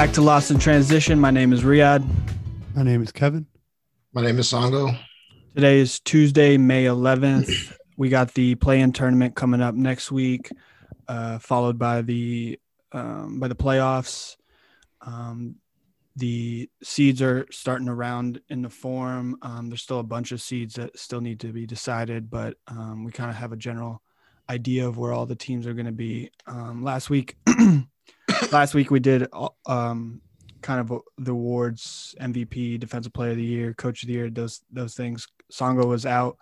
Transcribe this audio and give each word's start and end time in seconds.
Welcome 0.00 0.12
back 0.12 0.14
to 0.14 0.22
Lost 0.22 0.50
in 0.50 0.58
Transition. 0.58 1.20
My 1.20 1.30
name 1.30 1.52
is 1.52 1.60
Riyadh. 1.60 2.02
My 2.74 2.82
name 2.82 3.02
is 3.02 3.12
Kevin. 3.12 3.46
My 4.14 4.22
name 4.22 4.38
is 4.38 4.50
Sango. 4.50 4.98
Today 5.54 5.78
is 5.78 6.00
Tuesday, 6.00 6.56
May 6.56 6.86
11th. 6.86 7.76
We 7.98 8.08
got 8.08 8.32
the 8.32 8.54
play-in 8.54 8.92
tournament 8.92 9.36
coming 9.36 9.60
up 9.60 9.74
next 9.74 10.10
week, 10.10 10.50
uh, 11.06 11.38
followed 11.38 11.78
by 11.78 12.00
the 12.00 12.58
um, 12.92 13.40
by 13.40 13.48
the 13.48 13.54
playoffs. 13.54 14.36
Um, 15.02 15.56
the 16.16 16.70
seeds 16.82 17.20
are 17.20 17.46
starting 17.50 17.86
to 17.88 17.94
round 17.94 18.40
in 18.48 18.62
the 18.62 18.70
form. 18.70 19.36
Um, 19.42 19.68
there's 19.68 19.82
still 19.82 20.00
a 20.00 20.02
bunch 20.02 20.32
of 20.32 20.40
seeds 20.40 20.76
that 20.76 20.98
still 20.98 21.20
need 21.20 21.40
to 21.40 21.52
be 21.52 21.66
decided, 21.66 22.30
but 22.30 22.56
um, 22.68 23.04
we 23.04 23.12
kind 23.12 23.28
of 23.28 23.36
have 23.36 23.52
a 23.52 23.56
general 23.56 24.00
idea 24.48 24.88
of 24.88 24.96
where 24.96 25.12
all 25.12 25.26
the 25.26 25.36
teams 25.36 25.66
are 25.66 25.74
going 25.74 25.84
to 25.84 25.92
be. 25.92 26.30
Um, 26.46 26.82
last 26.82 27.10
week, 27.10 27.36
last 28.52 28.74
week 28.74 28.90
we 28.90 29.00
did 29.00 29.28
um, 29.66 30.20
kind 30.62 30.80
of 30.80 31.02
the 31.18 31.32
awards: 31.32 32.14
MVP, 32.20 32.78
Defensive 32.80 33.12
Player 33.12 33.30
of 33.30 33.36
the 33.36 33.44
Year, 33.44 33.74
Coach 33.74 34.02
of 34.02 34.08
the 34.08 34.14
Year. 34.14 34.30
Those 34.30 34.62
those 34.70 34.94
things. 34.94 35.26
Sango 35.52 35.86
was 35.86 36.06
out. 36.06 36.38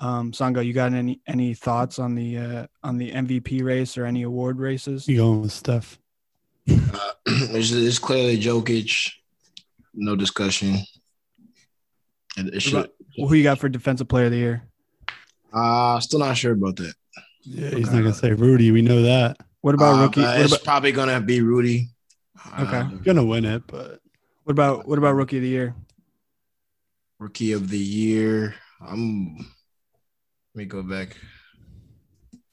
Um, 0.00 0.32
Sango, 0.32 0.64
you 0.64 0.72
got 0.72 0.92
any 0.92 1.20
any 1.26 1.54
thoughts 1.54 1.98
on 1.98 2.14
the 2.14 2.38
uh, 2.38 2.66
on 2.82 2.98
the 2.98 3.10
MVP 3.12 3.62
race 3.62 3.96
or 3.96 4.04
any 4.04 4.22
award 4.22 4.58
races? 4.58 5.08
You 5.08 5.18
going 5.18 5.42
with 5.42 5.52
Steph? 5.52 5.98
Uh, 6.68 7.12
it's, 7.26 7.72
it's 7.72 7.98
clearly 7.98 8.38
Jokic. 8.38 9.12
No 9.94 10.14
discussion. 10.16 10.76
It, 12.36 12.54
it 12.54 12.60
should, 12.60 12.74
about, 12.74 12.90
who 13.16 13.34
you 13.34 13.42
got 13.42 13.58
for 13.58 13.70
Defensive 13.70 14.08
Player 14.08 14.26
of 14.26 14.32
the 14.32 14.38
Year? 14.38 14.62
Uh 15.52 15.98
still 16.00 16.18
not 16.18 16.36
sure 16.36 16.52
about 16.52 16.76
that. 16.76 16.94
Yeah, 17.42 17.70
he's 17.70 17.90
not 17.90 18.02
gonna 18.02 18.12
say 18.12 18.32
Rudy. 18.32 18.72
We 18.72 18.82
know 18.82 19.02
that. 19.02 19.38
What 19.66 19.74
about 19.74 19.98
Uh, 19.98 20.02
rookie? 20.04 20.20
What 20.22 20.40
it's 20.42 20.52
about, 20.52 20.64
probably 20.64 20.92
gonna 20.92 21.20
be 21.20 21.40
Rudy. 21.40 21.88
Okay. 22.56 22.76
Uh, 22.76 22.84
Gonna 23.02 23.24
win 23.24 23.44
it, 23.44 23.64
but 23.66 24.00
what 24.44 24.52
about 24.52 24.86
what 24.86 24.96
about 24.96 25.16
rookie 25.16 25.38
of 25.38 25.42
the 25.42 25.48
year? 25.48 25.74
rookie 27.18 27.50
of 27.50 27.68
the 27.68 27.76
year. 27.78 28.54
I'm. 28.80 29.34
Let 29.38 29.44
me 30.54 30.64
go 30.66 30.84
back. 30.84 31.16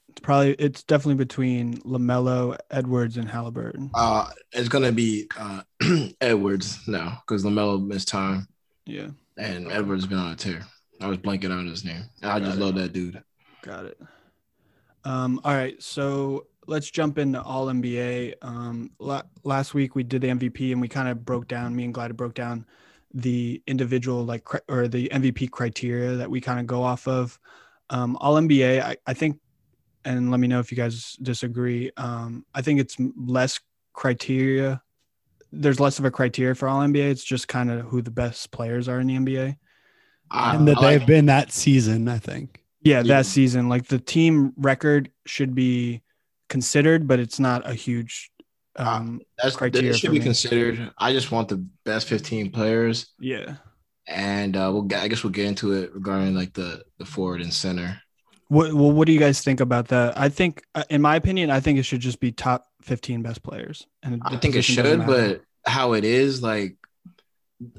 It's 0.09 0.21
probably 0.23 0.53
it's 0.53 0.81
definitely 0.81 1.23
between 1.23 1.77
Lamelo, 1.81 2.57
Edwards, 2.71 3.17
and 3.17 3.29
Halliburton. 3.29 3.91
Uh, 3.93 4.31
it's 4.51 4.67
gonna 4.67 4.91
be 4.91 5.27
uh 5.37 5.61
Edwards 6.19 6.79
now 6.87 7.21
because 7.27 7.43
Lamelo 7.43 7.79
missed 7.85 8.07
time 8.07 8.47
Yeah, 8.87 9.09
and 9.37 9.71
Edwards 9.71 10.07
been 10.07 10.17
on 10.17 10.31
a 10.31 10.35
tear. 10.35 10.65
I 10.99 11.05
was 11.05 11.19
blanking 11.19 11.51
on 11.55 11.67
his 11.67 11.85
name. 11.85 12.05
I 12.23 12.39
just 12.39 12.57
it. 12.57 12.59
love 12.59 12.73
that 12.73 12.91
dude. 12.91 13.21
got 13.61 13.85
it. 13.85 14.01
Um, 15.03 15.39
all 15.43 15.53
right, 15.53 15.79
so 15.83 16.47
let's 16.67 16.89
jump 16.89 17.17
into 17.17 17.41
All 17.41 17.67
NBA. 17.67 18.35
Um, 18.41 18.91
la- 18.99 19.23
last 19.43 19.73
week 19.73 19.95
we 19.95 20.03
did 20.03 20.21
the 20.21 20.29
MVP 20.29 20.71
and 20.71 20.81
we 20.81 20.87
kind 20.87 21.07
of 21.07 21.25
broke 21.25 21.47
down. 21.47 21.75
Me 21.75 21.83
and 21.85 21.93
Glyda 21.93 22.15
broke 22.15 22.33
down 22.33 22.65
the 23.13 23.61
individual 23.67 24.23
like 24.25 24.43
cri- 24.43 24.61
or 24.67 24.87
the 24.87 25.09
MVP 25.13 25.51
criteria 25.51 26.15
that 26.15 26.29
we 26.29 26.41
kind 26.41 26.59
of 26.59 26.67
go 26.67 26.83
off 26.83 27.07
of. 27.07 27.39
Um, 27.89 28.17
All 28.21 28.35
NBA, 28.35 28.81
I, 28.81 28.97
I 29.05 29.13
think, 29.13 29.39
and 30.05 30.31
let 30.31 30.39
me 30.39 30.47
know 30.47 30.59
if 30.59 30.71
you 30.71 30.75
guys 30.77 31.13
disagree. 31.21 31.91
Um, 31.97 32.45
I 32.53 32.61
think 32.61 32.79
it's 32.79 32.97
less 33.15 33.59
criteria. 33.93 34.81
There's 35.51 35.79
less 35.79 35.99
of 35.99 36.05
a 36.05 36.11
criteria 36.11 36.55
for 36.55 36.67
All 36.67 36.81
NBA. 36.81 37.09
It's 37.11 37.23
just 37.23 37.47
kind 37.47 37.69
of 37.69 37.85
who 37.85 38.01
the 38.01 38.11
best 38.11 38.51
players 38.51 38.87
are 38.87 38.99
in 38.99 39.07
the 39.07 39.15
NBA. 39.17 39.57
I- 40.31 40.55
and 40.55 40.67
that 40.67 40.77
like- 40.77 40.99
they've 40.99 41.07
been 41.07 41.27
that 41.27 41.51
season. 41.51 42.07
I 42.07 42.17
think. 42.17 42.63
Yeah, 42.81 42.97
Yeah. 42.97 43.15
that 43.17 43.25
season, 43.27 43.69
like 43.69 43.87
the 43.87 43.99
team 43.99 44.51
record 44.57 45.09
should 45.25 45.53
be 45.55 46.01
considered, 46.49 47.07
but 47.07 47.19
it's 47.19 47.39
not 47.39 47.69
a 47.69 47.73
huge. 47.73 48.31
Um, 48.75 49.21
That's 49.41 49.55
criteria 49.55 49.91
that 49.91 49.97
should 49.97 50.11
be 50.11 50.19
me. 50.19 50.25
considered. 50.25 50.91
I 50.97 51.13
just 51.13 51.31
want 51.31 51.47
the 51.47 51.65
best 51.85 52.07
15 52.07 52.51
players, 52.51 53.13
yeah. 53.19 53.55
and 54.07 54.57
uh, 54.57 54.69
we'll 54.73 54.83
get, 54.83 55.03
I 55.03 55.07
guess 55.07 55.23
we'll 55.23 55.31
get 55.31 55.45
into 55.45 55.73
it 55.73 55.93
regarding 55.93 56.35
like 56.35 56.53
the 56.53 56.83
the 56.97 57.05
forward 57.05 57.41
and 57.41 57.53
center. 57.53 58.01
What 58.47 58.73
well, 58.73 58.91
what 58.91 59.05
do 59.05 59.13
you 59.13 59.19
guys 59.19 59.41
think 59.41 59.59
about 59.59 59.89
that? 59.89 60.17
I 60.17 60.29
think, 60.29 60.63
uh, 60.75 60.83
in 60.89 61.01
my 61.01 61.15
opinion, 61.15 61.49
I 61.49 61.59
think 61.59 61.79
it 61.79 61.83
should 61.83 62.01
just 62.01 62.19
be 62.19 62.31
top 62.31 62.65
fifteen 62.81 63.21
best 63.21 63.43
players. 63.43 63.85
And 64.01 64.21
I 64.25 64.37
think 64.37 64.55
it 64.55 64.63
should, 64.63 65.05
but 65.05 65.41
how 65.65 65.93
it 65.93 66.03
is 66.03 66.41
like 66.43 66.75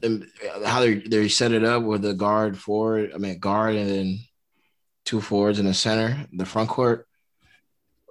um, 0.03 0.27
how 0.65 0.81
they 0.81 0.95
they 0.95 1.29
set 1.29 1.53
it 1.53 1.65
up 1.65 1.83
with 1.83 2.03
the 2.03 2.15
guard 2.15 2.59
forward. 2.59 3.13
I 3.15 3.19
mean 3.19 3.39
guard 3.39 3.75
and 3.75 3.91
then 3.91 4.19
two 5.05 5.21
forwards 5.21 5.59
in 5.59 5.67
the 5.67 5.75
center, 5.75 6.27
the 6.33 6.47
front 6.47 6.69
court. 6.69 7.07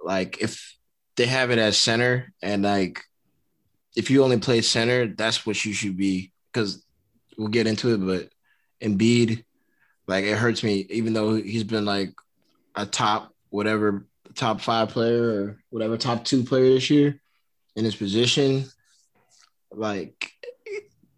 Like 0.04 0.40
if 0.40 0.76
they 1.16 1.26
have 1.26 1.50
it 1.50 1.58
as 1.58 1.78
center 1.78 2.32
and 2.42 2.62
like 2.62 3.02
if 3.96 4.10
you 4.10 4.22
only 4.22 4.38
play 4.38 4.60
center, 4.60 5.06
that's 5.06 5.46
what 5.46 5.64
you 5.64 5.72
should 5.72 5.96
be 5.96 6.32
because 6.52 6.84
we'll 7.38 7.48
get 7.48 7.66
into 7.66 7.94
it. 7.94 7.98
But 7.98 8.28
Embiid, 8.86 9.44
like 10.06 10.24
it 10.24 10.36
hurts 10.36 10.62
me, 10.62 10.86
even 10.90 11.14
though 11.14 11.34
he's 11.34 11.64
been 11.64 11.84
like 11.84 12.12
a 12.74 12.84
top 12.84 13.32
whatever 13.50 14.06
top 14.34 14.60
five 14.60 14.90
player 14.90 15.22
or 15.22 15.58
whatever 15.70 15.96
top 15.96 16.24
two 16.24 16.44
player 16.44 16.74
this 16.74 16.90
year 16.90 17.20
in 17.76 17.84
his 17.84 17.96
position. 17.96 18.66
Like 19.70 20.32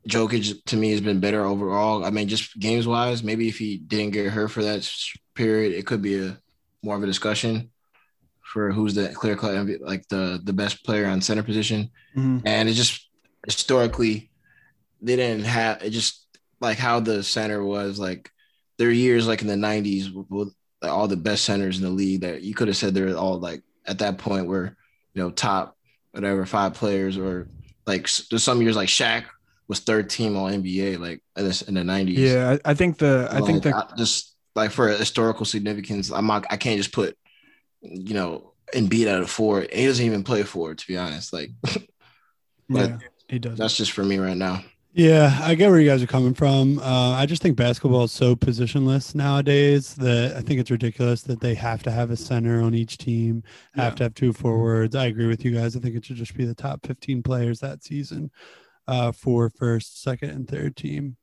Jokic 0.09 0.65
to 0.67 0.77
me 0.77 0.93
has 0.93 1.01
been 1.01 1.19
better 1.19 1.45
overall. 1.45 2.05
I 2.05 2.11
mean, 2.11 2.29
just 2.29 2.59
games 2.59 2.87
wise, 2.87 3.23
maybe 3.23 3.49
if 3.49 3.59
he 3.59 3.79
didn't 3.79 4.13
get 4.13 4.31
hurt 4.31 4.49
for 4.49 4.63
that 4.63 4.89
period, 5.35 5.75
it 5.75 5.87
could 5.87 6.03
be 6.03 6.19
a 6.25 6.39
more 6.83 6.97
of 6.97 7.03
a 7.03 7.07
discussion 7.07 7.71
for 8.57 8.73
who's 8.73 8.95
the 8.95 9.11
clear 9.11 9.37
cut 9.37 9.69
like 9.83 10.09
the 10.09 10.41
the 10.43 10.53
best 10.55 10.83
player 10.83 11.07
on 11.07 11.21
center 11.21 11.43
position. 11.43 11.91
Mhm. 12.17 12.41
And 12.47 12.71
it 12.71 12.73
just 12.73 13.07
historically 13.45 14.31
they 15.03 15.17
didn't 15.17 15.45
have 15.45 15.83
it 15.83 15.91
just 15.91 16.27
like 16.59 16.79
how 16.79 17.01
the 17.01 17.23
center 17.23 17.63
was 17.63 17.99
like 17.99 18.31
their 18.79 18.91
years 18.91 19.29
like 19.29 19.43
in 19.43 19.47
the 19.49 19.55
90s 19.69 20.11
with, 20.31 20.55
all 20.83 21.07
the 21.07 21.19
best 21.19 21.45
centers 21.45 21.77
in 21.77 21.85
the 21.85 21.91
league 21.91 22.23
that 22.23 22.41
you 22.41 22.55
could 22.55 22.69
have 22.69 22.77
said 22.79 22.95
they're 22.95 23.15
all 23.15 23.39
like 23.39 23.63
at 23.87 23.99
that 23.99 24.17
point 24.17 24.47
were 24.47 24.75
you 25.13 25.23
know 25.23 25.31
top 25.31 25.77
whatever 26.13 26.47
five 26.47 26.73
players 26.73 27.19
or 27.19 27.49
like 27.87 28.09
there's 28.31 28.43
some 28.43 28.63
years 28.63 28.77
like 28.77 28.89
Shaq 28.89 29.25
was 29.69 29.81
third 29.81 30.09
team 30.09 30.35
all 30.35 30.49
NBA 30.49 30.99
like 30.99 31.21
in 31.37 31.45
the, 31.45 31.65
in 31.69 31.75
the 31.75 31.81
90s. 31.81 32.17
yeah, 32.17 32.57
I, 32.65 32.71
I 32.71 32.75
think 32.75 32.97
the 32.97 33.29
I 33.31 33.41
think 33.43 33.65
Like, 33.65 33.75
the 33.75 33.93
I 33.93 33.97
just 33.99 34.35
like 34.55 34.71
for 34.71 34.89
historical 34.89 35.45
significance, 35.45 36.11
I'm 36.11 36.27
not 36.27 36.47
I 36.49 36.57
can't 36.57 36.79
just 36.79 36.93
put 36.93 37.19
you 37.91 38.15
know 38.15 38.53
Embiid 38.75 39.07
out 39.09 39.23
a 39.23 39.27
four. 39.27 39.61
And 39.61 39.73
he 39.73 39.87
doesn't 39.87 40.05
even 40.05 40.25
play 40.25 40.43
four 40.43 40.75
to 40.75 40.87
be 40.87 40.97
honest. 40.97 41.33
Like 41.33 41.51
but 42.69 42.91
yeah, 42.91 42.99
he 43.29 43.39
does. 43.39 43.59
that's 43.59 43.77
just 43.77 43.93
for 43.93 44.05
me 44.05 44.19
right 44.19 44.37
now. 44.37 44.63
Yeah, 44.93 45.39
I 45.43 45.55
get 45.57 45.69
where 45.69 45.79
you 45.79 45.87
guys 45.91 46.03
are 46.03 46.07
coming 46.07 46.33
from. 46.33 46.79
Uh, 46.79 47.11
I 47.13 47.27
just 47.27 47.43
think 47.43 47.55
basketball 47.55 48.05
is 48.05 48.13
so 48.13 48.35
positionless 48.35 49.15
nowadays 49.15 49.95
that 49.97 50.35
I 50.35 50.41
think 50.41 50.59
it's 50.59 50.71
ridiculous 50.71 51.21
that 51.25 51.39
they 51.39 51.55
have 51.55 51.83
to 51.83 51.91
have 51.91 52.11
a 52.11 52.17
center 52.17 52.63
on 52.63 52.75
each 52.75 52.97
team, 52.97 53.43
have 53.75 53.93
Yeah. 53.93 53.97
to 53.97 54.03
have 54.05 54.15
two 54.15 54.33
forwards. 54.33 54.97
I 54.97 55.05
agree 55.07 55.27
with 55.27 55.45
you 55.45 55.51
guys. 55.51 55.77
I 55.77 55.81
think 55.81 55.97
it 55.97 56.05
should 56.07 56.17
just 56.17 56.35
be 56.35 56.47
the 56.47 56.55
top 56.55 56.87
15 56.87 57.23
players 57.23 57.61
that 57.61 57.85
season 57.85 58.31
uh, 58.89 59.13
for 59.13 59.51
first, 59.51 60.03
second, 60.03 60.31
and 60.31 60.49
third 60.49 60.77
team. 60.77 61.19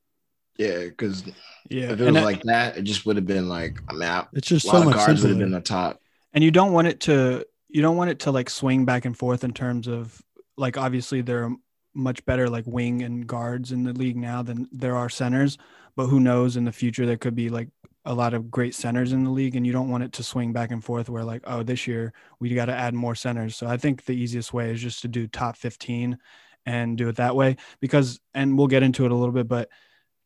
Yeah, 0.56 0.78
because 0.84 1.24
Yeah, 1.68 1.90
if 1.90 2.00
it 2.00 2.06
and 2.06 2.14
was 2.14 2.22
I- 2.22 2.26
like 2.26 2.42
that, 2.44 2.76
it 2.76 2.82
just 2.82 3.04
would 3.06 3.16
have 3.16 3.26
been 3.26 3.48
like 3.48 3.80
a 3.90 3.94
map. 3.94 4.28
It's 4.34 4.46
just 4.46 4.66
a 4.66 4.68
so 4.68 4.74
lot 4.74 4.80
of 4.82 4.86
much 4.90 4.96
guards 4.98 5.08
would 5.22 5.30
have 5.30 5.38
simpler. 5.38 5.44
been 5.46 5.50
the 5.52 5.60
top. 5.60 5.98
And 6.34 6.44
you 6.44 6.50
don't 6.50 6.72
want 6.72 6.86
it 6.86 7.00
to 7.00 7.44
you 7.68 7.80
don't 7.80 7.96
want 7.96 8.10
it 8.10 8.18
to 8.20 8.30
like 8.30 8.50
swing 8.50 8.84
back 8.84 9.04
and 9.04 9.16
forth 9.16 9.44
in 9.44 9.52
terms 9.52 9.88
of 9.88 10.20
like 10.56 10.76
obviously 10.76 11.22
there 11.22 11.44
are 11.44 11.52
much 11.94 12.24
better 12.26 12.48
like 12.50 12.64
wing 12.66 13.02
and 13.02 13.26
guards 13.26 13.72
in 13.72 13.84
the 13.84 13.92
league 13.92 14.16
now 14.16 14.42
than 14.42 14.68
there 14.72 14.96
are 14.96 15.08
centers 15.08 15.56
but 15.96 16.06
who 16.06 16.20
knows 16.20 16.56
in 16.56 16.64
the 16.64 16.72
future 16.72 17.06
there 17.06 17.16
could 17.16 17.34
be 17.34 17.48
like 17.48 17.68
a 18.04 18.12
lot 18.12 18.34
of 18.34 18.50
great 18.50 18.74
centers 18.74 19.12
in 19.12 19.24
the 19.24 19.30
league 19.30 19.56
and 19.56 19.66
you 19.66 19.72
don't 19.72 19.88
want 19.88 20.04
it 20.04 20.12
to 20.12 20.22
swing 20.22 20.52
back 20.52 20.70
and 20.70 20.84
forth 20.84 21.08
where 21.08 21.24
like 21.24 21.42
oh 21.46 21.62
this 21.62 21.86
year 21.86 22.12
we 22.40 22.52
got 22.54 22.66
to 22.66 22.74
add 22.74 22.94
more 22.94 23.14
centers. 23.14 23.56
So 23.56 23.66
i 23.66 23.76
think 23.76 24.04
the 24.04 24.12
easiest 24.12 24.52
way 24.52 24.70
is 24.70 24.82
just 24.82 25.02
to 25.02 25.08
do 25.08 25.26
top 25.26 25.56
15 25.56 26.18
and 26.66 26.98
do 26.98 27.08
it 27.08 27.16
that 27.16 27.36
way 27.36 27.56
because 27.80 28.20
and 28.34 28.58
we'll 28.58 28.66
get 28.66 28.82
into 28.82 29.04
it 29.04 29.12
a 29.12 29.14
little 29.14 29.32
bit 29.32 29.48
but 29.48 29.68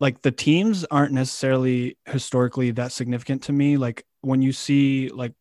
like 0.01 0.23
the 0.23 0.31
teams 0.31 0.85
aren't 0.85 1.13
necessarily 1.13 1.97
historically 2.07 2.71
that 2.73 2.93
significant 2.93 3.43
to 3.45 3.53
me. 3.53 3.77
Like 3.77 4.05
when 4.21 4.43
you 4.43 4.53
see 4.53 5.09
like 5.09 5.35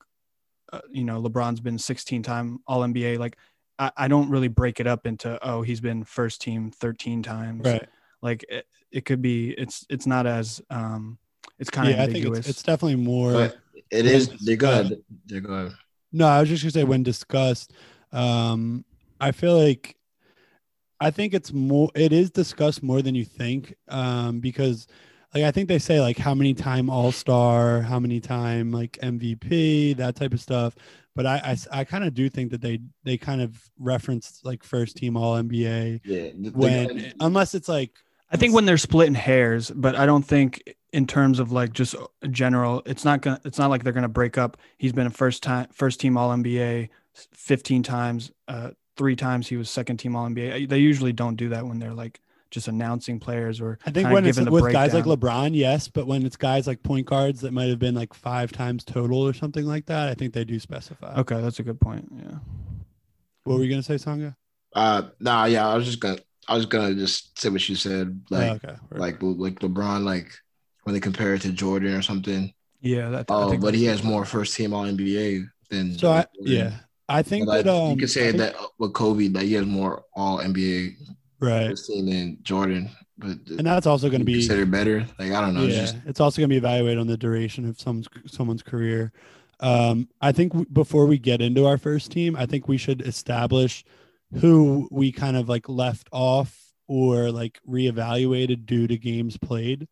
uh, 0.73 0.81
you 0.91 1.03
know 1.03 1.21
lebron's 1.21 1.59
been 1.59 1.77
16 1.77 2.23
time 2.23 2.59
all 2.67 2.81
nba 2.81 3.17
like 3.17 3.37
I, 3.79 3.91
I 3.97 4.07
don't 4.07 4.29
really 4.29 4.47
break 4.47 4.79
it 4.79 4.87
up 4.87 5.05
into 5.05 5.37
oh 5.47 5.61
he's 5.61 5.81
been 5.81 6.03
first 6.03 6.41
team 6.41 6.71
13 6.71 7.23
times 7.23 7.65
Right. 7.65 7.87
like 8.21 8.45
it, 8.49 8.65
it 8.91 9.05
could 9.05 9.21
be 9.21 9.51
it's 9.51 9.85
it's 9.89 10.07
not 10.07 10.25
as 10.25 10.61
um 10.69 11.17
it's 11.59 11.69
kind 11.69 11.87
of 11.87 11.93
Yeah, 11.95 12.03
I 12.03 12.05
think 12.05 12.17
ambiguous 12.17 12.39
it's, 12.39 12.49
it's 12.49 12.63
definitely 12.63 12.97
more. 12.97 13.33
But 13.33 13.57
it 13.91 14.05
When 14.05 14.15
is 14.15 14.29
they're 14.45 14.55
gonna 14.55 14.89
they're 15.25 15.41
gonna 15.41 15.73
No, 16.11 16.27
I 16.27 16.39
was 16.39 16.49
just 16.49 16.63
gonna 16.63 16.71
say 16.71 16.83
when 16.83 17.03
discussed, 17.03 17.73
um, 18.11 18.85
I 19.19 19.31
feel 19.31 19.57
like 19.57 19.97
I 20.99 21.11
think 21.11 21.33
it's 21.33 21.53
more 21.53 21.91
it 21.95 22.11
is 22.11 22.31
discussed 22.31 22.81
more 22.81 23.01
than 23.01 23.15
you 23.15 23.25
think. 23.25 23.75
Um, 23.87 24.39
because 24.39 24.87
like 25.41 25.47
I 25.47 25.51
think 25.51 25.67
they 25.69 25.79
say 25.79 25.99
like 26.01 26.17
how 26.17 26.33
many 26.33 26.53
time 26.53 26.89
All 26.89 27.11
Star, 27.11 27.81
how 27.81 27.99
many 27.99 28.19
time 28.19 28.71
like 28.71 28.97
MVP, 29.03 29.97
that 29.97 30.15
type 30.15 30.33
of 30.33 30.41
stuff. 30.41 30.75
But 31.15 31.25
I 31.25 31.57
I, 31.71 31.79
I 31.79 31.83
kind 31.83 32.03
of 32.03 32.13
do 32.13 32.29
think 32.29 32.51
that 32.51 32.61
they 32.61 32.79
they 33.03 33.17
kind 33.17 33.41
of 33.41 33.59
reference 33.79 34.41
like 34.43 34.63
first 34.63 34.97
team 34.97 35.15
All 35.17 35.35
NBA 35.35 36.01
Yeah. 36.03 36.29
the- 36.35 36.49
the- 36.49 36.57
when 36.57 37.13
unless 37.19 37.55
it's 37.55 37.69
like 37.69 37.91
I 38.31 38.37
think 38.37 38.53
when 38.53 38.65
they're 38.65 38.77
splitting 38.77 39.15
hairs, 39.15 39.71
but 39.73 39.95
I 39.95 40.05
don't 40.05 40.23
think 40.23 40.61
in 40.93 41.07
terms 41.07 41.39
of 41.39 41.51
like 41.51 41.71
just 41.73 41.95
general, 42.31 42.81
it's 42.85 43.05
not 43.05 43.21
gonna. 43.21 43.39
It's 43.45 43.57
not 43.57 43.69
like 43.69 43.83
they're 43.83 43.93
gonna 43.93 44.07
break 44.09 44.37
up. 44.37 44.57
He's 44.77 44.91
been 44.93 45.07
a 45.07 45.11
first 45.11 45.43
time, 45.43 45.67
first 45.71 45.99
team 45.99 46.17
All 46.17 46.29
NBA, 46.31 46.89
fifteen 47.33 47.83
times. 47.83 48.31
Uh, 48.47 48.71
three 48.97 49.15
times 49.15 49.47
he 49.47 49.55
was 49.57 49.69
second 49.69 49.97
team 49.97 50.15
All 50.15 50.27
NBA. 50.27 50.67
They 50.67 50.79
usually 50.79 51.13
don't 51.13 51.35
do 51.35 51.49
that 51.49 51.65
when 51.67 51.79
they're 51.79 51.93
like 51.93 52.19
just 52.51 52.67
announcing 52.67 53.19
players 53.19 53.59
or 53.61 53.77
I 53.85 53.91
think 53.91 54.09
when 54.09 54.25
it's 54.25 54.37
giving 54.37 54.45
the 54.45 54.51
with 54.61 54.71
guys 54.73 54.93
like. 54.93 55.05
LeBron, 55.05 55.55
yes, 55.55 55.87
but 55.87 56.07
when 56.07 56.25
it's 56.25 56.37
guys 56.37 56.67
like 56.67 56.81
point 56.83 57.05
guards 57.05 57.41
that 57.41 57.51
might 57.53 57.69
have 57.69 57.79
been 57.79 57.95
like 57.95 58.13
five 58.13 58.51
times 58.51 58.83
total 58.83 59.19
or 59.25 59.33
something 59.33 59.65
like 59.65 59.85
that, 59.87 60.09
I 60.09 60.13
think 60.13 60.33
they 60.33 60.43
do 60.45 60.59
specify. 60.59 61.15
Okay, 61.19 61.41
that's 61.41 61.59
a 61.59 61.63
good 61.63 61.79
point. 61.79 62.07
Yeah. 62.15 62.37
What 63.43 63.57
were 63.57 63.63
you 63.63 63.69
gonna 63.69 63.83
say, 63.83 63.95
Sangha? 63.95 64.35
Uh, 64.73 65.03
nah, 65.19 65.45
yeah, 65.45 65.67
I 65.67 65.75
was 65.75 65.85
just 65.85 65.99
gonna, 65.99 66.19
I 66.47 66.55
was 66.55 66.65
gonna 66.65 66.93
just 66.93 67.39
say 67.39 67.49
what 67.49 67.67
you 67.67 67.75
said, 67.75 68.21
like, 68.29 68.51
oh, 68.51 68.55
okay. 68.55 68.75
Word. 68.91 68.99
like, 68.99 69.21
like 69.21 69.59
LeBron, 69.59 70.03
like 70.03 70.31
when 70.83 70.93
they 70.93 70.99
compare 70.99 71.33
it 71.33 71.41
to 71.43 71.51
Jordan 71.51 71.93
or 71.93 72.01
something. 72.01 72.53
Yeah. 72.81 73.09
That, 73.09 73.31
I 73.31 73.33
Oh, 73.33 73.57
but 73.57 73.73
he 73.73 73.85
has 73.85 74.03
more 74.03 74.23
first 74.25 74.55
team 74.55 74.73
All 74.73 74.83
NBA 74.85 75.47
than. 75.69 75.97
so 75.97 76.11
I, 76.11 76.25
yeah, 76.39 76.73
I 77.09 77.23
think 77.23 77.45
But, 77.45 77.51
like, 77.57 77.65
that 77.65 77.73
um 77.73 77.91
you 77.91 77.97
could 77.97 78.09
say 78.09 78.27
think- 78.31 78.37
that 78.37 78.55
with 78.77 78.93
Kobe, 78.93 79.29
that 79.29 79.43
he 79.43 79.53
has 79.53 79.65
more 79.65 80.03
All 80.15 80.39
NBA 80.39 80.95
right, 81.39 81.69
first 81.69 81.87
team 81.87 82.05
than 82.07 82.37
Jordan, 82.43 82.89
but 83.17 83.37
and 83.49 83.65
that's 83.65 83.87
also 83.87 84.09
going 84.09 84.21
to 84.21 84.25
be 84.25 84.33
considered 84.33 84.71
better. 84.71 85.05
Like 85.19 85.31
I 85.31 85.41
don't 85.41 85.53
know, 85.53 85.63
it's 85.65 85.75
yeah, 85.75 85.81
just 85.81 85.95
it's 86.05 86.19
also 86.19 86.41
going 86.41 86.49
to 86.49 86.53
be 86.53 86.57
evaluated 86.57 86.99
on 86.99 87.07
the 87.07 87.17
duration 87.17 87.67
of 87.67 87.79
someone's 87.79 88.07
someone's 88.27 88.63
career. 88.63 89.11
Um, 89.59 90.07
I 90.21 90.31
think 90.33 90.51
w- 90.53 90.69
before 90.71 91.07
we 91.07 91.17
get 91.17 91.41
into 91.41 91.65
our 91.65 91.77
first 91.79 92.11
team, 92.11 92.35
I 92.35 92.45
think 92.45 92.67
we 92.67 92.77
should 92.77 93.01
establish 93.01 93.83
who 94.39 94.87
we 94.91 95.11
kind 95.11 95.35
of 95.35 95.49
like 95.49 95.67
left 95.67 96.07
off 96.11 96.73
or 96.87 97.31
like 97.31 97.59
reevaluated 97.67 98.65
due 98.65 98.87
to 98.87 98.97
games 98.97 99.35
played. 99.37 99.87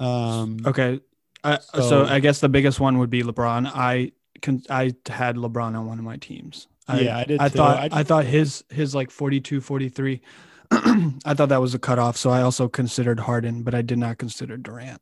Um, 0.00 0.58
Okay. 0.66 1.00
I, 1.44 1.58
so, 1.74 1.80
So- 1.88 2.04
I 2.06 2.18
guess 2.18 2.40
the 2.40 2.48
biggest 2.48 2.80
one 2.80 2.98
would 2.98 3.10
be 3.10 3.22
LeBron. 3.22 3.70
I 3.72 4.12
can 4.42 4.62
I 4.68 4.92
had 5.08 5.36
LeBron 5.36 5.76
on 5.78 5.86
one 5.86 5.98
of 5.98 6.04
my 6.04 6.16
teams. 6.16 6.66
I, 6.88 7.00
Yeah, 7.00 7.18
I 7.18 7.24
did 7.24 7.40
I 7.40 7.48
too. 7.48 7.56
thought 7.58 7.78
I 7.78 8.00
I, 8.00 8.02
thought 8.02 8.24
his 8.24 8.64
his 8.70 8.94
like 8.94 9.10
42 9.10 9.60
43 9.60 10.20
I 11.24 11.34
thought 11.34 11.48
that 11.50 11.60
was 11.60 11.74
a 11.74 11.78
cutoff. 11.78 12.16
So 12.16 12.30
I 12.30 12.42
also 12.42 12.68
considered 12.68 13.20
Harden, 13.20 13.62
but 13.62 13.74
I 13.74 13.82
did 13.82 13.98
not 13.98 14.18
consider 14.18 14.56
Durant. 14.56 15.00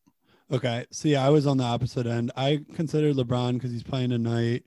Okay. 0.53 0.85
So 0.91 1.09
yeah, 1.09 1.25
I 1.27 1.31
was 1.31 1.47
on 1.47 1.57
the 1.57 1.65
opposite 1.65 2.07
end. 2.07 2.31
I 2.37 2.61
considered 2.75 3.17
LeBron 3.17 3.55
because 3.55 3.71
he's 3.73 3.83
playing 3.83 4.11
tonight. 4.11 4.65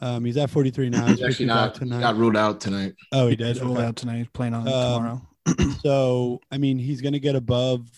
Um, 0.00 0.24
he's 0.24 0.36
at 0.36 0.48
43 0.50 0.90
now. 0.90 1.06
he's 1.06 1.18
He's 1.18 1.24
actually 1.24 1.26
actually 1.26 1.46
not 1.46 1.74
tonight. 1.74 2.00
got 2.00 2.16
ruled 2.16 2.36
out 2.36 2.60
tonight. 2.60 2.94
oh, 3.12 3.24
he 3.26 3.30
He's 3.36 3.38
did. 3.38 3.62
ruled 3.62 3.78
Okay. 3.78 3.86
out 3.86 3.96
tonight. 3.96 4.18
He's 4.18 4.28
playing 4.28 4.54
on 4.54 4.66
Um, 4.68 4.72
tomorrow. 4.72 5.22
So 5.82 6.40
I 6.50 6.58
mean, 6.58 6.78
he's 6.78 7.00
going 7.00 7.12
to 7.14 7.20
get 7.20 7.34
above 7.36 7.88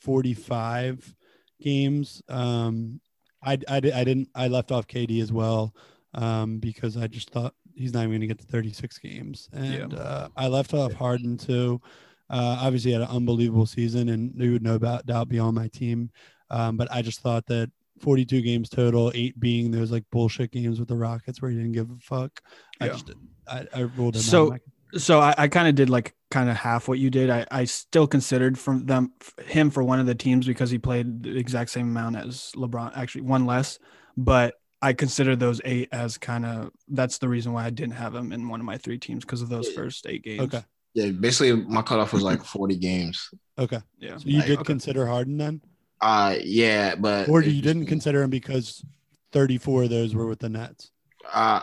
45 0.00 1.14
games. 1.60 2.22
Um, 2.28 3.00
I, 3.42 3.52
I, 3.68 3.76
I 3.76 3.80
didn't. 3.80 4.28
I 4.34 4.48
left 4.48 4.72
off 4.72 4.86
KD 4.86 5.20
as 5.22 5.32
well 5.32 5.74
um, 6.14 6.58
because 6.58 6.96
I 6.96 7.06
just 7.06 7.30
thought 7.30 7.54
he's 7.76 7.92
not 7.92 8.00
even 8.00 8.10
going 8.12 8.20
to 8.22 8.26
get 8.26 8.38
to 8.38 8.46
36 8.46 8.98
games, 8.98 9.48
and 9.52 9.94
uh, 9.94 10.28
I 10.36 10.48
left 10.48 10.74
off 10.74 10.92
Harden 10.94 11.36
too. 11.36 11.80
Uh, 12.28 12.58
obviously, 12.60 12.90
he 12.90 12.92
had 12.98 13.02
an 13.08 13.14
unbelievable 13.16 13.66
season, 13.66 14.08
and 14.08 14.34
he 14.40 14.48
would 14.48 14.62
no 14.62 14.74
about 14.74 15.06
doubt 15.06 15.28
be 15.28 15.38
on 15.38 15.54
my 15.54 15.68
team. 15.68 16.10
Um, 16.50 16.76
but 16.76 16.88
I 16.90 17.02
just 17.02 17.20
thought 17.20 17.46
that 17.46 17.70
42 18.00 18.42
games 18.42 18.68
total, 18.68 19.12
eight 19.14 19.38
being 19.38 19.70
those 19.70 19.92
like 19.92 20.04
bullshit 20.10 20.50
games 20.50 20.78
with 20.80 20.88
the 20.88 20.96
Rockets 20.96 21.40
where 21.40 21.50
he 21.50 21.56
didn't 21.56 21.72
give 21.72 21.90
a 21.90 21.96
fuck. 22.00 22.40
I 22.80 22.86
Yeah. 22.86 22.92
just 22.92 23.10
I, 23.48 23.66
I 23.74 23.80
ruled 23.80 24.16
him 24.16 24.22
So- 24.22 24.52
out. 24.54 24.60
So 24.96 25.18
I, 25.20 25.34
I 25.36 25.48
kind 25.48 25.66
of 25.68 25.74
did 25.74 25.90
like 25.90 26.14
kind 26.30 26.48
of 26.48 26.56
half 26.56 26.86
what 26.88 26.98
you 27.00 27.10
did. 27.10 27.28
I, 27.28 27.44
I 27.50 27.64
still 27.64 28.06
considered 28.06 28.56
from 28.56 28.86
them 28.86 29.12
him 29.44 29.68
for 29.70 29.82
one 29.82 29.98
of 29.98 30.06
the 30.06 30.14
teams 30.14 30.46
because 30.46 30.70
he 30.70 30.78
played 30.78 31.24
the 31.24 31.36
exact 31.36 31.70
same 31.70 31.88
amount 31.88 32.16
as 32.16 32.52
LeBron, 32.54 32.96
actually 32.96 33.22
one 33.22 33.46
less. 33.46 33.78
But 34.16 34.54
I 34.82 34.92
considered 34.92 35.40
those 35.40 35.60
eight 35.64 35.88
as 35.92 36.18
kind 36.18 36.44
of 36.44 36.70
that's 36.88 37.18
the 37.18 37.28
reason 37.28 37.52
why 37.52 37.64
I 37.64 37.70
didn't 37.70 37.94
have 37.94 38.14
him 38.14 38.32
in 38.32 38.48
one 38.48 38.60
of 38.60 38.66
my 38.66 38.76
three 38.78 38.98
teams 38.98 39.24
because 39.24 39.42
of 39.42 39.48
those 39.48 39.68
Yeah. 39.68 39.74
first 39.74 40.06
eight 40.06 40.22
games. 40.22 40.42
okay, 40.42 40.62
Yeah, 40.94 41.10
basically 41.10 41.54
my 41.62 41.82
cutoff 41.82 42.12
was 42.12 42.22
like 42.22 42.44
40 42.44 42.76
games. 42.76 43.30
okay. 43.58 43.80
Yeah. 43.98 44.18
So 44.18 44.28
you 44.28 44.38
Like, 44.38 44.46
did 44.46 44.58
okay. 44.58 44.64
consider 44.64 45.06
Harden 45.06 45.38
then, 45.38 45.62
Uh 46.00 46.36
yeah, 46.44 46.94
but 46.94 47.28
or 47.28 47.42
you 47.42 47.62
didn't 47.62 47.82
just- 47.82 47.88
consider 47.88 48.22
him 48.22 48.30
because 48.30 48.84
34 49.32 49.84
of 49.84 49.90
those 49.90 50.14
were 50.14 50.26
with 50.26 50.40
the 50.40 50.48
Nets. 50.50 50.90
uh 51.32 51.60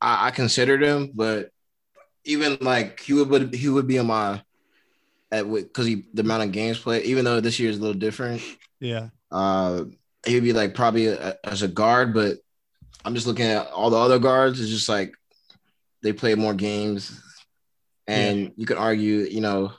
I, 0.00 0.28
I 0.28 0.30
considered 0.30 0.82
him, 0.82 1.10
but 1.14 1.50
even 2.24 2.58
like 2.60 3.00
he 3.00 3.14
would 3.14 3.54
he 3.54 3.68
would 3.68 3.86
be 3.86 3.96
in 3.96 4.06
my 4.06 4.42
at 5.32 5.50
because 5.50 5.86
he 5.86 6.04
the 6.14 6.22
amount 6.22 6.42
of 6.44 6.52
games 6.52 6.78
played, 6.78 7.04
even 7.04 7.24
though 7.24 7.40
this 7.40 7.58
year 7.58 7.70
is 7.70 7.78
a 7.78 7.80
little 7.80 7.98
different. 7.98 8.42
Yeah, 8.80 9.08
Uh, 9.30 9.84
he 10.26 10.34
would 10.34 10.44
be 10.44 10.52
like 10.52 10.74
probably 10.74 11.06
a, 11.06 11.36
as 11.44 11.62
a 11.62 11.68
guard, 11.68 12.14
but 12.14 12.38
I'm 13.04 13.14
just 13.14 13.26
looking 13.26 13.46
at 13.46 13.68
all 13.68 13.90
the 13.90 13.96
other 13.96 14.18
guards. 14.18 14.60
It's 14.60 14.70
just 14.70 14.88
like 14.88 15.14
they 16.02 16.12
play 16.12 16.34
more 16.34 16.54
games, 16.54 17.20
and 18.06 18.52
you 18.56 18.66
could 18.66 18.76
argue, 18.76 19.18
you 19.18 19.40
know, 19.40 19.72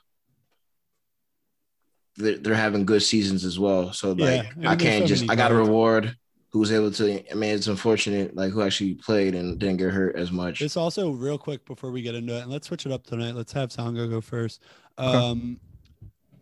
they're, 2.17 2.37
they're 2.37 2.55
having 2.55 2.85
good 2.85 3.03
seasons 3.03 3.45
as 3.45 3.59
well. 3.59 3.93
So 3.93 4.11
like 4.13 4.45
I 4.63 4.71
I 4.71 4.75
can't 4.75 5.07
just 5.07 5.23
I 5.29 5.35
got 5.35 5.49
to 5.49 5.55
guards. 5.55 5.67
reward 5.67 6.17
who 6.51 6.59
was 6.59 6.71
able 6.71 6.91
to. 6.91 7.31
I 7.31 7.35
mean, 7.35 7.55
it's 7.55 7.67
unfortunate 7.67 8.35
like 8.35 8.51
who 8.51 8.61
actually 8.61 8.95
played 8.95 9.35
and 9.35 9.59
didn't 9.59 9.77
get 9.77 9.91
hurt 9.91 10.15
as 10.15 10.31
much. 10.31 10.61
It's 10.61 10.77
also 10.77 11.11
real 11.11 11.37
quick 11.37 11.65
before 11.65 11.91
we 11.91 12.01
get 12.01 12.15
into 12.15 12.35
it, 12.35 12.41
and 12.41 12.51
let's 12.51 12.67
switch 12.67 12.85
it 12.85 12.91
up 12.91 13.05
tonight. 13.05 13.35
Let's 13.35 13.53
have 13.53 13.71
Sanga 13.71 14.07
go 14.07 14.21
first. 14.21 14.61
Okay. 14.97 15.17
Um, 15.17 15.59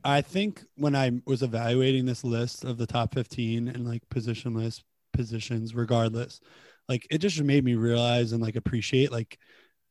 I 0.03 0.21
think 0.21 0.63
when 0.75 0.95
I 0.95 1.21
was 1.25 1.43
evaluating 1.43 2.05
this 2.05 2.23
list 2.23 2.63
of 2.63 2.77
the 2.77 2.87
top 2.87 3.13
15 3.13 3.67
and 3.67 3.85
like 3.85 4.07
positionless 4.09 4.81
positions, 5.17 5.75
regardless, 5.75 6.39
like 6.87 7.05
it 7.11 7.17
just 7.17 7.41
made 7.41 7.63
me 7.63 7.75
realize 7.75 8.31
and 8.31 8.41
like 8.41 8.55
appreciate 8.55 9.11
like 9.11 9.37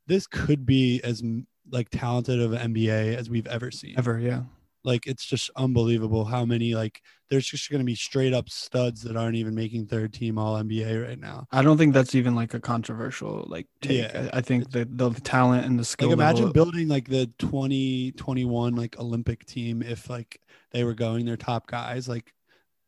this 0.07 0.27
could 0.27 0.65
be 0.65 1.01
as 1.03 1.23
like 1.71 1.91
talented 1.91 2.41
of 2.41 2.53
an 2.53 2.75
NBA 2.75 3.17
as 3.17 3.29
we've 3.29 3.47
ever 3.47 3.71
seen. 3.71 3.95
Ever. 3.99 4.19
Yeah. 4.19 4.43
Like 4.85 5.09
it's 5.09 5.27
just 5.27 5.51
unbelievable 5.57 6.25
how 6.25 6.45
many 6.45 6.77
like 6.77 7.03
there's 7.29 7.47
just 7.47 7.69
going 7.71 7.81
to 7.81 7.85
be 7.85 7.97
straight 7.97 8.33
up 8.33 8.49
studs 8.49 9.03
that 9.03 9.17
aren't 9.17 9.35
even 9.35 9.53
making 9.53 9.87
third 9.87 10.13
team 10.13 10.39
all 10.39 10.55
NBA 10.55 11.05
right 11.05 11.19
now. 11.19 11.49
I 11.51 11.63
don't 11.63 11.77
think 11.77 11.93
that's 11.93 12.15
even 12.15 12.37
like 12.37 12.55
a 12.55 12.61
controversial 12.61 13.45
like 13.49 13.67
take. 13.83 14.03
Yeah. 14.03 14.31
I, 14.33 14.39
I 14.39 14.41
think 14.43 14.71
the 14.71 14.87
the 14.89 15.11
talent 15.11 15.67
and 15.67 15.77
the 15.77 15.85
skill. 15.85 16.09
Like 16.09 16.15
imagine 16.15 16.47
level- 16.47 16.53
building 16.53 16.87
like 16.87 17.09
the 17.09 17.27
2021 17.41 18.77
like 18.77 18.99
Olympic 19.01 19.45
team 19.45 19.83
if 19.83 20.09
like 20.09 20.41
they 20.71 20.85
were 20.85 20.95
going 20.95 21.27
their 21.27 21.37
top 21.37 21.67
guys 21.67 22.09
like 22.09 22.33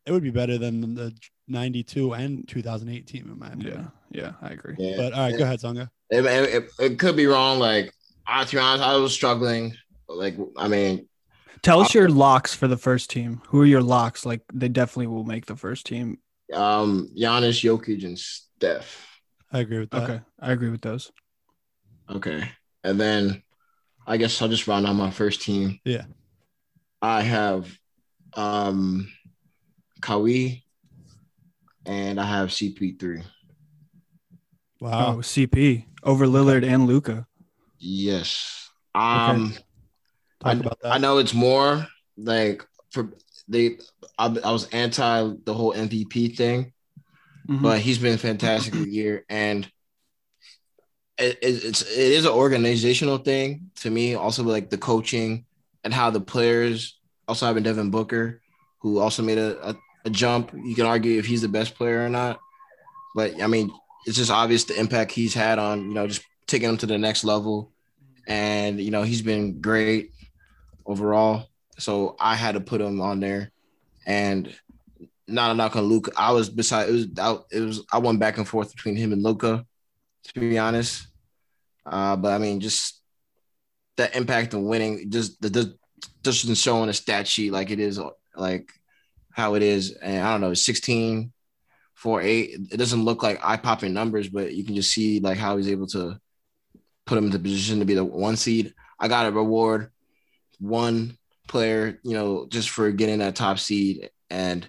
it 0.09 0.13
would 0.13 0.23
be 0.23 0.31
better 0.31 0.57
than 0.59 0.95
the 0.95 1.13
92 1.49 2.15
and 2.15 2.49
2018 2.49 3.23
in 3.23 3.39
my 3.39 3.49
opinion. 3.49 3.93
Yeah. 4.11 4.23
Yeah. 4.23 4.33
I 4.41 4.53
agree. 4.53 4.75
Yeah. 4.79 4.97
But 4.97 5.13
all 5.13 5.29
right, 5.29 5.37
go 5.39 5.45
ahead, 5.45 5.61
Songa. 5.61 5.91
It, 6.11 6.25
it, 6.25 6.55
it, 6.55 6.71
it 6.81 6.99
could 6.99 7.15
be 7.17 7.27
wrong. 7.27 7.59
Like, 7.59 7.93
I, 8.27 8.45
to 8.45 8.57
be 8.57 8.59
honest, 8.59 8.83
I 8.83 8.97
was 8.97 9.13
struggling. 9.13 9.75
Like, 10.09 10.37
I 10.57 10.69
mean, 10.69 11.07
Tell 11.61 11.81
us 11.81 11.93
your 11.93 12.09
locks 12.09 12.55
for 12.55 12.69
the 12.69 12.77
first 12.77 13.11
team. 13.11 13.43
Who 13.49 13.61
are 13.61 13.67
your 13.67 13.83
locks? 13.83 14.25
Like 14.25 14.43
they 14.53 14.69
definitely 14.69 15.09
will 15.09 15.25
make 15.25 15.47
the 15.47 15.57
first 15.57 15.87
team. 15.87 16.19
um, 16.55 17.11
Giannis, 17.19 17.61
Jokic, 17.63 18.05
and 18.05 18.19
Steph. 18.19 19.21
I 19.53 19.59
agree 19.61 19.81
with 19.81 19.91
that. 19.91 20.03
Okay. 20.05 20.21
I 20.41 20.53
agree 20.53 20.71
with 20.71 20.83
those. 20.83 21.11
Okay. 22.09 22.49
And 22.85 22.99
then 23.01 23.43
I 24.07 24.17
guess 24.19 24.41
I'll 24.41 24.49
just 24.49 24.69
round 24.69 24.87
out 24.87 24.95
my 24.95 25.11
first 25.11 25.43
team. 25.43 25.81
Yeah. 25.85 26.05
I 27.03 27.23
have 27.23 27.77
um 28.35 29.09
Kawhi 30.09 30.63
and 31.85 32.19
I 32.19 32.25
have 32.25 32.49
CP3. 32.49 33.23
Wow. 34.81 35.17
Oh, 35.17 35.19
CP 35.19 35.85
over 36.03 36.27
Lillard 36.27 36.65
and 36.67 36.87
Luka. 36.87 37.27
Yes. 37.79 38.71
Um 38.95 39.55
Talk 40.41 40.45
I, 40.45 40.53
about 40.53 40.81
that. 40.83 40.93
I 40.93 40.99
know 40.99 41.19
it's 41.19 41.35
more 41.35 41.87
like 42.17 42.65
for 42.91 43.13
they 43.49 43.79
I, 44.19 44.27
I 44.45 44.51
was 44.51 44.69
anti 44.71 45.33
the 45.45 45.55
whole 45.55 45.75
MVP 45.75 46.37
thing. 46.37 46.73
Mhm. 47.49 47.63
but 47.63 47.81
he's 47.81 47.99
been 47.99 48.19
fantastic 48.19 48.75
this 48.75 48.87
year, 48.87 49.25
and 49.31 49.65
it, 51.17 51.39
it, 51.41 51.65
it's 51.65 51.83
it 51.83 52.13
is 52.13 52.27
an 52.27 52.33
organizational 52.33 53.19
thing 53.19 53.71
to 53.77 53.91
me. 53.91 54.15
Also, 54.15 54.43
like 54.43 54.69
the 54.69 54.77
coaching 54.79 55.47
and 55.83 55.95
how 55.95 56.11
the 56.11 56.21
players. 56.21 56.95
Also, 57.27 57.47
having 57.47 57.63
Devin 57.63 57.91
Booker, 57.91 58.41
who 58.81 58.99
also 59.01 59.23
made 59.23 59.39
a, 59.39 59.71
a, 59.71 59.77
a 60.05 60.11
jump. 60.11 60.53
You 60.55 60.75
can 60.75 60.87
argue 60.87 61.19
if 61.19 61.27
he's 61.27 61.43
the 61.43 61.49
best 61.49 61.75
player 61.75 62.05
or 62.05 62.09
not, 62.09 62.41
but 63.15 63.41
I 63.43 63.47
mean, 63.47 63.71
it's 64.07 64.17
just 64.17 64.31
obvious 64.31 64.65
the 64.65 64.79
impact 64.79 65.13
he's 65.13 65.35
had 65.35 65.59
on 65.59 65.89
you 65.89 65.95
know 65.95 66.07
just 66.07 66.23
taking 66.47 66.69
him 66.69 66.77
to 66.79 66.87
the 66.87 66.99
next 66.99 67.25
level, 67.25 67.73
and 68.27 68.81
you 68.81 68.91
know 68.91 69.03
he's 69.03 69.23
been 69.23 69.61
great 69.61 70.13
overall. 70.87 71.49
So 71.79 72.17
I 72.19 72.35
had 72.35 72.53
to 72.53 72.61
put 72.61 72.81
him 72.81 73.01
on 73.01 73.21
there, 73.21 73.51
and 74.07 74.53
not 75.27 75.51
a 75.51 75.55
knock 75.55 75.77
on 75.77 75.85
Luka. 75.85 76.13
I 76.17 76.33
was 76.33 76.49
beside 76.49 76.89
it 76.89 76.93
was 76.93 77.07
I, 77.19 77.37
it 77.53 77.61
was 77.61 77.85
I 77.93 77.99
went 77.99 78.19
back 78.19 78.39
and 78.39 78.49
forth 78.49 78.75
between 78.75 78.97
him 78.97 79.13
and 79.13 79.23
Luka, 79.23 79.65
to 80.25 80.41
be 80.41 80.59
honest. 80.59 81.07
Uh, 81.85 82.17
but 82.17 82.33
I 82.33 82.39
mean, 82.39 82.61
just 82.61 83.01
that 83.97 84.17
impact 84.17 84.55
of 84.55 84.63
winning 84.63 85.11
just 85.11 85.41
the, 85.43 85.49
the 85.49 85.79
just 86.23 86.47
doesn't 86.47 86.89
a 86.89 86.93
stat 86.93 87.27
sheet 87.27 87.53
like 87.53 87.71
it 87.71 87.81
is 87.81 88.01
like 88.37 88.73
how 89.39 89.55
it 89.55 89.63
is. 89.63 89.93
And 89.93 90.23
I 90.23 90.33
don't 90.33 90.41
know, 90.41 90.53
16, 90.53 91.33
4, 91.95 92.21
8. 92.21 92.51
It 92.73 92.77
doesn't 92.77 93.05
look 93.05 93.23
like 93.23 93.41
eye 93.43 93.57
popping 93.57 93.95
numbers, 93.95 94.29
but 94.29 94.53
you 94.53 94.65
can 94.65 94.75
just 94.75 94.93
see 94.93 95.21
like 95.21 95.39
how 95.39 95.57
he's 95.57 95.69
able 95.69 95.87
to 95.89 96.19
put 97.07 97.17
him 97.17 97.27
into 97.27 97.39
position 97.39 97.79
to 97.79 97.85
be 97.85 97.95
the 97.95 98.05
one 98.05 98.37
seed. 98.37 98.75
I 98.99 99.09
got 99.09 99.27
a 99.27 99.33
reward 99.33 99.91
one 100.59 101.17
player, 101.47 102.01
you 102.03 102.15
know, 102.15 102.47
just 102.51 102.69
for 102.71 102.91
getting 102.91 103.21
that 103.21 103.37
top 103.37 103.61
seed. 103.61 104.11
And 104.29 104.69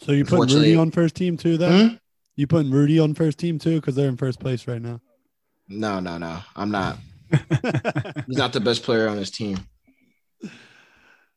so 0.00 0.12
you 0.12 0.26
put 0.26 0.52
Rudy 0.52 0.76
on 0.76 0.90
first 0.90 1.14
team 1.14 1.38
too, 1.38 1.56
then? 1.56 1.88
Hmm? 1.88 1.94
You 2.36 2.46
putting 2.46 2.70
Rudy 2.70 2.98
on 2.98 3.14
first 3.14 3.38
team 3.38 3.58
too 3.58 3.80
because 3.80 3.94
they're 3.94 4.08
in 4.08 4.18
first 4.18 4.40
place 4.40 4.68
right 4.68 4.80
now. 4.80 5.00
No, 5.68 6.00
no, 6.00 6.18
no. 6.18 6.38
I'm 6.54 6.70
not. 6.70 6.98
He's 8.26 8.36
not 8.36 8.52
the 8.52 8.60
best 8.60 8.82
player 8.82 9.08
on 9.08 9.16
his 9.16 9.30
team. 9.30 9.56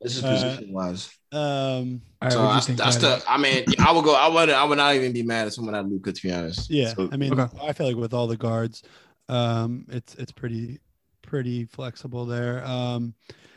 This 0.02 0.18
is 0.18 0.24
uh, 0.24 0.34
position 0.34 0.74
wise. 0.74 1.10
Um, 1.32 2.02
so 2.30 2.44
right, 2.44 2.70
I, 2.70 2.74
that's 2.74 2.98
the. 2.98 3.24
I 3.28 3.38
mean, 3.38 3.66
I 3.80 3.92
would 3.92 4.04
go. 4.04 4.16
I 4.16 4.28
would. 4.28 4.50
I 4.50 4.64
would 4.64 4.78
not 4.78 4.96
even 4.96 5.14
be 5.14 5.24
mad 5.24 5.48
if 5.48 5.54
someone 5.54 5.74
had 5.74 5.90
Luka. 5.90 6.12
To 6.12 6.22
be 6.22 6.32
honest. 6.32 6.70
Yeah, 6.70 6.94
so, 6.94 7.10
I 7.12 7.18
mean, 7.18 7.40
okay. 7.40 7.58
I 7.62 7.74
feel 7.74 7.88
like 7.88 7.96
with 7.96 8.14
all 8.14 8.28
the 8.28 8.38
guards, 8.38 8.84
um, 9.30 9.86
it's 9.90 10.16
it's 10.16 10.32
pretty 10.32 10.80
pretty 11.22 11.66
flexible 11.66 12.26
there. 12.26 12.66
Um, 12.66 13.14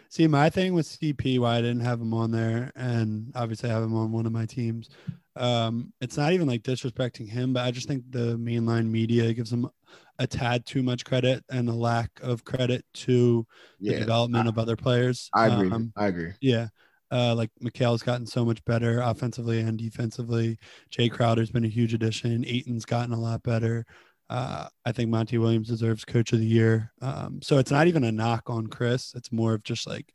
see, 0.09 0.26
my 0.26 0.50
thing 0.50 0.75
with 0.75 0.87
CP, 0.87 1.38
why 1.38 1.57
I 1.57 1.61
didn't 1.61 1.80
have 1.80 2.00
him 2.00 2.14
on 2.14 2.30
there, 2.30 2.73
and 2.75 3.33
obviously 3.35 3.71
I 3.71 3.75
have 3.75 3.83
him 3.83 3.95
on 3.95 4.12
one 4.12 4.26
of 4.26 4.33
my 4.33 4.47
teams. 4.47 4.88
Um, 5.37 5.92
it's 6.00 6.16
not 6.16 6.33
even 6.33 6.49
like 6.49 6.62
disrespecting 6.62 7.28
him, 7.28 7.52
but 7.52 7.64
I 7.64 7.71
just 7.71 7.87
think 7.87 8.04
the 8.11 8.37
mainline 8.37 8.90
media 8.90 9.33
gives 9.33 9.52
him 9.52 9.68
a 10.18 10.26
tad 10.26 10.66
too 10.66 10.82
much 10.82 11.04
credit 11.04 11.44
and 11.50 11.68
a 11.68 11.75
lack 11.75 12.10
of 12.22 12.44
credit 12.44 12.84
to 12.92 13.46
the 13.80 13.98
development 13.98 14.46
I, 14.46 14.48
of 14.48 14.58
other 14.58 14.76
players. 14.76 15.30
I 15.32 15.46
agree. 15.46 15.70
Um, 15.70 15.92
I 15.96 16.06
agree. 16.06 16.32
Yeah. 16.40 16.68
Uh, 17.10 17.34
like 17.34 17.50
Mikal's 17.60 18.02
gotten 18.02 18.26
so 18.26 18.44
much 18.44 18.62
better 18.64 19.00
offensively 19.00 19.60
and 19.60 19.78
defensively. 19.78 20.58
Jae 20.90 21.10
Crowder's 21.10 21.50
been 21.50 21.64
a 21.64 21.68
huge 21.68 21.94
addition. 21.94 22.44
Ayton's 22.46 22.84
gotten 22.84 23.14
a 23.14 23.20
lot 23.20 23.42
better. 23.42 23.87
Uh, 24.28 24.68
I 24.84 24.92
think 24.92 25.08
Monty 25.08 25.38
Williams 25.38 25.68
deserves 25.68 26.04
Coach 26.04 26.32
of 26.32 26.40
the 26.40 26.46
Year. 26.46 26.92
Um, 27.00 27.40
so 27.42 27.58
it's 27.58 27.70
not 27.70 27.87
even 27.87 28.04
a 28.04 28.12
knock 28.12 28.50
on 28.50 28.66
Chris. 28.66 29.14
It's 29.14 29.32
more 29.32 29.54
of 29.54 29.62
just 29.62 29.87
like 29.87 30.12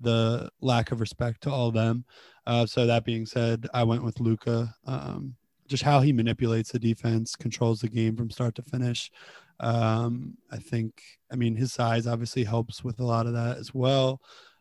the 0.00 0.50
lack 0.60 0.92
of 0.92 1.00
respect 1.00 1.42
to 1.42 1.50
all 1.50 1.68
of 1.68 1.74
them. 1.74 2.04
Uh, 2.46 2.66
so 2.66 2.86
that 2.86 3.06
being 3.06 3.24
said, 3.24 3.66
I 3.72 3.84
went 3.84 4.04
with 4.04 4.20
Luka. 4.20 4.74
Um, 4.86 5.36
just 5.66 5.82
how 5.82 6.00
he 6.00 6.12
manipulates 6.12 6.72
the 6.72 6.78
defense, 6.78 7.36
controls 7.36 7.80
the 7.80 7.88
game 7.88 8.16
from 8.16 8.30
start 8.30 8.54
to 8.56 8.62
finish. 8.62 9.10
Um, 9.60 10.36
I 10.50 10.58
think, 10.58 11.02
I 11.32 11.36
mean, 11.36 11.56
his 11.56 11.72
size 11.72 12.06
obviously 12.06 12.44
helps 12.44 12.82
with 12.82 13.00
a 13.00 13.04
lot 13.04 13.26
of 13.26 13.32
that 13.34 13.58
as 13.58 13.72
well. 13.72 14.20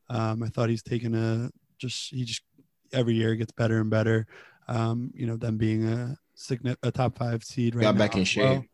Um, 0.09 0.43
I 0.43 0.47
thought 0.47 0.69
he's 0.69 0.83
taken 0.83 1.15
a 1.15 1.49
just 1.77 2.11
he 2.11 2.23
just 2.23 2.43
every 2.91 3.15
year 3.15 3.35
gets 3.35 3.51
better 3.51 3.79
and 3.81 3.89
better. 3.89 4.27
Um, 4.67 5.11
you 5.13 5.25
know, 5.25 5.37
them 5.37 5.57
being 5.57 5.87
a 5.87 6.17
sign 6.35 6.75
a 6.83 6.91
top 6.91 7.17
five 7.17 7.43
seed 7.43 7.75
right 7.75 7.83
got 7.83 7.95
now. 7.95 7.99
back 7.99 8.15
in 8.15 8.23
shape. 8.23 8.43
Well. 8.43 8.65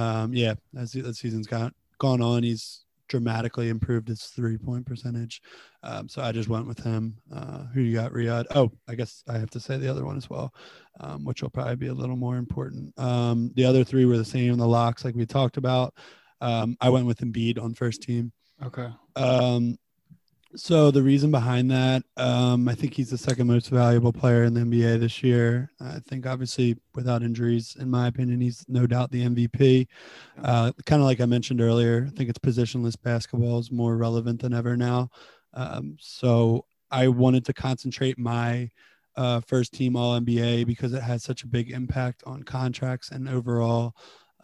Um, 0.00 0.34
yeah, 0.34 0.54
as 0.76 0.92
the 0.92 1.14
season's 1.14 1.46
got 1.46 1.74
gone 1.98 2.22
on, 2.22 2.42
he's 2.42 2.84
dramatically 3.12 3.68
improved 3.68 4.08
his 4.08 4.24
three 4.24 4.56
point 4.56 4.86
percentage. 4.86 5.42
Um, 5.82 6.08
so 6.08 6.22
I 6.22 6.32
just 6.32 6.48
went 6.48 6.66
with 6.66 6.82
him. 6.82 7.18
Uh, 7.30 7.64
who 7.74 7.82
you 7.82 7.94
got, 7.94 8.12
Riyadh? 8.12 8.46
Oh, 8.54 8.72
I 8.88 8.94
guess 8.94 9.22
I 9.28 9.34
have 9.34 9.50
to 9.50 9.60
say 9.60 9.76
the 9.76 9.88
other 9.88 10.06
one 10.06 10.16
as 10.16 10.30
well, 10.30 10.54
um, 11.00 11.26
which 11.26 11.42
will 11.42 11.50
probably 11.50 11.76
be 11.76 11.88
a 11.88 11.94
little 11.94 12.16
more 12.16 12.38
important. 12.38 12.98
Um, 12.98 13.52
the 13.54 13.66
other 13.66 13.84
three 13.84 14.06
were 14.06 14.16
the 14.16 14.24
same, 14.24 14.56
the 14.56 14.66
locks, 14.66 15.04
like 15.04 15.14
we 15.14 15.26
talked 15.26 15.58
about. 15.58 15.94
Um, 16.40 16.74
I 16.80 16.88
went 16.88 17.06
with 17.06 17.20
Embiid 17.20 17.62
on 17.62 17.74
first 17.74 18.02
team. 18.02 18.32
Okay. 18.64 18.88
So 20.54 20.90
the 20.90 21.02
reason 21.02 21.30
behind 21.30 21.70
that, 21.70 22.02
um, 22.16 22.68
I 22.68 22.74
think 22.74 22.92
he's 22.94 23.10
the 23.10 23.18
second 23.18 23.46
most 23.46 23.70
valuable 23.70 24.12
player 24.12 24.44
in 24.44 24.52
the 24.52 24.60
NBA 24.60 25.00
this 25.00 25.22
year. 25.22 25.70
I 25.80 25.98
think 26.06 26.26
obviously 26.26 26.76
without 26.94 27.22
injuries, 27.22 27.76
in 27.80 27.90
my 27.90 28.06
opinion, 28.06 28.40
he's 28.40 28.64
no 28.68 28.86
doubt 28.86 29.10
the 29.10 29.24
MVP. 29.24 29.86
Uh, 30.42 30.72
kind 30.84 31.00
of 31.00 31.06
like 31.06 31.20
I 31.20 31.26
mentioned 31.26 31.62
earlier, 31.62 32.06
I 32.06 32.14
think 32.14 32.28
it's 32.28 32.38
positionless 32.38 33.00
basketball 33.00 33.58
is 33.60 33.72
more 33.72 33.96
relevant 33.96 34.42
than 34.42 34.52
ever 34.52 34.76
now. 34.76 35.08
Um, 35.54 35.96
so 35.98 36.66
I 36.90 37.08
wanted 37.08 37.46
to 37.46 37.54
concentrate 37.54 38.18
my 38.18 38.70
uh, 39.16 39.40
first 39.40 39.72
team 39.72 39.96
All 39.96 40.20
NBA 40.20 40.66
because 40.66 40.92
it 40.92 41.02
has 41.02 41.22
such 41.22 41.44
a 41.44 41.48
big 41.48 41.70
impact 41.70 42.22
on 42.26 42.42
contracts 42.42 43.10
and 43.10 43.28
overall 43.28 43.94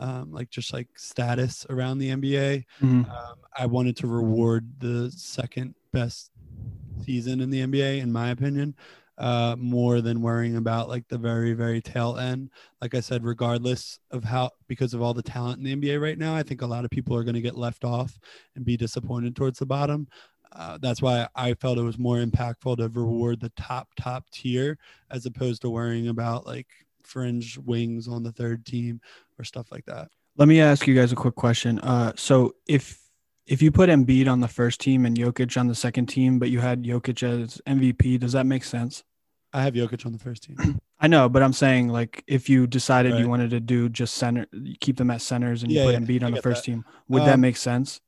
um, 0.01 0.33
like 0.33 0.51
just 0.51 0.73
like 0.73 0.89
status 0.97 1.67
around 1.69 1.99
the 1.99 2.11
NBA. 2.11 2.65
Mm-hmm. 2.81 3.11
Um, 3.11 3.37
I 3.57 3.67
wanted 3.67 3.97
to 3.99 4.07
reward 4.07 4.79
the 4.79 5.11
second 5.11 5.75
best 5.93 6.31
season 7.05 7.41
in 7.41 7.51
the 7.51 7.61
NBA, 7.61 8.01
in 8.01 8.13
my 8.13 8.31
opinion, 8.31 8.75
uh, 9.19 9.57
more 9.59 10.01
than 10.01 10.23
worrying 10.23 10.57
about 10.57 10.89
like 10.89 11.07
the 11.09 11.19
very, 11.19 11.53
very 11.53 11.81
tail 11.81 12.17
end. 12.17 12.51
Like 12.81 12.95
I 12.95 13.01
said, 13.01 13.25
regardless 13.25 13.99
of 14.11 14.25
how, 14.25 14.51
because 14.69 14.95
of 14.95 15.03
all 15.03 15.15
the 15.15 15.23
talent 15.23 15.59
in 15.59 15.81
the 15.81 15.91
NBA 15.91 16.01
right 16.01 16.19
now, 16.19 16.35
I 16.35 16.43
think 16.43 16.63
a 16.63 16.67
lot 16.67 16.85
of 16.85 16.91
people 16.91 17.17
are 17.17 17.25
going 17.25 17.35
to 17.35 17.41
get 17.41 17.57
left 17.57 17.85
off 17.85 18.19
and 18.55 18.65
be 18.65 18.77
disappointed 18.77 19.35
towards 19.35 19.59
the 19.59 19.67
bottom. 19.67 20.07
Uh, 20.53 20.79
that's 20.81 21.03
why 21.03 21.29
I 21.35 21.55
felt 21.55 21.79
it 21.79 21.83
was 21.83 21.99
more 21.99 22.17
impactful 22.17 22.79
to 22.79 22.89
reward 22.89 23.41
the 23.41 23.53
top, 23.57 23.89
top 23.97 24.31
tier 24.31 24.79
as 25.11 25.27
opposed 25.27 25.63
to 25.63 25.71
worrying 25.71 26.09
about 26.09 26.47
like 26.47 26.69
fringe 27.03 27.59
wings 27.59 28.09
on 28.09 28.23
the 28.23 28.33
third 28.33 28.65
team 28.65 29.01
or 29.39 29.45
stuff 29.45 29.71
like 29.71 29.85
that. 29.87 30.09
Let 30.37 30.49
me 30.49 30.61
ask 30.61 30.87
you 30.87 30.95
guys 30.95 31.11
a 31.11 31.17
quick 31.17 31.35
question. 31.35 31.81
Uh, 31.81 32.13
so 32.17 32.55
if 32.67 33.01
if 33.49 33.63
you 33.63 33.73
put 33.73 33.89
Embiid 33.89 34.31
on 34.31 34.41
the 34.41 34.49
first 34.49 34.81
team 34.81 35.07
and 35.07 35.17
Jokic 35.17 35.59
on 35.59 35.69
the 35.69 35.75
second 35.75 36.07
team, 36.07 36.39
but 36.39 36.51
you 36.51 36.61
had 36.61 36.85
Jokic 36.85 37.23
as 37.23 37.61
MVP, 37.67 38.21
does 38.21 38.33
that 38.33 38.47
make 38.47 38.63
sense? 38.63 39.03
I 39.53 39.63
have 39.63 39.73
Jokic 39.73 40.05
on 40.05 40.13
the 40.13 40.19
first 40.19 40.43
team. 40.43 40.81
I 41.01 41.07
know, 41.07 41.29
but 41.29 41.43
I'm 41.43 41.55
saying 41.55 41.89
like 41.89 42.23
if 42.27 42.51
you 42.51 42.67
decided 42.67 43.13
right. 43.13 43.21
you 43.21 43.29
wanted 43.29 43.51
to 43.51 43.61
do 43.61 43.89
just 43.89 44.15
center, 44.15 44.47
keep 44.81 44.99
them 44.99 45.11
at 45.11 45.23
centers, 45.23 45.63
and 45.63 45.73
yeah, 45.73 45.83
you 45.83 45.87
put 45.87 45.95
yeah, 45.95 46.01
Embiid 46.01 46.23
on 46.25 46.33
the 46.33 46.43
first 46.43 46.65
that. 46.65 46.73
team, 46.73 46.85
would 47.09 47.23
um, 47.23 47.29
that 47.29 47.39
make 47.39 47.57
sense? 47.57 48.01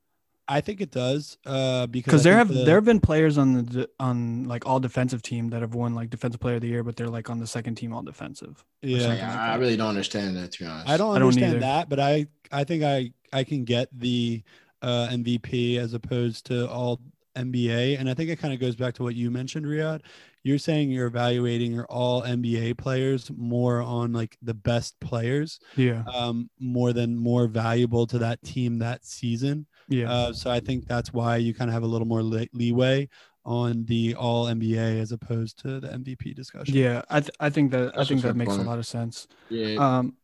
I 0.47 0.61
think 0.61 0.81
it 0.81 0.91
does, 0.91 1.39
uh, 1.47 1.87
because 1.87 2.25
there 2.25 2.35
have 2.35 2.49
the, 2.49 2.65
there 2.65 2.75
have 2.75 2.85
been 2.85 2.99
players 2.99 3.39
on 3.39 3.65
the 3.65 3.89
on 4.01 4.45
like 4.45 4.67
all 4.67 4.81
defensive 4.81 5.23
team 5.23 5.51
that 5.51 5.63
have 5.63 5.75
won 5.75 5.95
like 5.95 6.11
defensive 6.11 6.41
player 6.41 6.57
of 6.57 6.61
the 6.61 6.67
year, 6.67 6.83
but 6.83 6.97
they're 6.97 7.09
like 7.09 7.31
on 7.31 7.39
the 7.39 7.47
second 7.47 7.77
team 7.77 7.93
all 7.93 8.03
defensive. 8.03 8.63
Yeah, 8.83 9.15
yeah 9.15 9.53
I 9.53 9.55
really 9.57 9.77
don't 9.77 9.89
understand 9.89 10.37
that 10.37 10.51
to 10.53 10.65
be 10.65 10.67
honest. 10.69 10.89
I 10.89 10.97
don't 10.97 11.15
understand 11.15 11.51
I 11.51 11.53
don't 11.53 11.61
that, 11.61 11.89
but 11.89 12.01
I 12.01 12.27
I 12.51 12.65
think 12.65 12.83
I 12.83 13.13
I 13.33 13.45
can 13.45 13.65
get 13.65 13.89
the 13.97 14.43
uh, 14.83 15.09
MVP 15.11 15.79
as 15.79 15.95
opposed 15.95 16.47
to 16.47 16.69
all 16.69 17.01
NBA, 17.37 17.99
and 17.99 18.09
I 18.11 18.15
think 18.15 18.31
it 18.31 18.39
kind 18.39 18.53
of 18.53 18.61
goes 18.61 18.77
back 18.77 18.95
to 18.95 19.03
what 19.03 19.15
you 19.15 19.31
mentioned, 19.31 19.67
Riyadh. 19.67 20.03
You're 20.43 20.59
saying 20.59 20.91
you're 20.91 21.07
evaluating 21.07 21.73
your 21.73 21.85
all 21.87 22.23
NBA 22.23 22.79
players 22.79 23.31
more 23.37 23.83
on 23.83 24.13
like 24.13 24.37
the 24.43 24.55
best 24.55 24.99
players, 25.01 25.61
yeah, 25.77 26.03
um, 26.13 26.51
more 26.59 26.93
than 26.93 27.17
more 27.17 27.47
valuable 27.47 28.07
to 28.09 28.19
that 28.19 28.43
team 28.43 28.79
that 28.79 29.05
season. 29.05 29.67
Yeah. 29.89 30.11
Uh, 30.11 30.33
so 30.33 30.51
I 30.51 30.61
think 30.61 30.87
that's 30.87 31.13
why 31.13 31.37
you 31.37 31.53
kind 31.53 31.69
of 31.69 31.75
have 31.75 31.83
a 31.83 31.87
little 31.87 32.07
more 32.07 32.23
le- 32.23 32.47
leeway 32.53 33.09
on 33.45 33.85
the 33.87 34.15
all 34.15 34.47
NBA 34.47 35.01
as 35.01 35.13
opposed 35.13 35.59
to 35.61 35.81
the 35.81 35.89
MVP 35.89 36.35
discussion. 36.35 36.75
Yeah, 36.75 37.03
I 37.11 37.21
th- 37.21 37.37
I 37.41 37.51
think 37.51 37.71
that 37.73 37.95
that's 37.95 37.99
I 37.99 38.05
think 38.05 38.23
that 38.23 38.37
makes 38.37 38.51
point. 38.51 38.63
a 38.67 38.71
lot 38.71 38.79
of 38.79 38.87
sense. 38.87 39.29
Yeah. 39.49 39.77
Um, 39.77 40.17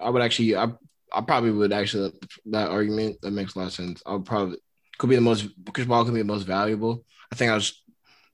I 0.00 0.10
would 0.10 0.22
actually 0.22 0.56
I 0.56 0.72
I 1.12 1.20
probably 1.20 1.50
would 1.50 1.72
actually 1.72 2.12
that 2.46 2.70
argument 2.70 3.20
that 3.22 3.30
makes 3.30 3.54
a 3.54 3.58
lot 3.58 3.66
of 3.66 3.72
sense. 3.72 4.02
I'll 4.06 4.20
probably 4.20 4.58
could 4.98 5.10
be 5.10 5.16
the 5.16 5.22
most 5.22 5.48
Chris 5.72 5.86
Paul 5.86 6.04
could 6.04 6.14
be 6.14 6.20
the 6.20 6.24
most 6.24 6.44
valuable. 6.44 7.04
I 7.32 7.36
think 7.36 7.50
I 7.50 7.54
was 7.54 7.82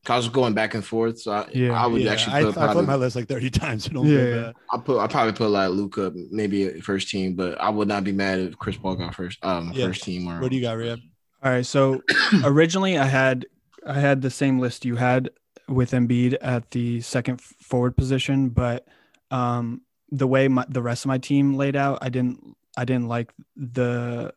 I 0.08 0.16
was 0.16 0.28
going 0.28 0.52
back 0.52 0.74
and 0.74 0.84
forth, 0.84 1.20
so 1.20 1.32
I, 1.32 1.48
yeah, 1.52 1.72
I 1.72 1.86
would 1.86 2.02
yeah. 2.02 2.12
actually. 2.12 2.42
Put 2.42 2.50
I, 2.50 2.52
probably, 2.52 2.70
I 2.70 2.74
put 2.74 2.86
my 2.86 2.94
list 2.96 3.16
like 3.16 3.28
thirty 3.28 3.50
times. 3.50 3.84
So 3.84 4.04
yeah, 4.04 4.52
I 4.70 4.78
put 4.78 4.98
I 4.98 5.06
probably 5.06 5.32
put 5.32 5.50
like 5.50 5.70
Luka 5.70 6.12
maybe 6.30 6.80
first 6.80 7.08
team, 7.08 7.34
but 7.34 7.60
I 7.60 7.70
would 7.70 7.88
not 7.88 8.02
be 8.02 8.12
mad 8.12 8.40
if 8.40 8.58
Chris 8.58 8.76
Paul 8.76 8.96
got 8.96 9.14
first 9.14 9.38
um 9.44 9.72
yeah. 9.72 9.86
first 9.86 10.02
team. 10.02 10.28
Or 10.28 10.40
what 10.40 10.50
do 10.50 10.56
you 10.56 10.62
got, 10.62 10.76
Riyadh? 10.76 11.02
All 11.44 11.52
right, 11.52 11.66
so 11.66 12.02
originally 12.44 12.98
I 12.98 13.06
had 13.06 13.46
I 13.86 14.00
had 14.00 14.22
the 14.22 14.30
same 14.30 14.58
list 14.58 14.84
you 14.84 14.96
had 14.96 15.30
with 15.68 15.92
Embiid 15.92 16.36
at 16.40 16.70
the 16.72 17.00
second 17.00 17.40
forward 17.40 17.96
position, 17.96 18.48
but 18.48 18.86
um 19.30 19.82
the 20.10 20.26
way 20.26 20.46
my, 20.46 20.64
the 20.68 20.82
rest 20.82 21.04
of 21.04 21.08
my 21.08 21.16
team 21.18 21.54
laid 21.54 21.74
out, 21.74 21.98
I 22.02 22.10
didn't 22.10 22.54
I 22.76 22.84
didn't 22.84 23.08
like 23.08 23.32
the 23.56 24.32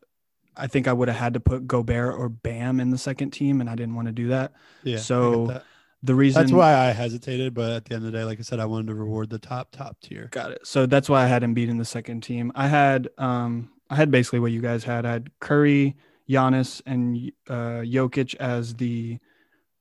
I 0.56 0.66
think 0.66 0.88
I 0.88 0.92
would 0.92 1.08
have 1.08 1.16
had 1.16 1.34
to 1.34 1.40
put 1.40 1.66
Gobert 1.66 2.14
or 2.14 2.28
Bam 2.28 2.80
in 2.80 2.90
the 2.90 2.98
second 2.98 3.30
team, 3.30 3.60
and 3.60 3.68
I 3.68 3.74
didn't 3.74 3.94
want 3.94 4.08
to 4.08 4.12
do 4.12 4.28
that. 4.28 4.52
Yeah. 4.84 4.98
So 4.98 5.60
the 6.02 6.14
reason 6.14 6.42
that's 6.42 6.52
why 6.52 6.74
I 6.74 6.92
hesitated, 6.92 7.52
but 7.54 7.72
at 7.72 7.84
the 7.84 7.94
end 7.94 8.06
of 8.06 8.12
the 8.12 8.18
day, 8.18 8.24
like 8.24 8.38
I 8.38 8.42
said, 8.42 8.60
I 8.60 8.64
wanted 8.64 8.88
to 8.88 8.94
reward 8.94 9.30
the 9.30 9.38
top 9.38 9.70
top 9.72 9.98
tier. 10.00 10.28
Got 10.30 10.52
it. 10.52 10.66
So 10.66 10.86
that's 10.86 11.08
why 11.08 11.24
I 11.24 11.26
had 11.26 11.42
Embiid 11.42 11.68
in 11.68 11.78
the 11.78 11.84
second 11.84 12.22
team. 12.22 12.52
I 12.54 12.68
had 12.68 13.08
um 13.18 13.70
I 13.90 13.96
had 13.96 14.10
basically 14.10 14.40
what 14.40 14.52
you 14.52 14.60
guys 14.60 14.84
had. 14.84 15.04
I 15.06 15.12
had 15.12 15.30
Curry, 15.40 15.96
Giannis, 16.28 16.82
and 16.86 17.32
uh, 17.48 17.82
Jokic 17.84 18.34
as 18.36 18.74
the 18.74 19.18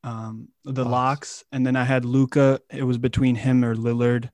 um 0.04 0.50
the 0.64 0.84
locks, 0.84 0.92
locks 0.92 1.44
and 1.52 1.66
then 1.66 1.76
I 1.76 1.84
had 1.84 2.06
Luka. 2.06 2.60
It 2.70 2.84
was 2.84 2.98
between 2.98 3.36
him 3.36 3.64
or 3.64 3.76
Lillard. 3.76 4.30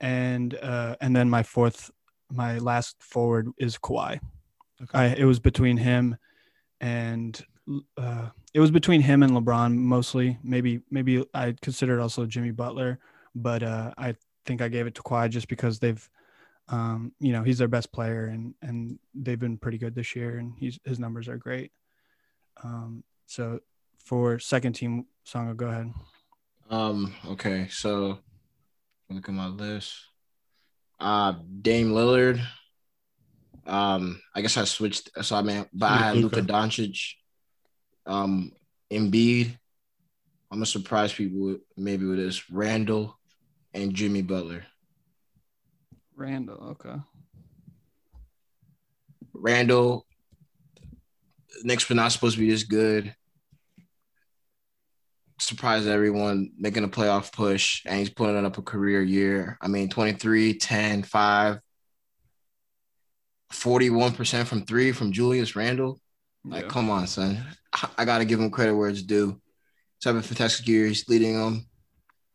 and 0.00 0.54
uh, 0.54 0.96
and 1.00 1.14
then 1.14 1.28
my 1.28 1.42
fourth, 1.42 1.90
my 2.30 2.58
last 2.58 3.02
forward 3.02 3.48
is 3.58 3.78
Kawhi. 3.78 4.20
Okay. 4.82 4.98
I, 4.98 5.06
it 5.06 5.24
was 5.24 5.38
between 5.38 5.76
him 5.76 6.16
and 6.80 7.44
uh, 7.96 8.30
it 8.54 8.60
was 8.60 8.70
between 8.70 9.00
him 9.00 9.22
and 9.22 9.32
LeBron 9.32 9.74
mostly. 9.74 10.38
Maybe 10.42 10.80
maybe 10.90 11.24
I 11.34 11.54
considered 11.60 12.00
also 12.00 12.26
Jimmy 12.26 12.50
Butler, 12.50 12.98
but 13.34 13.62
uh, 13.62 13.92
I 13.98 14.14
think 14.46 14.62
I 14.62 14.68
gave 14.68 14.86
it 14.86 14.94
to 14.96 15.02
Kawhi 15.02 15.28
just 15.30 15.48
because 15.48 15.78
they've, 15.78 16.08
um, 16.68 17.12
you 17.20 17.32
know, 17.32 17.42
he's 17.42 17.58
their 17.58 17.68
best 17.68 17.92
player 17.92 18.26
and 18.26 18.54
and 18.62 18.98
they've 19.14 19.38
been 19.38 19.58
pretty 19.58 19.78
good 19.78 19.94
this 19.94 20.16
year 20.16 20.38
and 20.38 20.54
he's 20.56 20.78
his 20.84 20.98
numbers 20.98 21.28
are 21.28 21.36
great. 21.36 21.72
Um, 22.62 23.04
so 23.26 23.60
for 24.04 24.38
second 24.38 24.72
team, 24.72 25.06
Songa, 25.24 25.54
go 25.54 25.66
ahead. 25.68 25.92
Um. 26.70 27.14
Okay. 27.26 27.68
So 27.70 28.18
look 29.08 29.28
at 29.28 29.34
my 29.34 29.48
list. 29.48 30.09
Uh, 31.00 31.34
Dame 31.62 31.92
Lillard. 31.92 32.40
Um, 33.66 34.20
I 34.34 34.42
guess 34.42 34.56
I 34.56 34.64
switched. 34.64 35.10
So 35.22 35.36
I 35.36 35.42
mean, 35.42 35.66
but 35.72 35.90
I 35.90 35.96
had 35.96 36.16
Luka. 36.16 36.42
Doncic, 36.42 37.14
um, 38.06 38.52
Embiid. 38.92 39.56
I'm 40.50 40.58
gonna 40.58 40.66
surprise 40.66 41.12
people 41.12 41.46
with, 41.46 41.60
maybe 41.76 42.04
with 42.04 42.18
this 42.18 42.50
Randle 42.50 43.16
and 43.72 43.94
Jimmy 43.94 44.22
Butler. 44.22 44.64
Randle, 46.16 46.70
okay. 46.72 46.96
Randle, 49.32 50.06
Knicks 51.62 51.88
were 51.88 51.94
not 51.94 52.12
supposed 52.12 52.34
to 52.34 52.40
be 52.40 52.50
this 52.50 52.64
good. 52.64 53.14
Surprised 55.40 55.88
everyone 55.88 56.50
making 56.58 56.84
a 56.84 56.88
playoff 56.88 57.32
push, 57.32 57.82
and 57.86 57.98
he's 57.98 58.10
putting 58.10 58.44
up 58.44 58.58
a 58.58 58.62
career 58.62 59.02
year. 59.02 59.56
I 59.62 59.68
mean, 59.68 59.88
23, 59.88 60.58
10, 60.58 61.02
5, 61.02 61.58
41% 63.52 64.46
from 64.46 64.66
three 64.66 64.92
from 64.92 65.12
Julius 65.12 65.56
Randle. 65.56 66.00
Like, 66.44 66.64
Yeah. 66.64 66.68
come 66.70 66.90
on, 66.90 67.06
son. 67.06 67.44
I- 67.96 68.04
got 68.04 68.18
to 68.18 68.24
give 68.24 68.40
him 68.40 68.50
credit 68.50 68.74
where 68.74 68.90
it's 68.90 69.02
due. 69.02 69.40
A 70.04 70.22
fantastic 70.22 70.66
year. 70.66 70.86
He's 70.86 71.08
leading 71.08 71.34
them. 71.38 71.66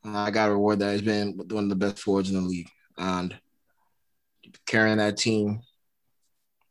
Uh, 0.03 0.17
I 0.19 0.31
got 0.31 0.47
to 0.47 0.51
reward 0.53 0.79
that. 0.79 0.93
He's 0.93 1.01
been 1.01 1.37
one 1.37 1.63
of 1.63 1.69
the 1.69 1.75
best 1.75 1.99
forwards 1.99 2.29
in 2.29 2.35
the 2.35 2.41
league. 2.41 2.69
And 2.97 3.37
carrying 4.65 4.97
that 4.97 5.17
team, 5.17 5.61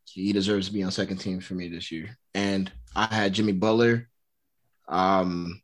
he 0.04 0.32
deserves 0.32 0.68
to 0.68 0.72
be 0.72 0.82
on 0.82 0.92
second 0.92 1.18
team 1.18 1.40
for 1.40 1.54
me 1.54 1.68
this 1.68 1.90
year. 1.90 2.16
And 2.34 2.70
I 2.94 3.06
had 3.12 3.34
Jimmy 3.34 3.52
Butler 3.52 4.08
um, 4.88 5.60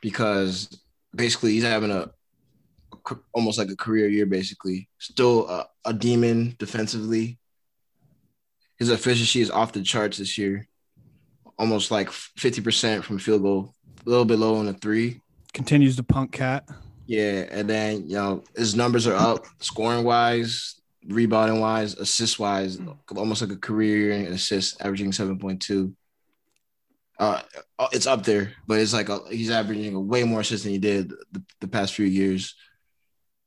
because 0.00 0.80
basically 1.14 1.52
he's 1.52 1.64
having 1.64 1.90
a, 1.90 2.10
almost 3.32 3.58
like 3.58 3.70
a 3.70 3.76
career 3.76 4.08
year, 4.08 4.26
basically. 4.26 4.88
Still 4.98 5.48
a, 5.48 5.66
a 5.84 5.92
demon 5.92 6.56
defensively. 6.58 7.38
His 8.78 8.90
efficiency 8.90 9.40
is 9.40 9.50
off 9.50 9.72
the 9.72 9.82
charts 9.82 10.18
this 10.18 10.36
year. 10.36 10.68
Almost 11.58 11.90
like 11.90 12.10
50% 12.10 13.02
from 13.02 13.18
field 13.18 13.42
goal, 13.42 13.74
a 14.06 14.10
little 14.10 14.26
bit 14.26 14.38
low 14.38 14.56
on 14.56 14.66
the 14.66 14.74
three. 14.74 15.20
Continues 15.54 15.96
to 15.96 16.02
punk 16.02 16.32
cat. 16.32 16.68
Yeah, 17.06 17.46
and 17.50 17.70
then 17.70 18.08
you 18.08 18.16
know 18.16 18.44
his 18.56 18.74
numbers 18.74 19.06
are 19.06 19.14
up, 19.14 19.46
scoring 19.60 20.04
wise, 20.04 20.80
rebounding 21.06 21.60
wise, 21.60 21.94
assist 21.94 22.38
wise, 22.38 22.76
hmm. 22.76 22.90
almost 23.16 23.42
like 23.42 23.52
a 23.52 23.56
career 23.56 23.96
year 23.96 24.12
in 24.12 24.32
assists, 24.32 24.78
averaging 24.80 25.12
seven 25.12 25.38
point 25.38 25.62
two. 25.62 25.94
Uh, 27.18 27.40
it's 27.92 28.06
up 28.06 28.24
there, 28.24 28.52
but 28.66 28.78
it's 28.78 28.92
like 28.92 29.08
a, 29.08 29.20
he's 29.30 29.50
averaging 29.50 30.06
way 30.06 30.22
more 30.24 30.40
assists 30.40 30.64
than 30.64 30.72
he 30.72 30.78
did 30.78 31.10
the, 31.32 31.42
the 31.60 31.68
past 31.68 31.94
few 31.94 32.04
years. 32.06 32.54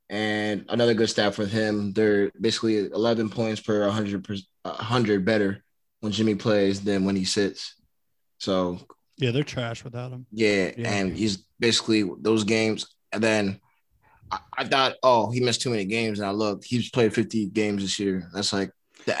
And 0.08 0.64
another 0.68 0.94
good 0.94 1.08
stat 1.08 1.34
for 1.36 1.46
him, 1.46 1.92
they're 1.92 2.32
basically 2.40 2.78
11 2.90 3.30
points 3.30 3.60
per 3.60 3.86
100 3.86 4.24
per, 4.24 4.36
100 4.64 5.24
better 5.24 5.62
when 6.00 6.10
Jimmy 6.12 6.34
plays 6.34 6.80
than 6.80 7.04
when 7.04 7.14
he 7.14 7.24
sits. 7.24 7.76
So 8.38 8.80
Yeah, 9.18 9.30
they're 9.30 9.44
trash 9.44 9.84
without 9.84 10.10
him. 10.10 10.26
yeah, 10.32 10.72
Yeah. 10.76 10.90
and 10.92 11.16
he's 11.16 11.36
basically 11.60 12.10
those 12.20 12.42
games. 12.42 12.86
And 13.12 13.22
then 13.22 13.60
I, 14.32 14.38
I 14.58 14.64
thought, 14.64 14.96
oh, 15.04 15.30
he 15.30 15.38
missed 15.40 15.60
too 15.62 15.70
many 15.70 15.84
games, 15.84 16.18
and 16.18 16.26
I 16.26 16.32
looked, 16.32 16.64
he's 16.64 16.90
played 16.90 17.14
50 17.14 17.46
games 17.46 17.82
this 17.82 17.98
year. 18.00 18.28
That's 18.34 18.52
like. 18.52 18.72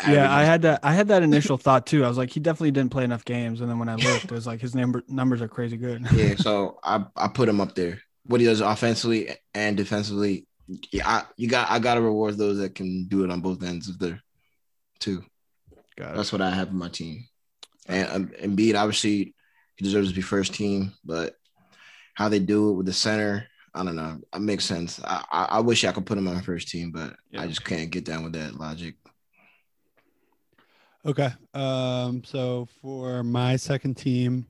Yeah, 0.08 0.34
I 0.34 0.44
had 0.44 0.62
that. 0.62 0.80
I 0.82 0.92
had 0.94 1.08
that 1.08 1.22
initial 1.22 1.56
thought 1.56 1.86
too. 1.86 2.04
I 2.04 2.08
was 2.08 2.18
like, 2.18 2.30
he 2.30 2.40
definitely 2.40 2.70
didn't 2.72 2.90
play 2.90 3.04
enough 3.04 3.24
games, 3.24 3.60
and 3.60 3.70
then 3.70 3.78
when 3.78 3.88
I 3.88 3.94
looked, 4.06 4.24
it 4.24 4.30
was 4.30 4.46
like 4.46 4.60
his 4.60 4.74
number 4.74 5.02
numbers 5.08 5.42
are 5.42 5.48
crazy 5.48 5.76
good. 5.76 6.06
yeah, 6.12 6.34
so 6.38 6.78
I 6.82 7.04
I 7.16 7.28
put 7.28 7.48
him 7.48 7.60
up 7.60 7.74
there. 7.74 8.00
What 8.24 8.40
he 8.40 8.46
does 8.46 8.60
offensively 8.60 9.30
and 9.54 9.76
defensively, 9.76 10.46
yeah, 10.92 11.08
I, 11.08 11.22
you 11.36 11.48
got 11.48 11.70
I 11.70 11.78
got 11.78 11.94
to 11.94 12.00
reward 12.00 12.36
those 12.38 12.58
that 12.58 12.74
can 12.74 13.06
do 13.08 13.24
it 13.24 13.30
on 13.30 13.40
both 13.40 13.62
ends 13.62 13.88
of 13.88 13.98
their 13.98 14.20
two. 14.98 15.24
Got 15.96 16.12
it. 16.12 16.16
That's 16.16 16.32
what 16.32 16.42
I 16.42 16.50
have 16.50 16.68
in 16.68 16.76
my 16.76 16.88
team. 16.88 17.26
And 17.86 18.08
um, 18.10 18.28
Embiid, 18.40 18.78
obviously, 18.78 19.34
he 19.76 19.84
deserves 19.84 20.10
to 20.10 20.14
be 20.14 20.20
first 20.22 20.54
team, 20.54 20.92
but 21.04 21.34
how 22.14 22.28
they 22.28 22.38
do 22.38 22.70
it 22.70 22.74
with 22.74 22.86
the 22.86 22.92
center, 22.92 23.46
I 23.74 23.82
don't 23.82 23.96
know. 23.96 24.20
It 24.34 24.40
makes 24.40 24.64
sense. 24.64 25.00
I, 25.02 25.24
I, 25.32 25.44
I 25.44 25.60
wish 25.60 25.84
I 25.84 25.92
could 25.92 26.06
put 26.06 26.18
him 26.18 26.28
on 26.28 26.40
first 26.42 26.68
team, 26.68 26.92
but 26.92 27.16
Yeah. 27.30 27.42
I 27.42 27.46
just 27.46 27.64
can't 27.64 27.90
get 27.90 28.04
down 28.04 28.22
with 28.22 28.34
that 28.34 28.54
logic. 28.54 28.94
Okay. 31.04 31.30
Um, 31.54 32.22
so 32.24 32.68
for 32.82 33.22
my 33.22 33.56
second 33.56 33.94
team, 33.96 34.46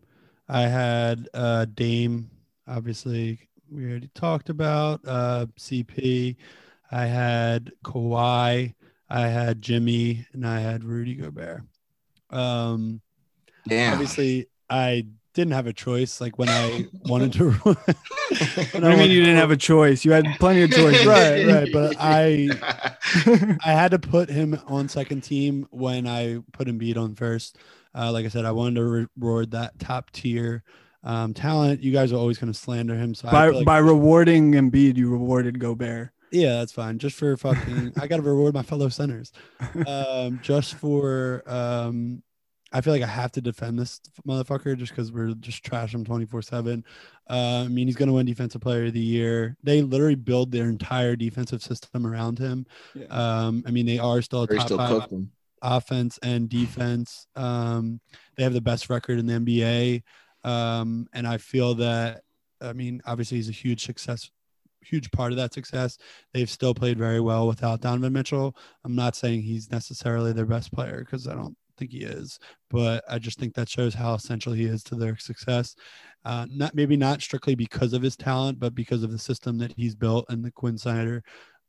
I 0.49 0.63
had 0.63 1.29
uh 1.33 1.67
Dame, 1.75 2.29
obviously 2.67 3.39
we 3.71 3.85
already 3.89 4.11
talked 4.15 4.49
about 4.51 5.01
uh 5.07 5.47
CP. 5.57 6.37
I 6.91 7.07
had 7.07 7.71
Kawhi, 7.85 8.75
I 9.09 9.21
had 9.21 9.63
Jimmy, 9.63 10.27
and 10.33 10.45
I 10.45 10.59
had 10.59 10.83
Rudy 10.83 11.15
Gobert. 11.15 11.63
Um 12.31 13.01
Damn. 13.69 13.93
obviously 13.93 14.47
I 14.69 15.07
didn't 15.35 15.53
have 15.53 15.67
a 15.67 15.73
choice 15.73 16.21
like 16.21 16.39
when 16.39 16.49
I 16.49 16.87
wanted 17.05 17.33
to 17.35 17.51
What 17.53 17.87
do 18.73 18.91
you 18.91 18.97
mean 18.97 19.11
you 19.11 19.21
didn't 19.21 19.37
have 19.37 19.51
a 19.51 19.57
choice? 19.57 20.05
You 20.05 20.13
had 20.13 20.25
plenty 20.39 20.63
of 20.63 20.71
choices. 20.71 21.07
right, 21.07 21.47
right. 21.47 21.69
But 21.73 21.97
I 21.99 22.49
I 23.65 23.73
had 23.73 23.91
to 23.93 23.99
put 23.99 24.29
him 24.29 24.59
on 24.67 24.89
second 24.89 25.23
team 25.23 25.67
when 25.71 26.07
I 26.07 26.39
put 26.53 26.69
Embiid 26.69 26.97
on 26.97 27.15
first. 27.15 27.59
Uh, 27.95 28.13
like 28.13 28.25
I 28.25 28.29
said, 28.29 28.45
I 28.45 28.53
wanted 28.53 28.77
to 28.77 29.09
reward 29.17 29.51
that 29.53 29.79
top 29.81 30.11
tier 30.13 30.63
um, 31.03 31.35
talent. 31.35 31.83
You 31.83 31.93
guys 31.93 32.13
are 32.13 32.17
always 32.17 32.39
going 32.39 32.53
to 32.53 32.59
slander 32.59 32.95
him, 32.95 33.15
so 33.15 33.31
by 33.31 33.47
feel 33.49 33.57
like- 33.57 33.67
by 33.67 33.79
rewarding 33.79 34.53
Embiid, 34.53 34.97
you 34.97 35.11
rewarded 35.11 35.59
Gobert. 35.59 36.11
yeah, 36.31 36.55
that's 36.59 36.71
fine. 36.73 36.99
Just 37.01 37.17
for 37.17 37.37
fucking, 37.37 37.93
I 38.01 38.07
got 38.07 38.17
to 38.19 38.23
reward 38.23 38.55
my 38.55 38.63
fellow 38.63 38.89
centers. 38.91 39.33
Um, 39.89 40.39
just 40.43 40.75
for, 40.75 41.43
um, 41.47 42.23
I 42.73 42.81
feel 42.81 42.93
like 42.93 43.03
I 43.03 43.07
have 43.07 43.33
to 43.33 43.41
defend 43.41 43.79
this 43.79 44.01
motherfucker 44.27 44.77
just 44.77 44.93
because 44.93 45.11
we're 45.11 45.35
just 45.35 45.65
trash 45.65 45.95
him 45.95 46.05
twenty 46.05 46.27
four 46.27 46.43
seven. 46.43 46.85
Uh, 47.29 47.65
I 47.65 47.69
mean, 47.69 47.87
he's 47.87 47.97
going 47.97 48.09
to 48.09 48.13
win 48.13 48.27
Defensive 48.27 48.61
Player 48.61 48.87
of 48.87 48.93
the 48.93 49.01
Year. 49.01 49.57
They 49.63 49.83
literally 49.83 50.15
build 50.15 50.53
their 50.53 50.69
entire 50.69 51.17
defensive 51.17 51.63
system 51.63 52.07
around 52.07 52.39
him. 52.39 52.67
Yeah. 52.95 53.07
Um, 53.07 53.65
I 53.67 53.71
mean, 53.71 53.87
they 53.87 53.99
are 53.99 54.23
still 54.23 54.45
a 54.45 54.47
top 54.47 54.67
still 54.67 54.79
five 54.79 55.09
cooked 55.09 55.15
offense 55.63 56.19
and 56.23 56.49
defense. 56.49 57.27
Um, 57.37 58.01
they 58.37 58.43
have 58.43 58.53
the 58.53 58.61
best 58.61 58.91
record 58.91 59.19
in 59.19 59.27
the 59.27 59.35
NBA. 59.35 60.03
Um, 60.45 61.07
and 61.13 61.27
I 61.27 61.39
feel 61.39 61.75
that, 61.77 62.23
I 62.61 62.73
mean, 62.73 63.03
obviously 63.05 63.37
he's 63.39 63.49
a 63.49 63.53
huge 63.53 63.85
success, 63.85 64.31
huge 64.81 65.11
part 65.11 65.33
of 65.33 65.37
that 65.39 65.53
success. 65.53 65.99
They've 66.33 66.49
still 66.51 66.75
played 66.75 66.99
very 66.99 67.21
well 67.21 67.47
without 67.47 67.81
Donovan 67.81 68.13
Mitchell. 68.13 68.57
I'm 68.85 68.95
not 68.95 69.17
saying 69.17 69.43
he's 69.43 69.71
necessarily 69.71 70.33
their 70.33 70.47
best 70.47 70.73
player 70.73 71.01
because 71.05 71.27
I 71.27 71.35
don't 71.35 71.57
think 71.81 71.91
he 71.93 72.05
is, 72.05 72.39
but 72.71 73.03
I 73.09 73.19
just 73.19 73.39
think 73.39 73.55
that 73.55 73.69
shows 73.69 73.95
how 73.95 74.15
essential 74.15 74.53
he 74.53 74.67
is 74.67 74.85
to 74.85 74.95
their 74.95 75.17
success. 75.19 75.75
Uh, 76.25 76.47
not 76.51 76.75
maybe 76.75 76.97
not 76.97 77.23
strictly 77.23 77.55
because 77.55 77.93
of 77.93 78.03
his 78.03 78.17
talent, 78.17 78.61
but 78.61 78.75
because 78.75 79.03
of 79.03 79.11
the 79.11 79.19
system 79.19 79.59
that 79.59 79.73
he's 79.77 79.97
built 79.97 80.27
and 80.29 80.45
the 80.45 80.53
Quin 80.53 80.79
Snyder 80.79 81.25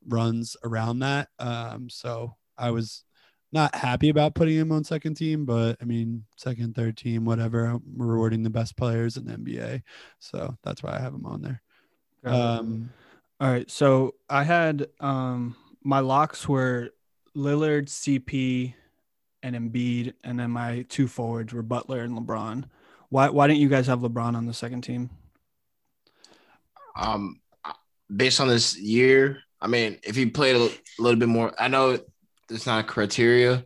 runs 0.06 0.56
around 0.62 1.00
that. 1.00 1.28
Um, 1.38 1.88
so 1.88 2.36
I 2.56 2.70
was 2.70 3.04
not 3.50 3.74
happy 3.74 4.08
about 4.08 4.34
putting 4.34 4.56
him 4.56 4.72
on 4.72 4.84
second 4.84 5.14
team, 5.14 5.44
but 5.44 5.76
I 5.80 5.84
mean, 5.84 6.24
second, 6.36 6.74
third 6.74 6.96
team, 6.96 7.24
whatever. 7.24 7.64
I'm 7.64 7.82
rewarding 7.96 8.42
the 8.42 8.50
best 8.50 8.76
players 8.76 9.16
in 9.16 9.24
the 9.24 9.34
NBA. 9.34 9.82
So 10.20 10.56
that's 10.62 10.82
why 10.82 10.94
I 10.94 11.00
have 11.00 11.14
him 11.14 11.26
on 11.26 11.42
there. 11.42 11.62
Um, 12.24 12.90
All 13.40 13.50
right. 13.50 13.70
So 13.70 14.14
I 14.30 14.44
had 14.44 14.86
um 15.00 15.56
my 15.82 16.00
locks 16.00 16.48
were 16.48 16.90
Lillard, 17.36 17.86
CP, 17.86 18.74
and 19.42 19.56
Embiid, 19.56 20.14
and 20.24 20.38
then 20.38 20.50
my 20.50 20.84
two 20.88 21.08
forwards 21.08 21.52
were 21.52 21.62
Butler 21.62 22.00
and 22.00 22.16
LeBron. 22.16 22.64
Why 23.08 23.28
why 23.28 23.46
didn't 23.46 23.60
you 23.60 23.68
guys 23.68 23.86
have 23.88 24.00
LeBron 24.00 24.34
on 24.36 24.46
the 24.46 24.54
second 24.54 24.82
team? 24.82 25.10
Um, 26.96 27.40
based 28.14 28.40
on 28.40 28.48
this 28.48 28.78
year, 28.78 29.40
I 29.60 29.66
mean, 29.66 29.98
if 30.02 30.16
he 30.16 30.26
played 30.26 30.56
a 30.56 30.70
little 30.98 31.18
bit 31.18 31.28
more, 31.28 31.52
I 31.58 31.68
know 31.68 31.98
it's 32.50 32.66
not 32.66 32.84
a 32.84 32.88
criteria, 32.88 33.64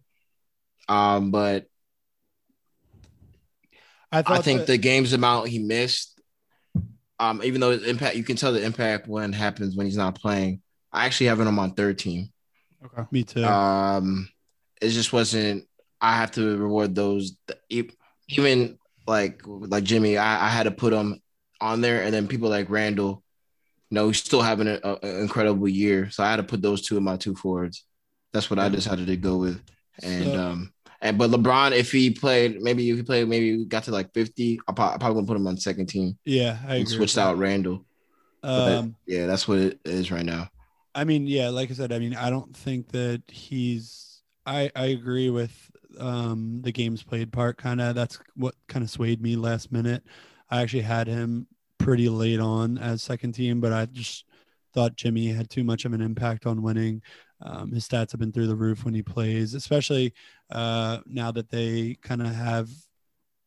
um, 0.89 1.31
but 1.31 1.67
I 4.13 4.23
I 4.27 4.41
think 4.41 4.61
that- 4.61 4.67
the 4.69 4.79
games 4.79 5.13
amount 5.13 5.49
he 5.49 5.59
missed, 5.59 6.21
um, 7.19 7.43
even 7.43 7.61
though 7.61 7.73
his 7.73 7.87
impact, 7.87 8.17
you 8.17 8.25
can 8.25 8.37
tell 8.37 8.53
the 8.53 8.65
impact 8.65 9.09
when 9.09 9.33
happens 9.33 9.77
when 9.77 9.87
he's 9.87 9.97
not 9.97 10.15
playing. 10.15 10.63
I 10.93 11.07
actually 11.07 11.27
have 11.27 11.41
him 11.41 11.49
on 11.49 11.55
my 11.55 11.69
third 11.69 11.99
team. 11.99 12.33
Okay. 12.85 13.03
Me 13.11 13.25
too. 13.25 13.45
Um, 13.45 14.29
it 14.81 14.91
just 14.91 15.13
wasn't. 15.13 15.65
I 16.01 16.17
have 16.17 16.33
to 16.33 16.57
reward 16.59 16.95
those. 16.95 17.37
Even 18.29 18.79
like 19.07 19.43
like 19.47 19.85
Jimmy, 19.85 20.19
I, 20.19 20.47
I 20.47 20.49
had 20.49 20.65
to 20.65 20.71
put 20.71 20.93
him 20.93 21.21
on 21.61 21.81
there, 21.81 22.03
and 22.03 22.13
then 22.13 22.29
people 22.29 22.49
like 22.51 22.69
Randle. 22.71 23.23
you 23.91 23.95
know, 23.95 24.09
he's 24.09 24.19
still 24.19 24.43
having 24.43 24.67
an 24.69 24.81
incredible 25.03 25.69
year. 25.69 26.11
So 26.11 26.23
I 26.25 26.31
had 26.31 26.37
to 26.37 26.43
put 26.43 26.61
those 26.63 26.83
two 26.83 26.97
in 26.97 27.05
my 27.05 27.17
two 27.17 27.35
forwards. 27.35 27.85
That's 28.33 28.51
what 28.51 28.59
I 28.59 28.69
decided 28.69 29.07
to 29.07 29.17
go 29.17 29.39
with. 29.39 29.61
And 30.03 30.25
So- 30.25 30.39
um, 30.41 30.73
and 31.01 31.19
but 31.19 31.31
LeBron, 31.31 31.73
if 31.73 31.93
he 31.93 32.11
played, 32.11 32.61
maybe 32.61 32.89
if 32.91 32.97
he 32.97 33.03
played, 33.03 33.29
maybe 33.29 33.65
got 33.67 33.85
to 33.85 33.91
like 33.93 34.13
fifty, 34.13 34.59
I'll 34.67 34.75
probably, 34.75 35.25
put 35.25 35.37
him 35.37 35.47
on 35.47 35.57
second 35.59 35.87
team 35.87 36.19
yeah, 36.25 36.59
I 36.67 36.77
agree. 36.77 36.87
switched 36.97 37.19
out 37.19 37.37
Randle. 37.39 37.85
that. 38.43 38.79
Um, 38.79 38.97
yeah, 39.07 39.27
that's 39.27 39.47
what 39.47 39.59
it 39.59 39.81
is 39.85 40.11
right 40.11 40.25
now. 40.25 40.49
I 40.95 41.05
mean, 41.05 41.27
yeah, 41.27 41.51
like 41.51 41.71
I 41.71 41.75
said, 41.75 41.93
I 41.93 41.99
mean, 41.99 42.15
I 42.15 42.31
don't 42.31 42.57
think 42.57 42.89
that 42.93 43.23
he's. 43.29 44.16
I 44.47 44.71
I 44.75 44.87
agree 44.87 45.31
with 45.31 45.71
um 45.99 46.61
the 46.63 46.73
games 46.73 47.03
played 47.03 47.33
part. 47.33 47.59
Kind 47.59 47.81
of 47.81 47.95
that's 47.95 48.19
what 48.35 48.55
kind 48.69 48.85
of 48.85 48.91
swayed 48.91 49.21
me 49.23 49.37
last 49.37 49.73
minute. 49.73 50.03
I 50.51 50.63
actually 50.63 50.83
had 50.83 51.07
him 51.09 51.47
pretty 51.79 52.09
late 52.09 52.41
on 52.41 52.79
as 52.79 53.03
second 53.03 53.33
team, 53.33 53.61
but 53.61 53.73
I 53.73 53.87
just 53.87 54.25
thought 54.73 54.97
Jimmy 54.97 55.29
had 55.29 55.51
too 55.51 55.65
much 55.65 55.85
of 55.85 55.93
an 55.93 56.01
impact 56.01 56.47
on 56.47 56.63
winning. 56.63 57.03
Um, 57.43 57.73
his 57.73 57.87
stats 57.87 58.13
have 58.13 58.21
been 58.21 58.33
through 58.33 58.47
the 58.47 58.57
roof 58.57 58.85
when 58.85 58.95
he 58.95 59.03
plays, 59.03 59.55
especially 59.55 60.15
uh, 60.51 61.01
now 61.07 61.31
that 61.33 61.51
they 61.51 61.97
kind 62.03 62.23
of 62.23 62.29
have 62.35 62.71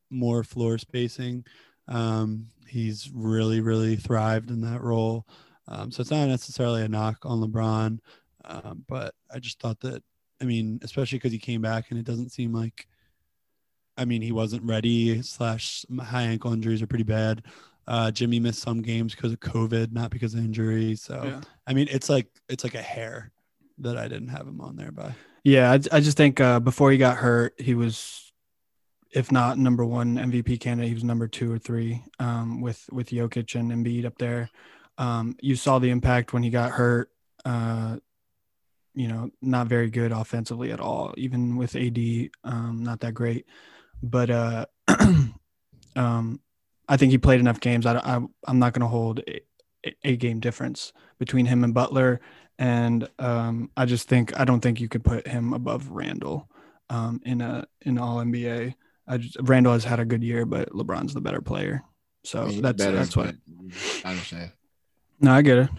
more 0.10 0.44
floor 0.44 0.78
spacing. 0.78 1.46
Um, 1.88 2.48
he's 2.68 3.12
really, 3.14 3.62
really 3.62 3.96
thrived 3.96 4.52
in 4.52 4.62
that 4.62 4.82
role. 4.82 5.26
Um, 5.68 5.92
so 5.92 6.02
it's 6.02 6.12
not 6.12 6.28
necessarily 6.28 6.84
a 6.84 6.88
knock 6.88 7.18
on 7.24 7.42
LeBron, 7.42 8.00
um, 8.46 8.86
but 8.88 9.14
I 9.34 9.40
just 9.40 9.60
thought 9.60 9.80
that, 9.82 10.04
I 10.42 10.46
mean, 10.46 10.80
especially 10.84 11.18
because 11.18 11.32
he 11.32 11.40
came 11.40 11.62
back 11.62 11.90
and 11.90 12.00
it 12.00 12.06
doesn't 12.06 12.30
seem 12.30 12.54
like, 12.54 12.88
I 13.98 14.06
mean, 14.06 14.22
he 14.22 14.32
wasn't 14.32 14.64
ready. 14.64 15.22
Slash, 15.22 15.86
high 16.00 16.24
ankle 16.24 16.54
injuries 16.54 16.82
are 16.82 16.88
pretty 16.88 17.04
bad. 17.04 17.44
Uh, 17.88 18.12
Jimmy 18.12 18.40
missed 18.40 18.62
some 18.62 18.82
games 18.82 19.16
because 19.16 19.34
of 19.34 19.40
COVID, 19.40 19.92
not 19.92 20.12
because 20.12 20.34
of 20.34 20.40
injury. 20.42 20.96
So 20.96 21.22
Yeah. 21.26 21.42
I 21.68 21.74
mean, 21.74 21.88
it's 21.90 22.10
like 22.10 22.28
it's 22.48 22.64
like 22.64 22.76
a 22.76 22.82
hair 22.82 23.32
that 23.80 23.98
I 23.98 24.08
didn't 24.08 24.28
have 24.30 24.48
him 24.48 24.62
on 24.62 24.76
there 24.76 24.92
by. 24.92 25.14
Yeah, 25.44 25.72
I, 25.72 25.98
I 25.98 26.00
just 26.00 26.18
think 26.18 26.40
uh, 26.40 26.60
before 26.60 26.92
he 26.92 26.98
got 26.98 27.18
hurt, 27.18 27.60
he 27.60 27.74
was, 27.74 28.32
if 29.12 29.32
not 29.32 29.58
number 29.58 29.86
one 29.86 30.18
MVP 30.18 30.60
candidate, 30.60 30.90
he 30.90 30.94
was 30.94 31.04
number 31.04 31.28
two 31.28 31.52
or 31.52 31.58
three 31.58 32.04
um, 32.20 32.62
with 32.62 32.88
with 32.92 33.10
Jokic 33.10 33.56
and 33.60 33.72
Embiid 33.72 34.06
up 34.06 34.18
there. 34.18 34.50
Um, 34.98 35.36
you 35.42 35.56
saw 35.56 35.80
the 35.80 35.90
impact 35.90 36.34
when 36.34 36.44
he 36.44 36.50
got 36.50 36.72
hurt. 36.72 37.10
Uh, 37.44 37.98
you 39.00 39.08
know, 39.08 39.30
not 39.42 39.68
very 39.68 39.90
good 39.90 40.12
offensively 40.12 40.72
at 40.72 40.80
all. 40.80 41.14
Even 41.18 41.56
with 41.56 41.76
AD, 41.76 41.98
um, 42.44 42.84
not 42.84 43.00
that 43.00 43.14
great. 43.14 43.46
But 44.04 44.30
uh, 44.30 44.66
um, 45.96 46.40
I 46.88 46.98
think 46.98 47.12
he 47.12 47.18
played 47.18 47.40
enough 47.40 47.60
games. 47.60 47.86
I, 47.86 47.98
I 47.98 48.20
I'm 48.46 48.60
not 48.60 48.74
going 48.74 48.82
to 48.82 48.88
hold 48.88 49.22
a, 49.28 49.42
a 50.04 50.16
game 50.18 50.40
difference 50.40 50.92
between 51.18 51.46
him 51.46 51.64
and 51.64 51.74
Butler 51.74 52.20
and 52.60 53.08
um, 53.20 53.72
I 53.78 53.86
just 53.86 54.10
think 54.10 54.38
I 54.38 54.44
don't 54.44 54.60
think 54.60 54.82
you 54.82 54.90
could 54.90 55.04
put 55.04 55.26
him 55.26 55.54
above 55.54 55.90
Randle 55.90 56.50
um, 56.90 57.22
in 57.26 57.40
a 57.40 57.66
in 57.82 57.98
All 57.98 58.18
NBA. 58.18 58.76
I 59.08 59.18
just, 59.18 59.38
Randle 59.42 59.74
has 59.74 59.86
had 59.86 60.02
a 60.02 60.06
good 60.06 60.22
year, 60.22 60.46
but 60.46 60.70
LeBron's 60.72 61.14
the 61.14 61.22
better 61.22 61.42
player. 61.42 61.84
So 62.26 62.48
he's 62.48 62.62
that's 62.62 62.84
better, 62.84 62.98
that's 62.98 63.16
what. 63.16 63.34
I 64.04 64.12
understand. 64.12 64.52
No, 65.22 65.32
I 65.32 65.42
get 65.42 65.58
it. 65.58 65.70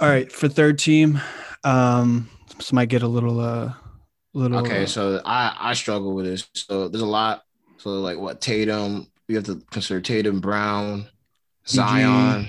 All 0.00 0.08
right, 0.08 0.32
for 0.32 0.48
third 0.48 0.78
team, 0.78 1.20
um, 1.66 2.30
this 2.56 2.72
might 2.72 2.88
get 2.88 3.02
a 3.02 3.08
little 3.08 3.40
uh, 3.40 3.72
little. 4.32 4.58
Okay, 4.58 4.84
uh, 4.84 4.86
so 4.86 5.20
I 5.24 5.56
I 5.58 5.74
struggle 5.74 6.14
with 6.14 6.26
this. 6.26 6.46
So 6.54 6.88
there's 6.88 7.02
a 7.02 7.06
lot. 7.06 7.42
So 7.78 7.90
like 7.90 8.18
what 8.18 8.40
Tatum, 8.40 9.06
you 9.28 9.36
have 9.36 9.44
to 9.46 9.60
consider 9.70 10.00
Tatum, 10.00 10.40
Brown, 10.40 11.06
Zion, 11.66 12.48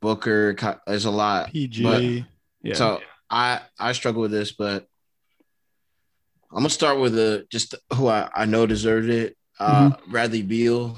Booker. 0.00 0.56
There's 0.86 1.04
a 1.04 1.10
lot. 1.10 1.50
PG. 1.50 1.82
But- 1.82 2.26
yeah. 2.62 2.74
So 2.74 3.00
I 3.30 3.60
I 3.78 3.92
struggle 3.92 4.22
with 4.22 4.30
this, 4.32 4.52
but 4.52 4.86
I'm 6.50 6.58
gonna 6.58 6.70
start 6.70 6.98
with 6.98 7.12
the 7.14 7.46
just 7.50 7.74
who 7.94 8.08
I, 8.08 8.28
I 8.34 8.44
know 8.46 8.66
deserved 8.66 9.08
it. 9.10 9.36
Uh, 9.60 9.90
Bradley 10.06 10.42
Beal, 10.42 10.96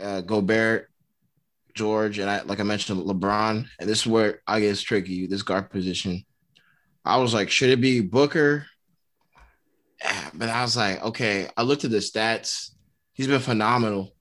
uh, 0.00 0.20
Gobert, 0.20 0.90
George, 1.74 2.18
and 2.18 2.30
I 2.30 2.42
like 2.42 2.60
I 2.60 2.64
mentioned 2.64 3.00
LeBron. 3.00 3.66
And 3.78 3.88
this 3.88 4.00
is 4.00 4.06
where 4.06 4.42
I 4.46 4.60
get 4.60 4.78
tricky. 4.78 5.26
This 5.26 5.42
guard 5.42 5.70
position. 5.70 6.24
I 7.04 7.16
was 7.18 7.34
like, 7.34 7.50
should 7.50 7.70
it 7.70 7.80
be 7.80 8.00
Booker? 8.00 8.66
Ah, 10.04 10.30
But 10.34 10.48
I 10.48 10.62
was 10.62 10.76
like, 10.76 11.02
okay. 11.02 11.48
I 11.56 11.62
looked 11.62 11.84
at 11.84 11.90
the 11.90 11.98
stats. 11.98 12.70
He's 13.12 13.26
been 13.26 13.40
phenomenal. 13.40 14.14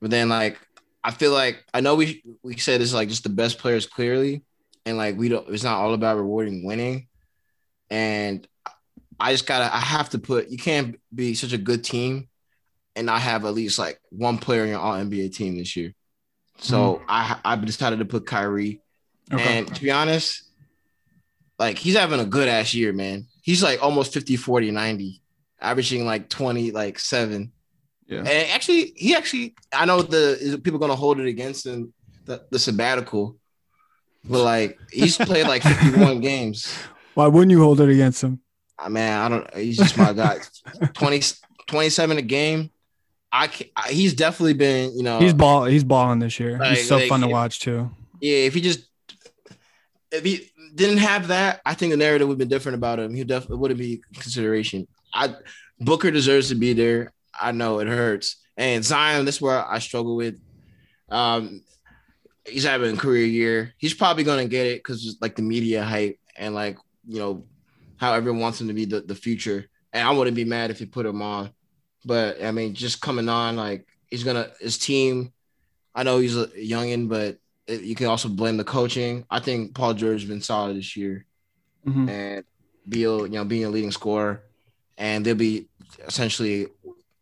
But 0.00 0.10
then 0.10 0.28
like 0.28 0.58
I 1.02 1.10
feel 1.10 1.32
like 1.32 1.64
I 1.72 1.80
know 1.80 1.94
we 1.94 2.22
we 2.42 2.56
said 2.56 2.80
it's 2.80 2.94
like 2.94 3.08
just 3.08 3.22
the 3.22 3.28
best 3.30 3.58
players 3.58 3.86
clearly, 3.86 4.44
and 4.84 4.96
like 4.96 5.16
we 5.16 5.28
don't. 5.28 5.48
It's 5.48 5.64
not 5.64 5.78
all 5.78 5.94
about 5.94 6.16
rewarding 6.16 6.64
winning, 6.64 7.08
and 7.90 8.46
I 9.18 9.32
just 9.32 9.46
gotta. 9.46 9.74
I 9.74 9.80
have 9.80 10.10
to 10.10 10.18
put. 10.18 10.50
You 10.50 10.58
can't 10.58 11.00
be 11.14 11.34
such 11.34 11.52
a 11.52 11.58
good 11.58 11.84
team, 11.84 12.28
and 12.94 13.06
not 13.06 13.20
have 13.22 13.44
at 13.44 13.54
least 13.54 13.78
like 13.78 14.00
one 14.10 14.38
player 14.38 14.64
in 14.64 14.70
your 14.70 14.80
All 14.80 14.94
NBA 14.94 15.34
team 15.34 15.56
this 15.56 15.76
year. 15.76 15.94
So 16.58 16.94
mm-hmm. 16.94 17.04
I 17.08 17.38
I 17.44 17.56
decided 17.56 18.00
to 18.00 18.04
put 18.04 18.26
Kyrie, 18.26 18.80
okay. 19.32 19.58
and 19.58 19.74
to 19.74 19.82
be 19.82 19.90
honest, 19.90 20.42
like 21.58 21.78
he's 21.78 21.96
having 21.96 22.20
a 22.20 22.24
good 22.24 22.48
ass 22.48 22.74
year, 22.74 22.92
man. 22.92 23.26
He's 23.42 23.62
like 23.62 23.82
almost 23.82 24.12
50, 24.12 24.36
40, 24.36 24.70
90, 24.70 25.22
averaging 25.60 26.04
like 26.04 26.28
20, 26.28 26.70
like 26.72 26.98
seven. 26.98 27.52
Yeah. 28.06 28.18
And 28.18 28.50
actually, 28.50 28.92
he 28.96 29.14
actually, 29.14 29.54
I 29.72 29.84
know 29.84 30.02
the 30.02 30.60
people 30.62 30.78
gonna 30.78 30.96
hold 30.96 31.20
it 31.20 31.26
against 31.26 31.66
him, 31.66 31.92
the, 32.24 32.44
the 32.50 32.58
sabbatical, 32.58 33.36
but 34.24 34.42
like 34.42 34.78
he's 34.90 35.16
played 35.16 35.46
like 35.46 35.62
51 35.64 36.20
games. 36.20 36.72
Why 37.14 37.26
wouldn't 37.26 37.50
you 37.50 37.62
hold 37.62 37.80
it 37.80 37.88
against 37.88 38.22
him? 38.22 38.40
Ah, 38.78 38.84
I 38.86 38.88
mean, 38.88 39.02
I 39.02 39.28
don't, 39.28 39.54
he's 39.56 39.76
just 39.76 39.98
my 39.98 40.12
guy. 40.12 40.38
20, 40.94 41.20
27 41.66 42.18
a 42.18 42.22
game. 42.22 42.70
I 43.32 43.50
I, 43.76 43.90
he's 43.90 44.14
definitely 44.14 44.54
been, 44.54 44.96
you 44.96 45.02
know, 45.02 45.18
He's 45.18 45.34
ball. 45.34 45.64
He's 45.64 45.84
balling 45.84 46.18
this 46.18 46.38
year. 46.40 46.58
Like- 46.58 46.78
he's 46.78 46.88
so 46.88 46.96
like, 46.96 47.08
fun 47.08 47.20
to 47.20 47.28
watch 47.28 47.60
too. 47.60 47.90
yeah, 48.20 48.38
if 48.38 48.54
he 48.54 48.60
just 48.60 48.88
if 50.10 50.24
he 50.24 50.50
didn't 50.74 50.98
have 50.98 51.28
that, 51.28 51.60
I 51.66 51.74
think 51.74 51.90
the 51.90 51.96
narrative 51.96 52.28
would 52.28 52.34
have 52.34 52.38
been 52.38 52.48
different 52.48 52.76
about 52.76 52.98
him. 52.98 53.14
He 53.14 53.24
definitely 53.24 53.58
wouldn't 53.58 53.78
be 53.78 54.00
consideration. 54.14 54.86
I 55.14 55.34
Booker 55.80 56.10
deserves 56.10 56.48
to 56.48 56.54
be 56.54 56.72
there. 56.72 57.12
I 57.38 57.52
know 57.52 57.78
it 57.78 57.86
hurts. 57.88 58.36
And 58.56 58.84
Zion, 58.84 59.24
this 59.24 59.36
is 59.36 59.40
where 59.40 59.64
I 59.64 59.78
struggle 59.78 60.16
with. 60.16 60.40
Um, 61.08 61.62
he's 62.46 62.64
having 62.64 62.94
a 62.94 62.98
career 62.98 63.24
year. 63.24 63.74
He's 63.78 63.94
probably 63.94 64.24
gonna 64.24 64.46
get 64.46 64.66
it 64.66 64.78
because 64.78 65.16
like 65.20 65.36
the 65.36 65.42
media 65.42 65.84
hype 65.84 66.18
and 66.36 66.54
like 66.54 66.78
you 67.06 67.18
know 67.18 67.44
how 67.96 68.14
everyone 68.14 68.40
wants 68.40 68.60
him 68.60 68.68
to 68.68 68.74
be 68.74 68.84
the, 68.84 69.00
the 69.00 69.14
future. 69.14 69.66
And 69.92 70.06
I 70.06 70.10
wouldn't 70.12 70.36
be 70.36 70.44
mad 70.44 70.70
if 70.70 70.80
you 70.80 70.86
put 70.86 71.06
him 71.06 71.22
on. 71.22 71.50
But 72.08 72.42
I 72.42 72.50
mean, 72.52 72.72
just 72.74 73.02
coming 73.02 73.28
on, 73.28 73.56
like 73.56 73.86
he's 74.10 74.24
gonna 74.24 74.48
his 74.60 74.78
team. 74.78 75.30
I 75.94 76.02
know 76.04 76.18
he's 76.18 76.36
a 76.38 76.46
youngin, 76.46 77.06
but 77.08 77.36
it- 77.66 77.82
you 77.82 77.94
can 77.94 78.06
also 78.06 78.30
blame 78.30 78.56
the 78.56 78.64
coaching. 78.64 79.26
I 79.30 79.40
think 79.40 79.74
Paul 79.74 79.92
George 79.92 80.22
has 80.22 80.28
been 80.28 80.40
solid 80.40 80.76
this 80.78 80.96
year, 80.96 81.26
Mhm. 81.86 82.08
and 82.08 82.44
Beal, 82.88 83.26
you 83.26 83.34
know, 83.34 83.44
being 83.44 83.66
a 83.66 83.68
leading 83.68 83.90
scorer, 83.92 84.42
and 84.96 85.24
they'll 85.24 85.34
be 85.34 85.68
essentially 86.06 86.68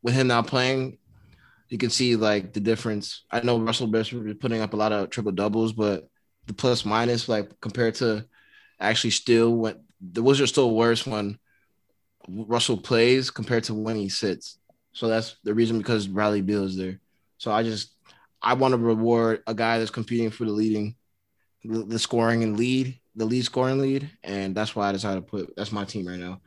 with 0.03 0.15
him 0.15 0.29
now 0.29 0.43
playing. 0.43 0.99
You 1.69 1.79
can 1.79 1.91
see 1.91 2.15
like 2.15 2.53
the 2.53 2.61
difference. 2.61 3.25
I 3.29 3.41
know 3.41 3.59
Russell 3.59 3.91
Westbrook 3.91 4.29
is 4.29 4.37
putting 4.39 4.61
up 4.61 4.73
a 4.73 4.77
lot 4.77 4.93
of 4.93 5.11
triple 5.11 5.33
doubles, 5.33 5.73
but 5.73 6.09
the 6.47 6.55
plus 6.55 6.85
minus, 6.85 7.29
like 7.29 7.61
compared 7.61 7.97
to 7.97 8.25
actually 8.79 9.11
still 9.11 9.51
when 9.57 9.81
the 10.01 10.23
Wizards 10.23 10.53
still 10.53 10.73
worse 10.73 11.05
when 11.05 11.41
Russell 12.29 12.77
plays 12.77 13.31
compared 13.31 13.65
to 13.65 13.75
when 13.75 13.97
he 13.97 14.09
sits. 14.09 14.59
So 14.97 15.09
that's 15.09 15.37
the 15.45 15.53
reason 15.53 15.77
because 15.77 16.07
Bradley 16.07 16.41
Beal 16.41 16.65
is 16.65 16.75
there. 16.75 16.99
So 17.37 17.53
I 17.53 17.63
just 17.63 17.93
I 18.41 18.55
want 18.55 18.73
to 18.73 18.79
reward 18.79 19.43
a 19.47 19.53
guy 19.53 19.79
that's 19.79 19.91
competing 19.91 20.31
for 20.31 20.47
the 20.47 20.53
leading, 20.53 20.97
the, 21.63 21.85
the 21.85 21.99
scoring 21.99 22.43
and 22.43 22.57
lead, 22.57 22.99
the 23.15 23.27
lead 23.27 23.45
scoring 23.45 23.79
lead, 23.79 24.09
and 24.25 24.55
that's 24.55 24.75
why 24.75 24.89
I 24.89 24.93
decided 24.93 25.21
to 25.21 25.31
put 25.31 25.55
that's 25.55 25.71
my 25.71 25.85
team 25.85 26.09
right 26.09 26.19
now. 26.19 26.41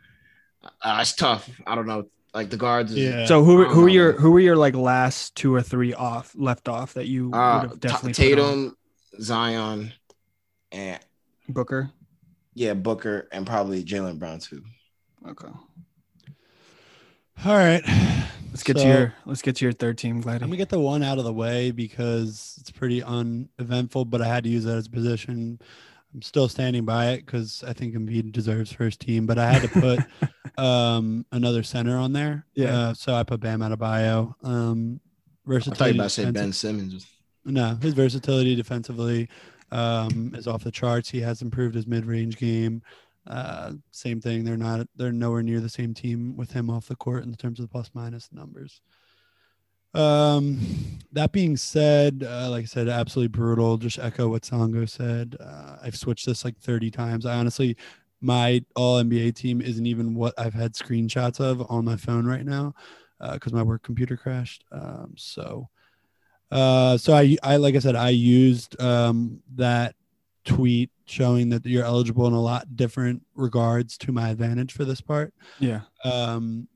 Uh, 0.64 0.98
it's 1.00 1.14
tough. 1.14 1.48
I 1.68 1.76
don't 1.76 1.86
know, 1.86 2.10
like 2.34 2.50
the 2.50 2.58
guards. 2.58 2.96
Yeah. 2.96 3.28
So 3.28 3.44
who 3.44 3.66
who 3.66 3.86
are 3.86 3.90
your 3.90 4.14
who 4.14 4.36
are 4.36 4.40
your 4.40 4.56
like 4.56 4.74
last 4.74 5.36
two 5.36 5.54
or 5.54 5.62
three 5.62 5.94
off 5.94 6.34
left 6.36 6.68
off 6.68 6.96
that 6.96 7.06
you 7.06 7.32
uh, 7.32 7.60
would 7.62 7.70
have 7.70 7.80
definitely 7.80 8.14
Ta- 8.14 8.24
put 8.24 8.40
on? 8.42 8.56
Tatum, 8.58 8.78
Zion, 9.22 9.94
and 10.72 11.00
Booker. 11.48 11.92
yeah, 12.56 12.74
Booker, 12.74 13.28
and 13.32 13.46
probably 13.46 13.84
Jaylen 13.84 14.18
Brown 14.18 14.40
too. 14.40 14.64
Okay. 15.28 15.50
All 17.46 17.56
right. 17.56 17.84
Let's 18.52 18.64
get 18.64 18.78
So- 18.78 18.84
to 18.84 18.90
your 18.90 19.14
let's 19.26 19.42
get 19.42 19.56
to 19.58 19.66
your 19.66 19.72
third 19.74 19.98
team, 19.98 20.18
I'm 20.18 20.22
Gladdy. 20.22 20.40
gonna 20.40 20.58
get 20.58 20.70
the 20.70 20.80
one 20.80 21.04
out 21.04 21.18
of 21.18 21.24
the 21.24 21.34
way 21.34 21.72
because 21.72 22.58
it's 22.60 22.72
pretty 22.72 23.02
uneventful, 23.04 24.06
but 24.06 24.22
I 24.22 24.28
had 24.28 24.44
to 24.44 24.50
use 24.50 24.64
that 24.66 24.78
as 24.78 24.88
a 24.88 24.90
position. 24.90 25.60
I'm 26.14 26.22
still 26.24 26.50
standing 26.50 26.86
by 26.86 27.12
it 27.12 27.26
because 27.26 27.64
I 27.68 27.74
think 27.74 27.94
Embiid 27.94 28.32
deserves 28.32 28.72
first 28.72 29.00
team, 29.00 29.28
but 29.28 29.38
I 29.38 29.52
had 29.54 29.62
to 29.62 29.68
put 29.80 30.00
um, 30.64 31.26
another 31.32 31.62
center 31.62 31.98
on 31.98 32.14
there. 32.14 32.46
Yeah. 32.56 32.76
Uh, 32.90 32.94
so 32.96 33.14
I 33.14 33.22
put 33.24 33.40
Bam 33.40 33.60
Adebayo. 33.60 34.34
Um, 34.44 35.00
I 35.48 35.60
thought 35.60 35.88
you 35.88 35.94
about 35.94 36.04
to 36.06 36.10
say 36.10 36.32
Ben 36.32 36.52
Simmons. 36.54 37.06
No, 37.46 37.76
his 37.82 37.94
versatility 37.94 38.56
defensively 38.56 39.30
um, 39.72 40.34
is 40.36 40.48
off 40.48 40.64
the 40.64 40.72
charts. 40.72 41.10
He 41.10 41.22
has 41.22 41.42
improved 41.44 41.76
his 41.76 41.86
mid-range 41.88 42.38
game. 42.38 42.82
Uh, 43.30 43.74
same 43.92 44.20
thing. 44.20 44.44
They're 44.44 44.58
not. 44.58 44.88
They're 44.96 45.12
nowhere 45.12 45.44
near 45.44 45.60
the 45.60 45.70
same 45.70 45.94
team 45.94 46.36
with 46.36 46.52
him 46.52 46.70
off 46.70 46.88
the 46.88 46.96
court 46.96 47.24
in 47.24 47.34
terms 47.36 47.60
of 47.60 47.66
the 47.66 47.72
plus 47.72 47.92
minus 47.94 48.30
numbers. 48.32 48.82
Um, 49.94 50.60
that 51.12 51.32
being 51.32 51.58
said, 51.58 52.26
uh, 52.28 52.50
like 52.50 52.64
I 52.64 52.66
said, 52.66 52.90
absolutely 52.90 53.30
brutal. 53.30 53.78
Just 53.78 54.00
echo 54.00 54.30
what 54.30 54.44
Sango 54.44 54.90
said. 54.90 55.36
Uh, 55.40 55.78
I've 55.82 55.96
switched 55.96 56.26
this 56.26 56.44
like 56.44 56.58
30 56.58 56.92
times. 56.92 57.26
I 57.26 57.36
honestly, 57.38 57.78
my 58.22 58.64
all 58.76 59.02
NBA 59.02 59.36
team 59.36 59.62
isn't 59.62 59.86
even 59.86 60.14
what 60.14 60.34
I've 60.38 60.54
had 60.54 60.74
screenshots 60.74 61.40
of 61.40 61.66
on 61.70 61.86
my 61.86 61.96
phone 61.96 62.26
right 62.26 62.46
now 62.46 62.74
because 63.34 63.54
my 63.54 63.64
work 63.64 63.84
computer 63.84 64.18
crashed. 64.18 64.64
Um, 64.72 65.14
so, 65.18 65.70
uh, 66.52 66.98
so 66.98 67.14
I, 67.14 67.38
I 67.44 67.58
like 67.58 67.76
I 67.76 67.80
said, 67.80 67.96
I 67.96 68.10
used 68.10 68.80
um, 68.82 69.42
that 69.56 69.96
tweet 70.50 70.90
showing 71.06 71.50
that 71.50 71.66
you're 71.66 71.84
eligible 71.86 72.26
in 72.28 72.34
a 72.34 72.42
lot 72.42 72.76
different 72.76 73.22
regards 73.36 73.98
to 74.00 74.12
my 74.12 74.30
advantage 74.30 74.74
for 74.74 74.84
this 74.84 75.00
part. 75.02 75.34
Yeah. 75.60 75.82
Um, 76.04 76.68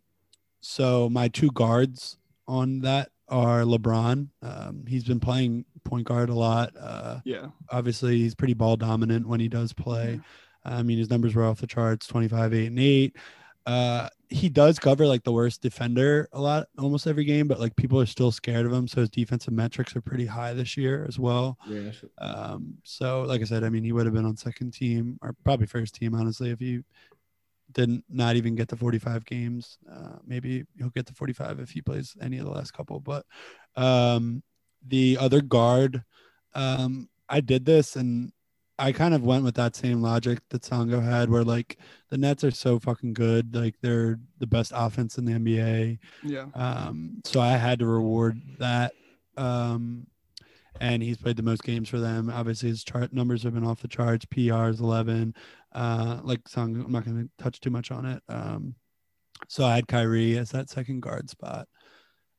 so 0.62 1.10
my 1.10 1.28
two 1.28 1.50
guards 1.52 2.18
on 2.48 2.82
that 2.82 3.10
are 3.30 3.62
LeBron. 3.64 4.28
Um, 4.42 4.86
he's 4.88 5.04
been 5.04 5.20
playing 5.20 5.66
point 5.84 6.08
guard 6.08 6.30
a 6.30 6.34
lot. 6.36 6.74
Uh, 6.80 7.20
Yeah. 7.26 7.48
obviously, 7.70 8.18
he's 8.20 8.36
pretty 8.36 8.54
ball 8.54 8.78
dominant 8.78 9.28
when 9.28 9.40
he 9.40 9.48
does 9.50 9.74
play. 9.74 10.20
I 10.64 10.84
mean, 10.84 10.98
his 10.98 11.10
numbers 11.10 11.36
were 11.36 11.44
off 11.46 11.60
the 11.60 11.68
charts 11.68 12.08
25, 12.08 12.54
8, 12.54 12.68
and 12.68 12.80
8. 12.80 13.18
Uh, 13.66 14.10
he 14.34 14.50
does 14.50 14.80
cover 14.80 15.06
like 15.06 15.24
the 15.24 15.32
worst 15.32 15.62
defender 15.62 16.28
a 16.34 16.42
lot, 16.42 16.68
almost 16.80 17.06
every 17.06 17.24
game, 17.24 17.48
but 17.48 17.60
like 17.60 17.76
people 17.76 18.02
are 18.02 18.06
still 18.08 18.32
scared 18.32 18.66
of 18.66 18.74
him. 18.74 18.88
So 18.88 19.02
his 19.02 19.10
defensive 19.10 19.54
metrics 19.54 19.96
are 19.96 20.02
pretty 20.02 20.26
high 20.26 20.54
this 20.54 20.76
year 20.76 21.06
as 21.08 21.20
well. 21.20 21.60
Yeah. 21.68 21.92
Um, 22.18 22.74
so 22.84 23.22
like 23.24 23.42
I 23.42 23.44
said, 23.44 23.64
I 23.64 23.70
mean, 23.70 23.84
he 23.84 23.92
would 23.92 24.08
have 24.08 24.16
been 24.16 24.26
on 24.26 24.36
second 24.36 24.74
team 24.74 25.20
or 25.22 25.36
probably 25.44 25.68
first 25.68 25.94
team, 25.94 26.16
honestly, 26.16 26.50
if 26.50 26.60
he 26.60 26.82
didn't 27.74 28.04
not 28.10 28.36
even 28.36 28.56
get 28.56 28.70
the 28.70 28.76
45 28.76 29.24
games. 29.26 29.78
Uh, 29.92 30.18
maybe 30.26 30.66
he'll 30.80 30.90
get 30.90 31.06
the 31.06 31.14
45 31.14 31.60
if 31.60 31.70
he 31.70 31.82
plays 31.82 32.16
any 32.20 32.40
of 32.40 32.46
the 32.46 32.52
last 32.52 32.72
couple. 32.72 33.00
But 33.00 33.28
um, 33.76 34.42
the 34.88 35.16
other 35.20 35.42
guard, 35.42 36.04
um, 36.56 37.08
I 37.30 37.40
did 37.40 37.66
this 37.66 37.96
and 37.96 38.32
I 38.80 38.92
kind 38.92 39.14
of 39.14 39.24
went 39.24 39.44
with 39.44 39.56
that 39.56 39.76
same 39.76 40.02
logic 40.02 40.40
that 40.50 40.64
Sango 40.64 41.04
had, 41.04 41.30
where 41.30 41.44
like 41.44 41.78
the 42.10 42.18
Nets 42.18 42.44
are 42.44 42.52
so 42.52 42.80
fucking 42.80 43.14
good, 43.14 43.56
like 43.56 43.76
they're 43.82 44.20
the 44.40 44.48
best 44.48 44.72
offense 44.76 45.18
in 45.18 45.26
the 45.26 45.34
NBA. 45.34 46.00
Yeah. 46.24 46.46
Um, 46.56 47.22
so 47.24 47.40
I 47.40 47.52
had 47.52 47.80
to 47.80 47.86
reward 47.86 48.42
that. 48.60 48.94
Um, 49.38 50.08
and 50.82 51.04
he's 51.04 51.18
played 51.18 51.38
the 51.38 51.44
most 51.44 51.64
games 51.64 51.88
for 51.88 52.00
them. 52.00 52.32
Obviously, 52.34 52.70
his 52.70 52.84
chart 52.84 53.14
numbers 53.14 53.44
have 53.44 53.54
been 53.54 53.66
off 53.66 53.82
the 53.82 53.88
charts. 53.88 54.26
PR 54.26 54.66
is 54.66 54.80
11. 54.80 55.36
Uh, 55.72 56.20
like 56.24 56.48
Song, 56.48 56.76
I'm 56.76 56.92
not 56.92 57.06
going 57.06 57.18
to 57.18 57.44
touch 57.44 57.60
too 57.60 57.70
much 57.70 57.92
on 57.92 58.06
it. 58.06 58.24
Um, 58.28 58.76
so 59.48 59.66
I 59.66 59.76
had 59.76 59.88
Kyrie 59.88 60.38
as 60.38 60.52
that 60.52 60.70
second 60.70 61.02
guard 61.02 61.30
spot. 61.30 61.68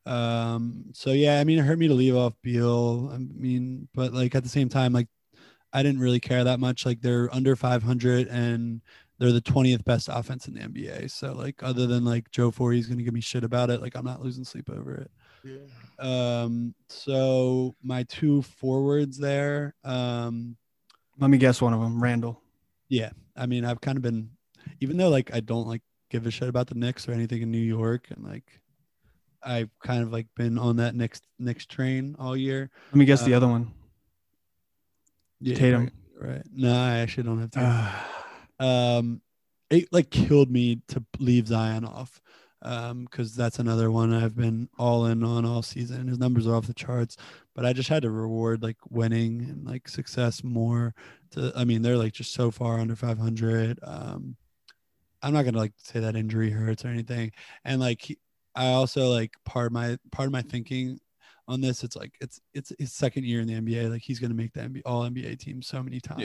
Um, 0.07 0.87
so 0.92 1.12
yeah, 1.12 1.40
I 1.40 1.44
mean, 1.44 1.59
it 1.59 1.62
hurt 1.62 1.79
me 1.79 1.88
to 1.88 1.94
leave 1.94 2.16
off 2.16 2.35
Beal. 2.42 3.11
I 3.12 3.18
mean, 3.18 3.88
but 3.94 4.12
like 4.12 4.35
at 4.35 4.42
the 4.42 4.49
same 4.49 4.68
time, 4.68 4.92
like 4.92 5.09
I 5.74 5.82
didn't 5.82 6.00
really 6.00 6.20
care 6.20 6.44
that 6.44 6.60
much. 6.60 6.87
Like 6.87 7.02
they're 7.02 7.28
under 7.34 7.54
500 7.56 8.28
and 8.28 8.80
they're 9.18 9.32
the 9.32 9.40
20th 9.42 9.84
best 9.84 10.08
offense 10.10 10.48
in 10.48 10.54
the 10.54 10.60
NBA. 10.60 11.10
So 11.10 11.32
like 11.34 11.62
other 11.62 11.87
than 11.87 12.04
like 12.04 12.30
Joe 12.30 12.50
Forey's 12.50 12.87
going 12.87 12.98
to 12.98 13.04
give 13.04 13.12
me 13.12 13.20
shit 13.20 13.44
about 13.44 13.70
it, 13.70 13.82
like 13.82 13.94
I'm 13.96 14.04
not 14.04 14.22
losing 14.22 14.44
sleep 14.44 14.70
over 14.70 14.94
it. 14.94 15.10
Yeah. 15.44 15.58
Um, 15.98 16.74
so 16.88 17.74
my 17.82 18.04
two 18.04 18.42
forwards 18.42 19.18
there. 19.18 19.74
Um, 19.84 20.56
Let 21.18 21.28
me 21.30 21.38
guess 21.38 21.60
one 21.60 21.74
of 21.74 21.80
them. 21.80 22.02
Randle. 22.02 22.40
yeah, 22.88 23.10
I 23.37 23.46
mean, 23.46 23.64
I've 23.64 23.80
kind 23.80 23.96
of 23.96 24.02
been, 24.02 24.30
even 24.80 24.96
though 24.96 25.10
like 25.10 25.34
I 25.34 25.40
don't 25.40 25.66
like 25.68 25.82
give 26.10 26.26
a 26.26 26.30
shit 26.30 26.48
about 26.48 26.68
the 26.68 26.74
Knicks 26.76 27.08
or 27.08 27.12
anything 27.12 27.42
in 27.42 27.50
New 27.50 27.58
York, 27.58 28.06
and 28.10 28.24
like 28.24 28.60
I've 29.42 29.70
kind 29.84 30.02
of 30.02 30.12
like 30.12 30.26
been 30.37 30.58
on 30.58 30.76
that 30.76 30.94
Knicks 30.94 31.20
Knicks 31.38 31.66
train 31.66 32.16
all 32.18 32.37
year. 32.37 32.70
Let 32.90 32.96
me 32.98 33.04
guess 33.04 33.22
the 33.22 33.34
Uh, 33.34 33.37
other 33.37 33.48
one. 33.48 33.72
Yeah, 35.44 35.57
Tatum. 35.57 35.90
Right, 36.18 36.30
right. 36.30 36.42
No, 36.52 36.74
I 36.74 36.98
actually 36.98 37.24
don't 37.24 37.40
have 37.40 37.50
Tatum. 37.50 37.70
Uh, 38.59 38.64
um 38.64 39.20
it 39.70 39.88
like 39.92 40.11
killed 40.11 40.50
me 40.50 40.80
to 40.88 41.04
leave 41.18 41.48
Zion 41.48 41.85
off 41.85 42.20
um 42.62 43.04
because 43.04 43.35
that's 43.35 43.59
another 43.59 43.90
one 43.90 44.14
I've 44.14 44.37
been 44.37 44.68
all 44.78 45.07
in 45.07 45.22
on 45.22 45.44
all 45.44 45.62
season. 45.62 46.09
His 46.09 46.18
numbers 46.18 46.46
are 46.46 46.54
off 46.54 46.66
the 46.66 46.74
charts, 46.74 47.16
but 47.54 47.66
I 47.66 47.72
just 47.74 47.90
had 47.90 48.02
to 48.02 48.11
reward 48.11 48.62
like 48.62 48.78
winning 48.88 49.42
and 49.42 49.66
like 49.66 49.87
success 49.88 50.42
more. 50.42 50.94
To 51.33 51.52
I 51.54 51.64
mean, 51.64 51.83
they're 51.83 51.98
like 51.98 52.14
just 52.14 52.33
so 52.33 52.50
far 52.50 52.78
under 52.78 52.96
500. 52.96 53.80
Um, 53.83 54.37
I'm 55.22 55.35
not 55.35 55.44
gonna 55.44 55.59
like 55.59 55.74
say 55.76 56.00
that 56.00 56.16
injury 56.16 56.50
hurts 56.50 56.85
or 56.85 56.88
anything, 56.88 57.33
and 57.64 57.80
like 57.80 58.07
I 58.54 58.68
also 58.68 59.09
like 59.09 59.33
part 59.44 59.66
of 59.66 59.72
my 59.72 59.98
part 60.11 60.26
of 60.26 60.33
my 60.33 60.42
thinking 60.42 61.00
on 61.48 61.61
this. 61.61 61.85
It's 61.85 61.96
like 61.96 62.14
it's 62.20 62.40
it's 62.52 62.72
his 62.78 62.92
second 62.92 63.24
year 63.24 63.40
in 63.40 63.46
the 63.46 63.54
NBA. 63.54 63.90
Like 63.90 64.02
he's 64.02 64.18
gonna 64.18 64.35
make 64.35 64.52
the 64.52 64.61
NBA, 64.61 64.83
all 64.85 65.02
NBA 65.02 65.38
team 65.38 65.62
so 65.62 65.83
many 65.83 66.00
times. 66.00 66.22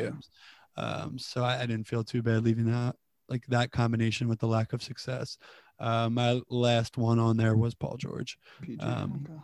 Um, 0.78 1.18
so 1.20 1.44
I, 1.44 1.62
I 1.62 1.66
didn't 1.66 1.88
feel 1.88 2.04
too 2.04 2.22
bad 2.22 2.44
leaving 2.44 2.74
out 2.74 2.96
like 3.28 3.46
that 3.48 3.72
combination 3.72 4.28
with 4.28 4.40
the 4.40 4.48
lack 4.48 4.74
of 4.74 4.82
success. 4.82 5.38
Uh, 5.80 6.10
my 6.10 6.42
last 6.50 6.98
one 6.98 7.20
on 7.20 7.38
there 7.38 7.56
was 7.56 7.76
Paul 7.76 7.96
George. 7.98 8.38
PG. 8.62 8.82
um, 8.82 9.26
Okay. 9.26 9.40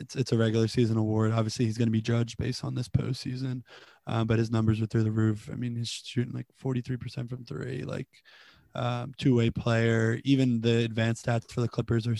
It's 0.00 0.14
it's 0.14 0.30
a 0.32 0.38
regular 0.38 0.68
season 0.68 0.96
award. 0.96 1.32
Obviously, 1.32 1.64
he's 1.64 1.76
going 1.76 1.88
to 1.88 1.92
be 1.92 2.00
judged 2.00 2.38
based 2.38 2.62
on 2.62 2.72
this 2.72 2.88
postseason, 2.88 3.62
um, 4.06 4.28
but 4.28 4.38
his 4.38 4.48
numbers 4.48 4.80
are 4.80 4.86
through 4.86 5.02
the 5.02 5.10
roof. 5.10 5.50
I 5.52 5.56
mean, 5.56 5.74
he's 5.74 5.88
shooting 5.88 6.32
like 6.32 6.46
forty 6.56 6.80
three 6.80 6.96
percent 6.96 7.28
from 7.28 7.44
three, 7.44 7.82
like 7.82 8.06
um, 8.78 9.12
two 9.18 9.34
way 9.34 9.50
player. 9.50 10.20
Even 10.24 10.60
the 10.60 10.84
advanced 10.84 11.26
stats 11.26 11.50
for 11.50 11.60
the 11.60 11.68
Clippers 11.68 12.06
are 12.06 12.16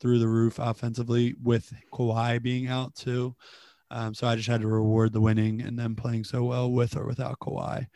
through 0.00 0.18
the 0.18 0.28
roof 0.28 0.58
offensively, 0.58 1.34
with 1.42 1.72
Kawhi 1.92 2.40
being 2.42 2.68
out 2.68 2.94
too. 2.94 3.34
Um, 3.90 4.14
so 4.14 4.26
I 4.26 4.36
just 4.36 4.48
had 4.48 4.60
to 4.60 4.68
reward 4.68 5.12
the 5.12 5.20
winning 5.20 5.62
and 5.62 5.78
them 5.78 5.96
playing 5.96 6.24
so 6.24 6.44
well 6.44 6.70
with 6.70 6.96
or 6.96 7.06
without 7.06 7.38
Kawhi. 7.40 7.86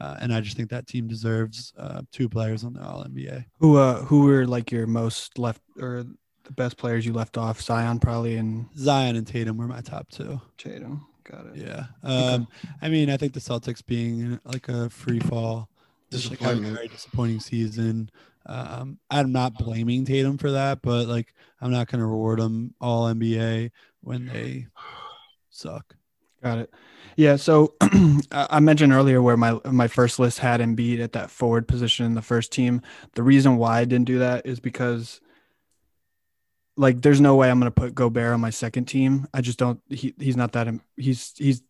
Uh, 0.00 0.16
and 0.20 0.32
I 0.32 0.40
just 0.40 0.56
think 0.56 0.70
that 0.70 0.86
team 0.86 1.08
deserves 1.08 1.72
uh, 1.78 2.02
two 2.12 2.28
players 2.28 2.64
on 2.64 2.74
the 2.74 2.82
All 2.82 3.04
NBA. 3.04 3.44
Who 3.58 3.76
uh 3.76 4.02
who 4.02 4.24
were 4.24 4.46
like 4.46 4.70
your 4.70 4.86
most 4.86 5.38
left 5.38 5.62
or 5.80 6.04
the 6.44 6.52
best 6.52 6.76
players 6.76 7.06
you 7.06 7.12
left 7.12 7.36
off? 7.36 7.60
Zion 7.60 7.98
probably 7.98 8.36
and 8.36 8.66
Zion 8.76 9.16
and 9.16 9.26
Tatum 9.26 9.56
were 9.56 9.66
my 9.66 9.80
top 9.80 10.08
two. 10.10 10.40
Tatum. 10.58 11.06
Got 11.24 11.46
it. 11.46 11.56
Yeah. 11.56 11.86
Um, 12.04 12.46
I 12.80 12.88
mean, 12.88 13.10
I 13.10 13.16
think 13.16 13.32
the 13.32 13.40
Celtics 13.40 13.84
being 13.84 14.38
like 14.44 14.68
a 14.68 14.88
free 14.90 15.18
fall, 15.18 15.68
just 16.10 16.30
like 16.30 16.40
a 16.40 16.54
very 16.54 16.88
disappointing 16.88 17.40
season. 17.40 18.10
Um, 18.46 18.98
I'm 19.10 19.32
not 19.32 19.58
blaming 19.58 20.04
Tatum 20.04 20.38
for 20.38 20.52
that, 20.52 20.82
but 20.82 21.08
like 21.08 21.34
I'm 21.60 21.70
not 21.70 21.88
going 21.88 22.00
to 22.00 22.06
reward 22.06 22.38
them 22.38 22.74
all 22.80 23.12
NBA 23.12 23.70
when 24.02 24.26
they 24.26 24.66
suck. 25.50 25.96
Got 26.42 26.58
it. 26.58 26.74
Yeah. 27.16 27.36
So 27.36 27.74
I 27.80 28.46
I 28.50 28.60
mentioned 28.60 28.92
earlier 28.92 29.20
where 29.20 29.36
my 29.36 29.58
my 29.64 29.88
first 29.88 30.18
list 30.18 30.38
had 30.38 30.60
Embiid 30.60 31.00
at 31.00 31.12
that 31.12 31.30
forward 31.30 31.66
position 31.66 32.06
in 32.06 32.14
the 32.14 32.22
first 32.22 32.52
team. 32.52 32.82
The 33.14 33.22
reason 33.22 33.56
why 33.56 33.80
I 33.80 33.84
didn't 33.84 34.06
do 34.06 34.18
that 34.20 34.46
is 34.46 34.60
because 34.60 35.20
like 36.76 37.00
there's 37.02 37.20
no 37.20 37.34
way 37.34 37.50
I'm 37.50 37.58
gonna 37.58 37.70
put 37.70 37.94
Gobert 37.94 38.34
on 38.34 38.40
my 38.40 38.50
second 38.50 38.84
team. 38.84 39.26
I 39.32 39.40
just 39.40 39.58
don't. 39.58 39.80
He 39.88 40.14
he's 40.18 40.36
not 40.36 40.52
that. 40.52 40.68
He's 40.96 41.32
he's 41.36 41.62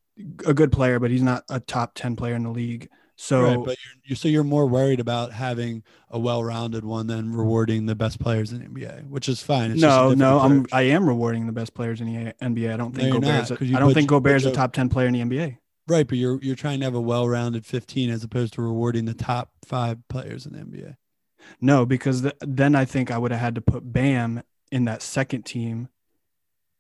a 0.45 0.53
good 0.53 0.73
player, 0.73 0.99
but 0.99 1.11
he's 1.11 1.23
not 1.23 1.45
a 1.49 1.61
top 1.61 1.93
ten 1.95 2.17
player 2.17 2.35
in 2.35 2.43
the 2.43 2.51
league. 2.51 2.91
So 3.19 3.43
right, 3.43 3.57
but 3.57 3.77
you're, 3.83 4.03
you're 4.05 4.17
so 4.17 4.29
you're 4.29 4.45
more 4.45 4.67
worried 4.67 5.01
about 5.01 5.33
having 5.33 5.83
a 6.11 6.19
well-rounded 6.19 6.85
one 6.85 7.07
than 7.07 7.33
rewarding 7.33 7.87
the 7.87 7.95
best 7.95 8.21
players 8.21 8.53
in 8.53 8.59
the 8.61 8.67
NBA, 8.67 9.09
which 9.09 9.27
is 9.29 9.43
fine. 9.43 9.71
It's 9.73 9.81
just 9.81 9.91
no, 9.91 10.13
no, 10.15 10.39
I'm. 10.41 10.67
I 10.71 10.83
am 10.83 11.09
rewarding 11.09 11.47
the 11.47 11.53
best 11.53 11.73
players 11.75 12.01
in 12.01 12.07
the 12.13 12.33
NBA. 12.43 12.73
I 12.75 12.77
don't 12.77 12.95
think 12.95 13.09
you're 13.13 13.21
Gobert's. 13.21 13.51
not, 13.51 13.57
A, 13.57 13.57
'cause 13.59 13.69
you 13.69 13.77
I 13.77 13.81
don't 13.81 13.89
put- 13.91 13.95
think 13.95 14.09
Gobert's 14.11 14.45
a 14.45 14.53
top 14.53 14.73
ten 14.75 14.89
player 14.91 15.07
in 15.09 15.15
the 15.15 15.21
NBA. 15.21 15.57
right, 15.89 16.07
but 16.07 16.19
you're 16.19 16.39
you're 16.43 16.57
trying 16.57 16.81
to 16.81 16.85
have 16.85 16.95
a 16.95 17.01
well-rounded 17.01 17.65
15 17.65 18.11
as 18.11 18.23
opposed 18.23 18.53
to 18.55 18.63
rewarding 18.63 19.07
the 19.07 19.15
top 19.15 19.51
five 19.65 20.07
players 20.09 20.45
in 20.45 20.53
the 20.53 20.59
NBA. 20.59 20.97
No, 21.61 21.87
because 21.87 22.21
th- 22.23 22.35
then 22.41 22.75
I 22.75 22.85
think 22.85 23.11
I 23.11 23.17
would 23.19 23.31
have 23.31 23.41
had 23.41 23.55
to 23.55 23.61
put 23.61 23.93
Bam 23.93 24.43
in 24.71 24.85
that 24.87 25.01
second 25.01 25.45
team 25.45 25.89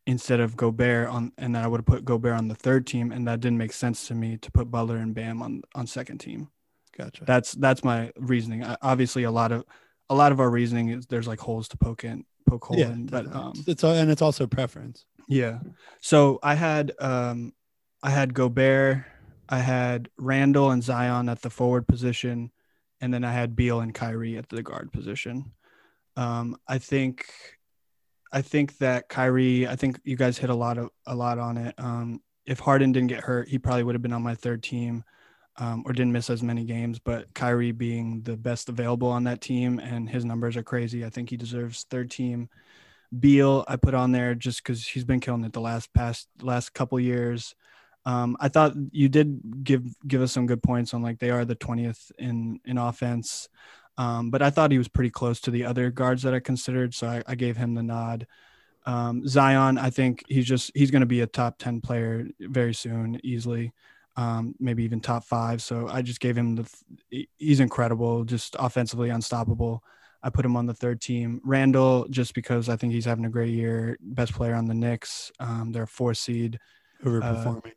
instead 0.06 0.40
of 0.40 0.56
Gobert 0.56 1.08
on, 1.08 1.32
and 1.38 1.54
then 1.54 1.64
I 1.64 1.66
would 1.66 1.78
have 1.80 1.86
put 1.86 2.04
Gobert 2.04 2.34
on 2.38 2.48
the 2.48 2.54
third 2.54 2.86
team, 2.86 3.12
and 3.12 3.26
that 3.26 3.40
didn't 3.40 3.58
make 3.58 3.72
sense 3.72 4.06
to 4.08 4.14
me 4.14 4.36
to 4.38 4.50
put 4.52 4.70
Butler 4.70 4.96
and 4.98 5.14
Bam 5.14 5.42
on 5.42 5.62
on 5.74 5.86
second 5.86 6.18
team. 6.18 6.48
Gotcha. 6.96 7.24
That's 7.24 7.52
that's 7.52 7.84
my 7.84 8.12
reasoning. 8.16 8.64
I, 8.64 8.76
obviously, 8.82 9.24
a 9.24 9.30
lot 9.30 9.52
of 9.52 9.64
a 10.08 10.14
lot 10.14 10.32
of 10.32 10.40
our 10.40 10.50
reasoning 10.50 10.88
is 10.88 11.06
there's 11.06 11.26
like 11.26 11.40
holes 11.40 11.68
to 11.68 11.76
poke 11.76 12.04
in 12.04 12.24
poke 12.46 12.64
hole 12.64 12.78
Yeah, 12.78 12.90
in. 12.92 13.06
But 13.06 13.34
um, 13.34 13.52
it's 13.66 13.82
and 13.84 14.10
it's 14.10 14.22
also 14.22 14.46
preference. 14.46 15.04
yeah. 15.28 15.58
So 16.00 16.38
I 16.42 16.54
had 16.54 16.92
um, 17.00 17.52
I 18.02 18.10
had 18.10 18.32
Gobert, 18.32 19.04
I 19.48 19.58
had 19.58 20.08
Randle 20.16 20.70
and 20.70 20.82
Zion 20.82 21.28
at 21.28 21.42
the 21.42 21.50
forward 21.50 21.86
position, 21.88 22.52
and 23.00 23.12
then 23.12 23.24
I 23.24 23.32
had 23.32 23.56
Beal 23.56 23.80
and 23.80 23.92
Kyrie 23.92 24.36
at 24.38 24.48
the 24.48 24.62
guard 24.62 24.92
position. 24.92 25.52
Um, 26.16 26.56
I 26.66 26.78
think, 26.78 27.26
I 28.32 28.42
think 28.42 28.78
that 28.78 29.08
Kyrie. 29.08 29.66
I 29.66 29.76
think 29.76 30.00
you 30.04 30.16
guys 30.16 30.38
hit 30.38 30.50
a 30.50 30.54
lot 30.54 30.78
of 30.78 30.90
a 31.06 31.14
lot 31.14 31.38
on 31.38 31.56
it. 31.56 31.74
Um, 31.78 32.20
if 32.44 32.60
Harden 32.60 32.92
didn't 32.92 33.08
get 33.08 33.24
hurt, 33.24 33.48
he 33.48 33.58
probably 33.58 33.82
would 33.82 33.94
have 33.94 34.02
been 34.02 34.12
on 34.12 34.22
my 34.22 34.34
third 34.34 34.62
team. 34.62 35.04
Um, 35.58 35.84
or 35.86 35.94
didn't 35.94 36.12
miss 36.12 36.28
as 36.28 36.42
many 36.42 36.64
games, 36.64 36.98
but 36.98 37.32
Kyrie 37.32 37.72
being 37.72 38.20
the 38.20 38.36
best 38.36 38.68
available 38.68 39.08
on 39.08 39.24
that 39.24 39.40
team 39.40 39.78
and 39.78 40.06
his 40.06 40.22
numbers 40.22 40.54
are 40.54 40.62
crazy. 40.62 41.02
I 41.02 41.08
think 41.08 41.30
he 41.30 41.38
deserves 41.38 41.86
third 41.88 42.10
team. 42.10 42.50
Beal, 43.18 43.64
I 43.66 43.76
put 43.76 43.94
on 43.94 44.12
there 44.12 44.34
just 44.34 44.62
because 44.62 44.86
he's 44.86 45.06
been 45.06 45.20
killing 45.20 45.44
it 45.44 45.54
the 45.54 45.62
last 45.62 45.94
past 45.94 46.28
last 46.42 46.74
couple 46.74 47.00
years. 47.00 47.54
Um, 48.04 48.36
I 48.38 48.48
thought 48.48 48.74
you 48.92 49.08
did 49.08 49.64
give 49.64 49.82
give 50.06 50.20
us 50.20 50.32
some 50.32 50.46
good 50.46 50.62
points 50.62 50.92
on 50.92 51.02
like 51.02 51.18
they 51.18 51.30
are 51.30 51.44
the 51.44 51.54
twentieth 51.54 52.12
in 52.18 52.60
in 52.64 52.78
offense, 52.78 53.48
um, 53.98 54.30
but 54.30 54.42
I 54.42 54.50
thought 54.50 54.72
he 54.72 54.78
was 54.78 54.88
pretty 54.88 55.10
close 55.10 55.40
to 55.42 55.50
the 55.50 55.64
other 55.64 55.90
guards 55.90 56.22
that 56.22 56.34
I 56.34 56.40
considered, 56.40 56.94
so 56.94 57.06
I, 57.08 57.22
I 57.26 57.34
gave 57.34 57.56
him 57.56 57.74
the 57.74 57.82
nod. 57.82 58.26
Um, 58.84 59.26
Zion, 59.26 59.78
I 59.78 59.90
think 59.90 60.22
he's 60.28 60.46
just 60.46 60.70
he's 60.74 60.90
going 60.90 61.00
to 61.00 61.06
be 61.06 61.20
a 61.20 61.26
top 61.26 61.58
ten 61.58 61.80
player 61.80 62.28
very 62.38 62.74
soon, 62.74 63.20
easily, 63.24 63.72
um, 64.16 64.54
maybe 64.60 64.84
even 64.84 65.00
top 65.00 65.24
five. 65.24 65.60
So 65.60 65.88
I 65.88 66.02
just 66.02 66.20
gave 66.20 66.36
him 66.36 66.56
the 66.56 67.26
he's 67.38 67.60
incredible, 67.60 68.24
just 68.24 68.54
offensively 68.58 69.10
unstoppable. 69.10 69.82
I 70.22 70.30
put 70.30 70.44
him 70.44 70.56
on 70.56 70.66
the 70.66 70.74
third 70.74 71.00
team. 71.00 71.40
Randle, 71.44 72.06
just 72.10 72.34
because 72.34 72.68
I 72.68 72.76
think 72.76 72.92
he's 72.92 73.04
having 73.04 73.24
a 73.24 73.30
great 73.30 73.52
year, 73.52 73.96
best 74.00 74.32
player 74.32 74.54
on 74.54 74.66
the 74.66 74.74
Knicks. 74.74 75.30
Um, 75.40 75.72
they're 75.72 75.84
a 75.84 75.88
four 75.88 76.14
seed. 76.14 76.58
Overperforming. 77.04 77.72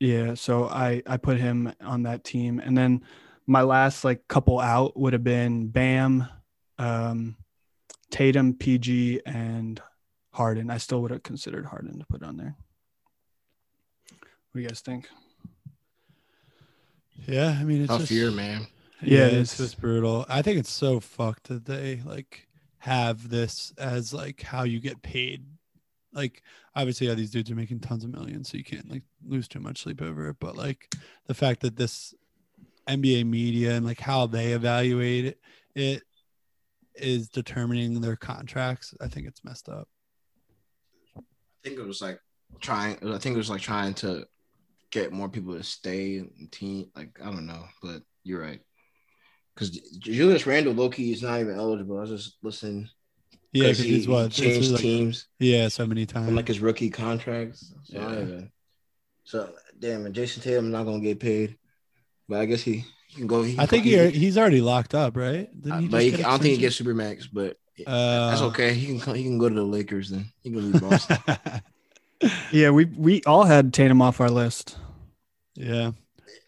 Yeah, 0.00 0.34
so 0.34 0.66
I 0.68 1.02
I 1.06 1.16
put 1.16 1.38
him 1.38 1.72
on 1.80 2.04
that 2.04 2.22
team, 2.22 2.60
and 2.60 2.78
then 2.78 3.02
my 3.48 3.62
last 3.62 4.04
like 4.04 4.28
couple 4.28 4.60
out 4.60 4.94
would 4.96 5.14
have 5.14 5.24
been 5.24 5.68
Bam, 5.68 6.28
um, 6.78 7.34
Tatum, 8.10 8.52
PG, 8.54 9.22
and 9.26 9.80
Harden. 10.32 10.70
I 10.70 10.76
still 10.76 11.00
would 11.02 11.10
have 11.10 11.22
considered 11.22 11.64
Harden 11.66 11.98
to 11.98 12.06
put 12.06 12.22
on 12.22 12.36
there. 12.36 12.54
What 14.10 14.54
do 14.54 14.60
you 14.60 14.68
guys 14.68 14.80
think? 14.80 15.08
yeah, 17.26 17.56
I 17.58 17.64
mean 17.64 17.80
it's 17.82 17.88
Tough 17.88 18.00
just, 18.00 18.10
year, 18.12 18.30
man. 18.30 18.66
Yeah, 19.02 19.18
Yeah, 19.18 19.24
it's 19.26 19.54
it's- 19.54 19.56
just 19.58 19.80
brutal. 19.80 20.24
I 20.28 20.42
think 20.42 20.58
it's 20.58 20.70
so 20.70 21.00
fucked 21.00 21.44
that 21.48 21.64
they 21.64 22.00
like 22.04 22.46
have 22.78 23.28
this 23.28 23.72
as 23.78 24.12
like 24.14 24.42
how 24.42 24.62
you 24.64 24.80
get 24.80 25.02
paid. 25.02 25.44
Like 26.12 26.42
obviously, 26.74 27.06
yeah, 27.08 27.14
these 27.14 27.30
dudes 27.30 27.50
are 27.50 27.54
making 27.56 27.80
tons 27.80 28.04
of 28.04 28.10
millions, 28.10 28.50
so 28.50 28.56
you 28.56 28.64
can't 28.64 28.90
like 28.90 29.02
lose 29.26 29.48
too 29.48 29.60
much 29.60 29.82
sleep 29.82 30.00
over 30.02 30.28
it. 30.28 30.36
But 30.38 30.56
like 30.56 30.94
the 31.26 31.34
fact 31.34 31.60
that 31.60 31.76
this 31.76 32.14
NBA 32.88 33.24
media 33.26 33.72
and 33.76 33.84
like 33.86 34.00
how 34.00 34.26
they 34.26 34.52
evaluate 34.52 35.24
it, 35.26 35.38
it 35.74 36.02
is 36.94 37.28
determining 37.28 38.00
their 38.00 38.16
contracts. 38.16 38.94
I 39.00 39.08
think 39.08 39.26
it's 39.26 39.44
messed 39.44 39.68
up. 39.68 39.88
I 41.16 41.20
think 41.64 41.78
it 41.78 41.86
was 41.86 42.00
like 42.00 42.20
trying. 42.60 42.96
I 43.06 43.18
think 43.18 43.34
it 43.34 43.38
was 43.38 43.50
like 43.50 43.60
trying 43.60 43.94
to 43.94 44.26
get 44.90 45.12
more 45.12 45.28
people 45.28 45.54
to 45.56 45.62
stay 45.62 46.16
in 46.16 46.48
team. 46.50 46.90
Like 46.96 47.18
I 47.22 47.26
don't 47.26 47.46
know, 47.46 47.64
but 47.82 48.02
you're 48.24 48.40
right. 48.40 48.60
Because 49.54 49.70
Julius 49.98 50.46
Randle, 50.46 50.72
Luka 50.72 51.02
is 51.02 51.22
not 51.22 51.40
even 51.40 51.56
eligible. 51.58 51.98
I 51.98 52.02
was 52.02 52.10
just 52.10 52.36
listening. 52.42 52.88
Yeah, 53.52 53.64
because 53.64 53.78
he, 53.78 53.88
he's 53.94 54.08
what 54.08 54.26
it's 54.26 54.36
changed 54.36 54.70
like- 54.72 54.80
teams 54.80 55.26
Yeah, 55.38 55.68
so 55.68 55.86
many 55.86 56.06
times. 56.06 56.26
from 56.26 56.36
like 56.36 56.48
his 56.48 56.60
rookie 56.60 56.90
contracts. 56.90 57.72
So, 57.84 57.98
Yeah. 57.98 58.40
so 59.24 59.52
damn, 59.78 60.06
and 60.06 60.14
Jayson 60.14 60.42
Tatum 60.42 60.70
not 60.70 60.84
gonna 60.84 61.00
get 61.00 61.18
paid, 61.18 61.56
but 62.28 62.40
I 62.40 62.46
guess 62.46 62.62
he, 62.62 62.84
he 63.08 63.16
can 63.16 63.26
go. 63.26 63.42
He 63.42 63.58
I 63.58 63.66
think 63.66 63.84
he, 63.84 63.96
he, 63.96 64.10
he's 64.10 64.38
already 64.38 64.60
locked 64.60 64.94
up, 64.94 65.16
right? 65.16 65.48
Didn't 65.60 65.84
uh, 65.86 65.88
but 65.90 66.02
he, 66.02 66.08
I 66.14 66.16
don't 66.16 66.42
think 66.42 66.58
he 66.58 66.58
extension? 66.58 66.60
gets 66.60 66.80
supermax, 66.80 67.28
but 67.32 67.56
Uh, 67.86 68.30
that's 68.30 68.42
okay. 68.42 68.74
He 68.74 68.86
can 68.86 69.00
come, 69.00 69.14
he 69.14 69.22
can 69.24 69.38
go 69.38 69.48
to 69.48 69.54
the 69.54 69.62
Lakers 69.62 70.10
then. 70.10 70.32
He 70.42 70.50
can 70.50 70.72
leave 70.72 70.80
Boston. 70.80 71.18
Yeah, 72.50 72.70
we 72.70 72.84
we 72.86 73.22
all 73.24 73.44
had 73.44 73.72
Tatum 73.72 74.02
off 74.02 74.20
our 74.20 74.30
list. 74.30 74.76
yeah. 75.54 75.92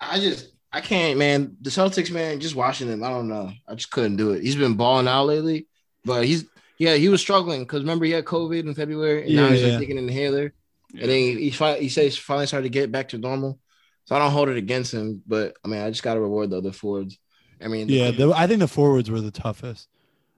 I 0.00 0.18
just 0.18 0.48
I 0.72 0.80
can't, 0.80 1.18
man. 1.18 1.56
The 1.60 1.70
Celtics, 1.70 2.10
man, 2.10 2.40
just 2.40 2.54
watching 2.56 2.88
them, 2.88 3.02
I 3.04 3.10
don't 3.10 3.28
know. 3.28 3.52
I 3.68 3.74
just 3.74 3.90
couldn't 3.90 4.16
do 4.16 4.32
it. 4.32 4.42
He's 4.42 4.56
been 4.56 4.74
balling 4.74 5.08
out 5.08 5.26
lately, 5.26 5.66
but 6.04 6.24
he's 6.24 6.44
yeah, 6.78 6.94
he 6.94 7.08
was 7.08 7.20
struggling 7.20 7.60
because 7.62 7.82
remember 7.82 8.04
he 8.06 8.12
had 8.12 8.24
COVID 8.24 8.60
in 8.66 8.74
February, 8.74 9.26
and 9.26 9.34
now 9.36 9.48
Yeah, 9.48 9.54
he's 9.54 9.62
like 9.62 9.78
taking 9.78 9.98
an 9.98 10.08
inhaler, 10.08 10.52
and 10.92 11.02
then 11.02 11.18
he 11.18 11.34
he, 11.44 11.50
fi- 11.50 11.78
he 11.78 11.88
says 11.88 12.16
finally 12.16 12.46
started 12.46 12.64
to 12.64 12.70
get 12.70 12.90
back 12.90 13.08
to 13.10 13.18
normal. 13.18 13.58
So 14.04 14.16
I 14.16 14.18
don't 14.18 14.32
hold 14.32 14.48
it 14.48 14.56
against 14.56 14.92
him, 14.92 15.22
but 15.26 15.54
I 15.64 15.68
mean 15.68 15.80
I 15.80 15.90
just 15.90 16.02
got 16.02 16.14
to 16.14 16.20
reward 16.20 16.50
the 16.50 16.58
other 16.58 16.72
forwards. 16.72 17.18
I 17.62 17.68
mean, 17.68 17.88
Yeah, 17.88 18.10
the, 18.10 18.32
I 18.34 18.46
think 18.46 18.60
the 18.60 18.68
forwards 18.68 19.10
were 19.10 19.20
the 19.20 19.30
toughest. 19.30 19.88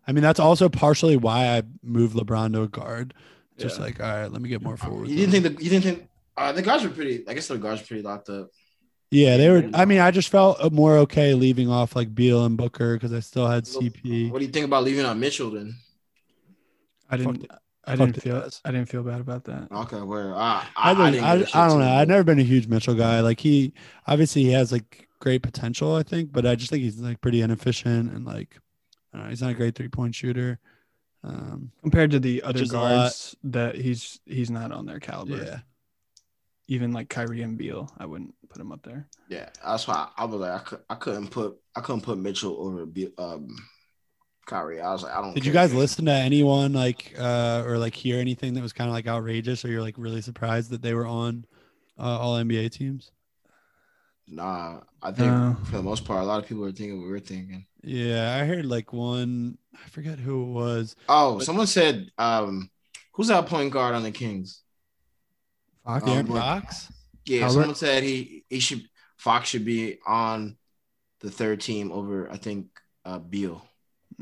I 0.07 0.13
mean, 0.13 0.23
that's 0.23 0.41
also 0.41 0.69
partially 0.69 1.17
why 1.17 1.57
I 1.57 1.63
moved 1.85 2.17
LeBron 2.17 2.53
to 2.55 2.63
a 2.63 2.69
guard. 2.69 3.15
Just 3.59 3.79
Yeah. 3.79 3.85
like, 3.85 4.01
all 4.01 4.07
right, 4.13 4.27
let 4.33 4.43
me 4.43 4.49
get 4.49 4.61
more 4.61 4.77
forwards. 4.77 5.09
you 5.11 5.17
didn't 5.17 5.31
think 5.31 5.45
the 5.59 5.65
you 5.65 5.71
didn't 5.71 5.85
think 5.85 6.09
uh, 6.37 6.51
the 6.53 6.63
guards 6.63 6.83
were 6.83 6.91
pretty. 6.91 7.25
I 7.29 7.35
guess 7.35 7.47
the 7.47 7.59
guards 7.59 7.81
were 7.83 7.87
pretty 7.87 8.03
locked 8.03 8.29
up. 8.29 8.49
Yeah, 9.13 9.37
they 9.37 9.51
were. 9.51 9.69
I 9.75 9.85
mean, 9.85 10.01
I 10.01 10.11
just 10.11 10.31
felt 10.31 10.73
more 10.73 10.97
okay 10.99 11.35
leaving 11.35 11.69
off 11.71 11.95
like 11.95 12.15
Beal 12.15 12.45
and 12.47 12.57
Booker 12.57 12.95
because 12.95 13.13
I 13.13 13.21
still 13.21 13.47
had 13.47 13.65
CP. 13.65 14.31
What 14.31 14.39
do 14.41 14.47
you 14.47 14.51
think 14.51 14.65
about 14.65 14.85
leaving 14.85 15.05
out 15.05 15.17
Mitchell 15.19 15.51
then? 15.51 15.77
I 17.11 17.19
didn't. 17.19 17.47
Fuck 17.85 17.95
I 17.95 17.97
didn't 17.97 18.21
feel. 18.21 18.43
Jazz. 18.43 18.61
I 18.65 18.71
didn't 18.73 18.89
feel 18.89 19.03
bad 19.03 19.21
about 19.21 19.45
that. 19.45 19.71
Okay, 19.71 20.01
where 20.03 20.35
I 20.35 20.69
I, 20.77 20.93
I, 20.93 20.95
I, 20.95 20.95
don't- 20.95 21.13
didn't 21.13 21.25
I, 21.25 21.37
give 21.37 21.43
a 21.43 21.47
shit 21.47 21.57
I 21.57 21.69
don't 21.69 21.79
too, 21.79 21.79
know. 21.81 21.93
I've 21.93 22.09
never 22.09 22.25
been 22.25 22.39
a 22.41 22.43
huge 22.45 22.67
Mitchell 22.69 22.95
guy. 22.95 23.21
Like 23.21 23.41
he 23.41 23.73
obviously 24.07 24.43
he 24.45 24.53
has 24.53 24.73
like 24.73 25.09
great 25.21 25.43
potential, 25.43 25.95
I 25.97 26.03
think, 26.03 26.33
but 26.33 26.47
I 26.47 26.55
just 26.55 26.71
think 26.71 26.83
he's 26.83 26.99
like 27.01 27.21
pretty 27.21 27.41
inefficient 27.43 28.13
and 28.13 28.25
like 28.25 28.59
I 29.13 29.19
don't 29.19 29.25
know, 29.27 29.31
he's 29.31 29.43
not 29.43 29.51
a 29.53 29.55
great 29.55 29.75
three 29.75 29.89
point 29.89 30.15
shooter. 30.15 30.59
Um, 31.25 31.73
Compared 31.83 32.11
to 32.13 32.21
the 32.21 32.43
other 32.43 32.63
is 32.63 32.71
guards, 32.73 33.37
that 33.45 33.77
he's 33.77 34.21
he's 34.27 34.51
not 34.51 34.73
on 34.73 34.87
their 34.87 34.99
caliber. 35.01 35.37
yeah, 35.37 35.61
Even 36.69 36.93
like 36.93 37.09
Kyrie 37.09 37.43
and 37.43 37.59
Beal, 37.59 37.91
I 37.99 38.07
wouldn't 38.07 38.35
put 38.49 38.61
him 38.61 38.73
up 38.73 38.83
there. 38.83 39.09
Yeah, 39.29 39.49
that's 39.65 39.87
why 39.87 40.09
I, 40.17 40.25
was 40.25 40.41
like, 40.41 40.53
I, 40.53 40.59
could, 40.65 40.81
I 40.91 40.95
couldn't 40.97 41.29
put 41.29 41.57
I 41.77 41.81
couldn't 41.81 42.03
put 42.03 42.19
Mitchell 42.19 42.57
over 42.59 42.87
Be- 42.87 43.13
um 43.19 43.49
Kyrie. 44.47 44.81
I 44.81 44.93
was 44.93 45.03
like, 45.03 45.15
I 45.15 45.21
don't. 45.21 45.35
Did 45.35 45.45
you 45.47 45.53
guys 45.53 45.73
listen 45.73 46.05
to 46.07 46.13
anyone 46.13 46.73
like 46.73 47.15
uh 47.19 47.63
or 47.67 47.79
like 47.79 47.95
hear 47.95 48.19
anything 48.19 48.55
that 48.55 48.63
was 48.63 48.73
kind 48.73 48.89
of 48.89 48.95
like 48.95 49.07
outrageous 49.07 49.65
or 49.65 49.69
you're 49.69 49.83
like 49.83 49.95
really 49.99 50.21
surprised 50.23 50.71
that 50.71 50.83
they 50.83 50.95
were 50.95 51.07
on 51.07 51.45
uh, 51.99 52.19
all 52.19 52.37
NBA 52.37 52.71
teams? 52.73 53.11
Nah, 54.29 54.81
I 55.03 55.11
think 55.13 55.29
No. 55.31 55.57
for 55.65 55.77
the 55.77 55.83
most 55.83 56.05
part, 56.05 56.23
a 56.23 56.27
lot 56.27 56.43
of 56.43 56.49
people 56.49 56.65
are 56.65 56.73
thinking 56.73 56.99
what 56.99 57.07
we 57.07 57.13
were 57.13 57.21
thinking. 57.21 57.67
Yeah, 57.83 58.37
I 58.41 58.45
heard 58.47 58.65
like 58.67 58.93
one. 58.93 59.59
I 59.75 59.89
forget 59.89 60.19
who 60.19 60.43
it 60.45 60.53
was. 60.53 60.97
Oh, 61.09 61.37
But- 61.39 61.45
someone 61.45 61.67
said, 61.67 62.11
um, 62.19 62.71
who's 63.13 63.29
that 63.29 63.47
point 63.47 63.73
guard 63.73 63.95
on 63.95 64.03
the 64.03 64.11
Kings? 64.13 64.63
Fox? 65.85 66.09
Um, 66.09 66.27
Fox. 66.27 66.89
Yeah, 67.25 67.43
Albert? 67.43 67.53
someone 67.53 67.75
said 67.75 68.03
he 68.05 68.45
he 68.49 68.61
should 68.61 68.89
Fox 69.17 69.49
should 69.49 69.65
be 69.65 69.99
on 70.07 70.57
the 71.21 71.31
third 71.31 71.61
team 71.61 71.93
over 71.93 72.31
I 72.31 72.37
think 72.37 72.67
uh 73.05 73.19
Beal. 73.19 73.65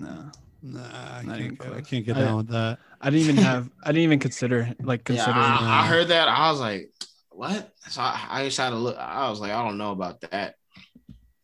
No, 0.01 0.31
Nah, 0.63 0.81
I 0.83 1.23
Not 1.23 1.39
even 1.41 1.57
can't, 1.57 1.59
go- 1.59 1.65
I 1.67 1.69
close. 1.81 1.87
can't 1.89 2.07
get 2.07 2.17
I- 2.17 2.21
down 2.21 2.37
with 2.39 2.49
that. 2.49 2.79
I 3.01 3.09
didn't 3.11 3.29
even 3.31 3.37
have. 3.37 3.71
I 3.83 3.89
didn't 3.89 4.03
even 4.03 4.19
consider 4.19 4.75
like 4.83 5.01
Yeah, 5.09 5.17
consider. 5.17 5.39
I, 5.39 5.83
I 5.83 5.87
heard 5.87 6.09
that. 6.09 6.29
I 6.29 6.51
was 6.51 6.61
like, 6.61 6.91
what? 7.31 7.73
So 7.89 8.03
I, 8.03 8.27
I 8.29 8.45
just 8.45 8.59
had 8.59 8.71
to 8.71 8.77
look. 8.77 8.97
I 8.99 9.31
was 9.31 9.41
like, 9.41 9.53
I 9.53 9.63
don't 9.65 9.79
know 9.79 9.93
about 9.93 10.21
that. 10.23 10.57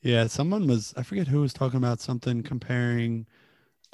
Yeah, 0.03 0.27
someone 0.27 0.67
was. 0.67 0.93
I 0.97 1.03
forget 1.03 1.27
who 1.29 1.41
was 1.41 1.53
talking 1.55 1.79
about 1.79 2.01
something 2.01 2.43
comparing, 2.43 3.27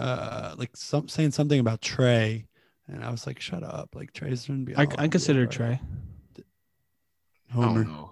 uh, 0.01 0.55
like 0.59 0.77
some 0.77 1.07
saying 1.09 1.31
something 1.31 1.61
about 1.61 1.81
Trey, 1.81 2.47
and 2.89 3.05
I 3.05 3.11
was 3.11 3.27
like, 3.27 3.41
shut 3.41 3.63
up. 3.63 3.91
Like 3.95 4.13
Trey's 4.13 4.47
gonna 4.47 4.65
be. 4.65 4.75
I, 4.75 4.85
all 4.87 4.95
I 4.99 5.07
consider 5.09 5.43
over. 5.43 5.51
Trey. 5.53 5.81
I 6.39 7.55
don't 7.55 7.63
Homer. 7.63 7.85
know. 7.85 8.11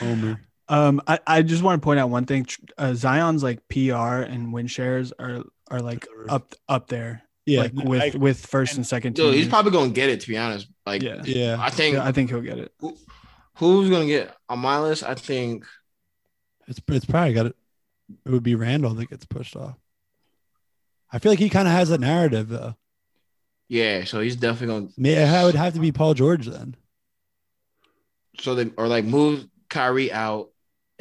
Homer. 0.00 0.40
Um, 0.72 1.02
I, 1.06 1.18
I 1.26 1.42
just 1.42 1.62
want 1.62 1.80
to 1.80 1.84
point 1.84 2.00
out 2.00 2.08
one 2.10 2.24
thing. 2.24 2.46
Uh, 2.78 2.94
Zion's 2.94 3.42
like 3.42 3.60
PR 3.68 4.22
and 4.24 4.52
win 4.52 4.66
shares 4.66 5.12
are 5.18 5.42
are 5.70 5.80
like 5.80 6.04
Through 6.06 6.14
the 6.14 6.20
roof. 6.22 6.30
up 6.30 6.54
up 6.68 6.86
there, 6.88 7.22
Yeah, 7.46 7.60
like 7.62 7.72
with 7.74 8.14
I- 8.14 8.18
with 8.18 8.46
first 8.46 8.76
and 8.76 8.86
second 8.86 9.14
Dude, 9.14 9.34
he's 9.34 9.48
probably 9.48 9.72
gonna 9.72 9.90
get 9.90 10.08
it. 10.08 10.20
To 10.20 10.28
be 10.28 10.38
honest, 10.38 10.68
like, 10.86 11.02
Yeah. 11.02 11.22
yeah. 11.24 11.56
I 11.60 11.68
think 11.70 11.94
Yeah, 11.96 12.04
I 12.06 12.12
think 12.12 12.30
he'll 12.30 12.40
get 12.40 12.58
it. 12.58 12.72
who, 12.78 12.96
who's 13.56 13.90
gonna 13.90 14.06
get 14.06 14.34
on 14.48 14.60
my 14.60 14.80
list? 14.80 15.02
I 15.02 15.14
think 15.14 15.66
It's 16.68 16.80
it's 16.88 17.04
probably 17.06 17.34
got 17.34 17.46
it. 17.46 17.56
It 18.24 18.30
would 18.30 18.42
be 18.42 18.54
Randle 18.54 18.94
that 18.94 19.10
gets 19.10 19.24
pushed 19.26 19.56
off. 19.56 19.76
I 21.10 21.18
feel 21.18 21.32
like 21.32 21.38
he 21.38 21.50
kind 21.50 21.68
of 21.68 21.74
has 21.74 21.90
a 21.90 21.98
narrative 21.98 22.48
though. 22.48 22.76
yeah. 23.68 24.04
So 24.04 24.20
he's 24.20 24.36
definitely 24.36 24.74
gonna. 24.74 24.88
May 24.96 25.12
it 25.14 25.44
would 25.44 25.54
have 25.54 25.74
to 25.74 25.80
be 25.80 25.92
Paul 25.92 26.14
George 26.14 26.46
then. 26.46 26.76
So 28.40 28.54
they 28.54 28.70
or 28.78 28.88
like 28.88 29.04
move 29.04 29.46
Kyrie 29.68 30.10
out 30.12 30.48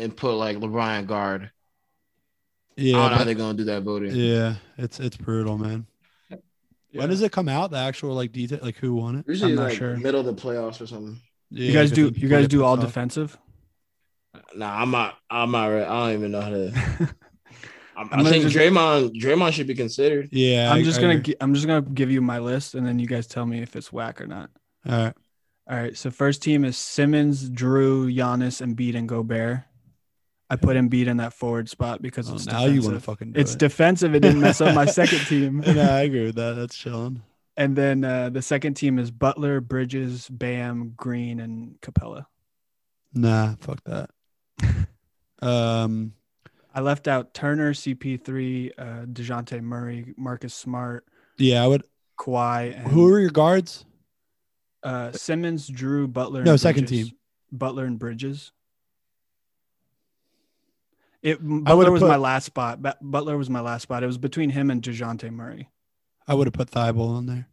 and 0.01 0.15
put 0.15 0.33
like 0.35 0.57
LeBron 0.57 0.99
at 0.99 1.07
guard. 1.07 1.51
I 2.77 2.81
Yeah, 2.81 2.93
don't 2.93 3.01
know 3.01 3.09
how 3.09 3.17
but- 3.19 3.23
they're 3.25 3.35
gonna 3.35 3.57
do 3.57 3.63
that 3.65 3.83
voting. 3.83 4.15
yeah. 4.15 4.55
It's 4.77 4.99
it's 4.99 5.17
brutal, 5.17 5.57
man. 5.57 5.85
When 6.93 7.07
does 7.09 7.21
it 7.21 7.31
come 7.31 7.47
out? 7.47 7.71
The 7.71 7.77
actual 7.77 8.15
like 8.15 8.31
detail, 8.33 8.59
like 8.61 8.75
who 8.77 8.95
won 8.95 9.15
it? 9.17 9.25
Usually 9.27 9.51
I'm 9.51 9.55
not 9.57 9.63
like 9.69 9.77
sure. 9.77 9.95
middle 9.97 10.19
of 10.19 10.25
the 10.25 10.33
playoffs 10.33 10.81
or 10.81 10.87
something. 10.87 11.17
You 11.49 11.71
guys 11.73 11.91
do 11.91 12.11
you 12.15 12.27
guys 12.27 12.47
do 12.47 12.63
all 12.63 12.75
defense. 12.75 13.13
defensive? 13.15 13.37
Nah, 14.55 14.81
I'm 14.81 14.91
not. 14.91 15.17
I'm 15.29 15.51
not. 15.51 15.65
re- 15.67 15.83
I 15.83 16.07
don't 16.07 16.17
even 16.17 16.31
know 16.31 16.41
how 16.41 16.49
to. 16.49 16.71
I'm, 17.97 18.07
I'm 18.07 18.13
I 18.13 18.17
gonna 18.17 18.29
think 18.29 18.43
just- 18.45 18.55
Draymond. 18.55 19.13
Draymond 19.21 19.53
should 19.53 19.67
be 19.67 19.75
considered. 19.75 20.29
Yeah, 20.31 20.71
I'm 20.71 20.79
I- 20.79 20.83
just 20.83 20.99
I 20.99 21.01
gonna 21.01 21.15
agree. 21.15 21.35
I'm 21.39 21.53
just 21.53 21.67
gonna 21.67 21.81
give 21.81 22.09
you 22.11 22.21
my 22.21 22.39
list 22.39 22.73
and 22.75 22.85
then 22.87 22.99
you 22.99 23.07
guys 23.07 23.27
tell 23.27 23.45
me 23.45 23.61
if 23.61 23.75
it's 23.75 23.91
whack 23.93 24.19
or 24.21 24.27
not. 24.27 24.49
All 24.87 24.97
right. 24.97 25.13
All 25.69 25.77
right. 25.77 25.95
So 25.97 26.09
first 26.11 26.41
team 26.41 26.65
is 26.65 26.77
Simmons, 26.77 27.49
Jrue, 27.49 28.13
Giannis, 28.13 28.59
and 28.61 28.75
Embiid, 28.75 28.95
and 28.95 29.07
Gobert. 29.07 29.61
I 30.51 30.57
put 30.57 30.75
Embiid 30.75 31.07
in 31.07 31.17
that 31.17 31.33
forward 31.33 31.69
spot 31.69 32.01
because 32.01 32.29
Oh, 32.29 32.35
it's 32.35 32.45
now 32.45 32.65
you 32.65 32.81
want 32.81 32.95
to 32.95 32.99
defensive. 32.99 33.03
fucking 33.05 33.31
do 33.31 33.39
It's 33.39 33.53
it. 33.53 33.59
defensive. 33.59 34.13
It 34.15 34.19
didn't 34.19 34.41
mess 34.41 34.59
up 34.59 34.75
my 34.75 34.85
second 34.85 35.19
team. 35.27 35.61
no, 35.65 35.81
I 35.81 36.01
agree 36.01 36.25
with 36.25 36.35
that. 36.35 36.55
That's 36.57 36.77
chilling. 36.77 37.21
And 37.55 37.75
then 37.75 38.03
uh, 38.03 38.29
the 38.29 38.41
second 38.41 38.73
team 38.73 38.99
is 38.99 39.11
Butler, 39.11 39.61
Bridges, 39.61 40.27
Bam, 40.29 40.93
Green, 40.97 41.39
and 41.39 41.79
Capela. 41.81 42.25
Nah, 43.13 43.55
fuck 43.61 43.79
that. 43.85 44.09
um, 45.41 46.13
I 46.73 46.81
left 46.81 47.07
out 47.07 47.33
Turner, 47.33 47.73
CP3, 47.73 48.71
uh, 48.77 48.83
Dejounte 49.05 49.61
Murray, 49.61 50.13
Marcus 50.17 50.53
Smart, 50.53 51.05
yeah, 51.37 51.63
I 51.63 51.67
would. 51.67 51.83
Kawhi, 52.19 52.75
and 52.77 52.87
Who 52.89 53.11
are 53.11 53.19
your 53.19 53.31
guards? 53.31 53.85
uh, 54.83 55.11
Simmons, 55.11 55.69
Jrue, 55.69 56.11
Butler. 56.11 56.43
No, 56.43 56.51
and 56.51 56.59
second 56.59 56.87
Bridges. 56.87 57.07
team. 57.09 57.17
Butler 57.51 57.85
and 57.85 57.97
Bridges. 57.99 58.51
It 61.23 61.39
Butler 61.41 61.91
was 61.91 62.01
put- 62.01 62.07
my 62.09 62.15
last 62.17 62.45
spot. 62.45 62.81
But 62.81 62.97
Butler 63.01 63.37
was 63.37 63.49
my 63.49 63.61
last 63.61 63.83
spot. 63.83 64.03
It 64.03 64.07
was 64.07 64.17
between 64.17 64.49
him 64.49 64.71
and 64.71 64.81
Dejounte 64.81 65.29
Murray. 65.31 65.69
I 66.27 66.33
would 66.33 66.47
have 66.47 66.53
put 66.53 66.71
Thybulle 66.71 67.09
on 67.17 67.25
there. 67.25 67.47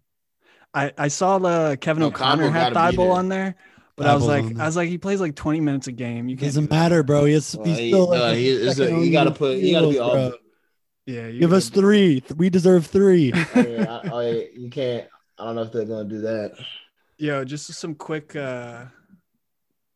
I, 0.75 0.93
I 0.97 1.09
saw 1.09 1.37
uh, 1.39 1.77
Kevin 1.77 2.01
No, 2.03 2.09
O'Connor 2.09 2.49
Thybulle 2.49 2.53
had 2.53 2.73
Thybulle 2.75 3.11
on 3.11 3.29
there, 3.29 3.55
but 3.97 4.07
I 4.07 4.15
was 4.15 4.25
like. 4.27 4.45
I 4.59 4.67
was 4.67 4.77
like, 4.77 4.89
he 4.89 4.99
plays 4.99 5.21
like 5.21 5.35
20 5.35 5.61
minutes 5.61 5.87
a 5.87 5.93
game. 5.93 6.29
You 6.29 6.37
can't 6.37 6.49
Doesn't 6.49 6.67
do 6.67 6.71
matter, 6.75 7.03
bro. 7.03 7.25
He's, 7.25 7.57
Well, 7.57 7.67
he's 7.67 7.79
he- 7.79 7.91
still 7.91 8.09
like 8.11 8.19
no, 8.19 8.27
a 8.31 8.35
he- 8.35 8.49
it's 8.51 8.77
second 8.77 8.97
a- 8.97 9.05
you 9.05 9.13
gotta 9.13 9.31
put- 9.31 9.57
you 9.59 9.73
gotta 9.73 9.89
be 9.89 9.99
all- 9.99 10.13
bro. 10.13 10.33
Yeah, 11.07 11.27
you 11.29 11.41
Give 11.41 11.55
us 11.55 11.71
be- 11.71 11.81
three. 11.81 12.23
We 12.37 12.51
deserve 12.51 12.87
three. 12.87 13.33
I 13.55 13.63
mean, 13.63 13.81
I, 13.87 13.97
I, 14.13 14.31
you 14.55 14.69
can't. 14.71 15.09
I 15.39 15.45
don't 15.47 15.55
know 15.57 15.63
if 15.63 15.73
they're 15.73 15.87
gonna 15.87 16.05
do 16.09 16.21
that. 16.21 16.53
Yo, 17.17 17.45
just 17.45 17.73
some 17.73 17.95
quick, 17.95 18.37
uh, 18.37 18.85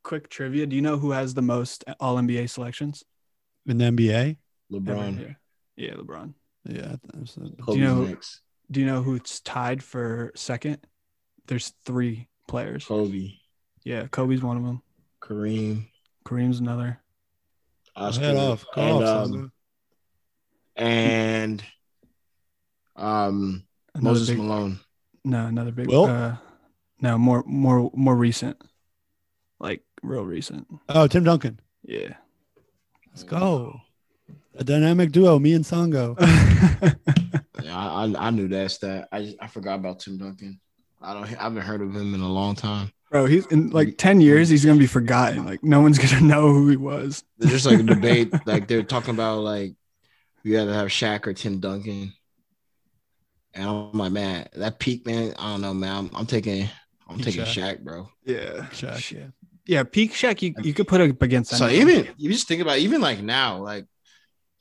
quick 0.02 0.30
trivia. 0.30 0.66
Do 0.66 0.74
you 0.74 0.80
know 0.82 0.96
who 0.96 1.10
has 1.10 1.34
the 1.34 1.42
most 1.42 1.84
All 2.00 2.16
NBA 2.16 2.48
selections? 2.48 3.04
In 3.66 3.78
the 3.78 3.84
NBA? 3.86 4.36
LeBron, 4.72 5.18
Ever? 5.20 5.36
Yeah. 5.76 5.86
yeah, 5.88 5.94
LeBron. 5.94 6.34
Yeah. 6.68 6.96
that's- 7.12 7.38
Kobe's 7.60 7.76
you 7.78 7.84
know- 7.84 8.04
next. 8.04 8.40
Do 8.70 8.80
you 8.80 8.86
know 8.86 9.02
who's 9.02 9.40
tied 9.40 9.82
for 9.82 10.32
second? 10.34 10.78
There's 11.46 11.74
three 11.84 12.28
players. 12.48 12.86
Kobe, 12.86 13.32
Yeah, 13.84 14.06
Kobe's 14.06 14.42
one 14.42 14.56
of 14.56 14.62
them. 14.64 14.82
Kareem, 15.20 15.88
Kareem's 16.24 16.58
another. 16.60 17.02
Oscar, 17.94 18.24
Head 18.24 18.36
off. 18.36 18.64
Go 18.74 18.80
and, 18.80 19.04
off, 19.04 19.26
um, 19.26 19.52
and 20.76 21.62
um, 22.96 23.64
Another 23.94 24.10
Moses 24.14 24.28
big, 24.30 24.38
Malone. 24.38 24.80
no, 25.24 25.46
another 25.46 25.72
big. 25.72 25.88
Wilt? 25.88 26.08
Uh, 26.08 26.36
no, 27.00 27.18
more, 27.18 27.42
more, 27.46 27.90
more 27.94 28.16
recent. 28.16 28.56
Like 29.60 29.82
real 30.02 30.24
recent. 30.24 30.66
Oh, 30.88 31.06
Tim 31.08 31.24
Duncan. 31.24 31.60
Yeah. 31.84 32.14
Let's 33.12 33.24
go. 33.24 33.80
A 34.56 34.64
dynamic 34.64 35.12
duo, 35.12 35.38
me 35.38 35.54
and 35.54 35.64
Sango. 35.64 36.16
Yeah, 37.62 37.78
I, 37.78 38.04
I, 38.04 38.26
I 38.26 38.30
knew 38.30 38.48
that 38.48 38.70
stat. 38.70 39.08
I 39.12 39.22
just, 39.22 39.36
I 39.40 39.46
forgot 39.46 39.76
about 39.76 40.00
Tim 40.00 40.18
Duncan. 40.18 40.60
I 41.00 41.14
don't. 41.14 41.24
I 41.24 41.42
haven't 41.42 41.62
heard 41.62 41.82
of 41.82 41.94
him 41.94 42.14
in 42.14 42.20
a 42.20 42.28
long 42.28 42.54
time. 42.54 42.92
Bro, 43.10 43.26
he's 43.26 43.46
in 43.46 43.70
like 43.70 43.98
10 43.98 44.20
years, 44.20 44.48
he's 44.48 44.64
going 44.64 44.76
to 44.78 44.82
be 44.82 44.86
forgotten. 44.86 45.44
Like, 45.44 45.62
no 45.62 45.80
one's 45.80 45.98
going 45.98 46.08
to 46.18 46.24
know 46.24 46.52
who 46.52 46.68
he 46.68 46.76
was. 46.76 47.24
There's 47.38 47.52
just 47.52 47.66
like 47.66 47.80
a 47.80 47.82
debate. 47.82 48.32
like 48.46 48.68
they're 48.68 48.82
talking 48.82 49.14
about 49.14 49.40
like 49.40 49.74
you 50.42 50.58
either 50.58 50.72
have 50.72 50.88
Shaq 50.88 51.26
or 51.26 51.34
Tim 51.34 51.60
Duncan. 51.60 52.12
And 53.54 53.68
I'm 53.68 53.92
like, 53.92 54.12
man, 54.12 54.48
that 54.54 54.78
peak, 54.78 55.04
man. 55.06 55.34
I 55.38 55.52
don't 55.52 55.60
know, 55.60 55.74
man. 55.74 55.96
I'm, 55.96 56.10
I'm 56.14 56.26
taking, 56.26 56.68
I'm 57.06 57.18
taking 57.18 57.42
Shaq. 57.42 57.76
Shaq, 57.76 57.80
bro. 57.80 58.08
Yeah. 58.24 58.66
Shaq, 58.70 59.10
yeah. 59.12 59.26
Yeah. 59.66 59.82
Peak 59.84 60.12
Shaq, 60.12 60.42
you, 60.42 60.54
you 60.62 60.74
could 60.74 60.88
put 60.88 61.00
up 61.00 61.22
against 61.22 61.50
that. 61.50 61.58
So 61.58 61.66
anyone. 61.66 61.90
even 61.90 62.14
you 62.16 62.30
just 62.30 62.48
think 62.48 62.62
about 62.62 62.78
it, 62.78 62.82
even 62.82 63.00
like 63.00 63.20
now, 63.20 63.58
like 63.58 63.86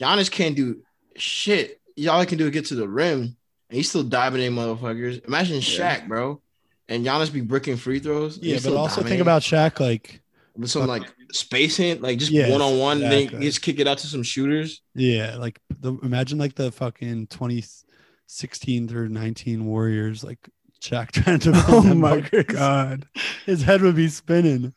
Giannis 0.01 0.29
can't 0.31 0.55
do 0.55 0.81
shit. 1.15 1.79
All 2.09 2.19
he 2.19 2.25
can 2.25 2.37
do 2.37 2.45
is 2.45 2.51
get 2.51 2.65
to 2.67 2.75
the 2.75 2.87
rim, 2.87 3.21
and 3.21 3.35
he's 3.69 3.89
still 3.89 4.03
diving 4.03 4.41
in 4.41 4.53
motherfuckers. 4.55 5.25
Imagine 5.27 5.59
Shaq, 5.59 6.07
bro, 6.07 6.41
and 6.87 7.05
Giannis 7.05 7.31
be 7.31 7.41
bricking 7.41 7.77
free 7.77 7.99
throws. 7.99 8.37
Yeah, 8.37 8.55
but 8.55 8.61
still 8.61 8.77
also 8.77 9.03
think 9.03 9.21
about 9.21 9.41
Shaq. 9.41 9.79
Like, 9.79 10.21
with 10.55 10.69
some 10.69 10.87
like 10.87 11.03
uh, 11.03 11.11
spacing, 11.31 12.01
like 12.01 12.17
just 12.17 12.31
Yes, 12.31 12.51
one 12.51 12.61
on 12.61 12.77
one, 12.79 12.99
then 12.99 13.11
exactly. 13.13 13.45
just 13.45 13.61
kick 13.61 13.79
it 13.79 13.87
out 13.87 13.99
to 13.99 14.07
some 14.07 14.23
shooters. 14.23 14.81
yeah, 14.95 15.35
like 15.37 15.59
the 15.79 15.93
imagine 16.03 16.37
like 16.39 16.55
the 16.55 16.71
fucking 16.71 17.27
2016 17.27 18.87
through 18.87 19.09
19 19.09 19.65
Warriors, 19.65 20.23
like 20.23 20.39
Shaq 20.81 21.11
trying 21.11 21.39
to. 21.39 21.49
Oh 21.49 21.53
defend 21.53 21.83
them 21.91 21.99
my 21.99 22.21
fuckers. 22.21 22.47
God. 22.47 23.07
His 23.45 23.61
head 23.63 23.81
would 23.81 23.95
be 23.95 24.07
spinning. 24.07 24.73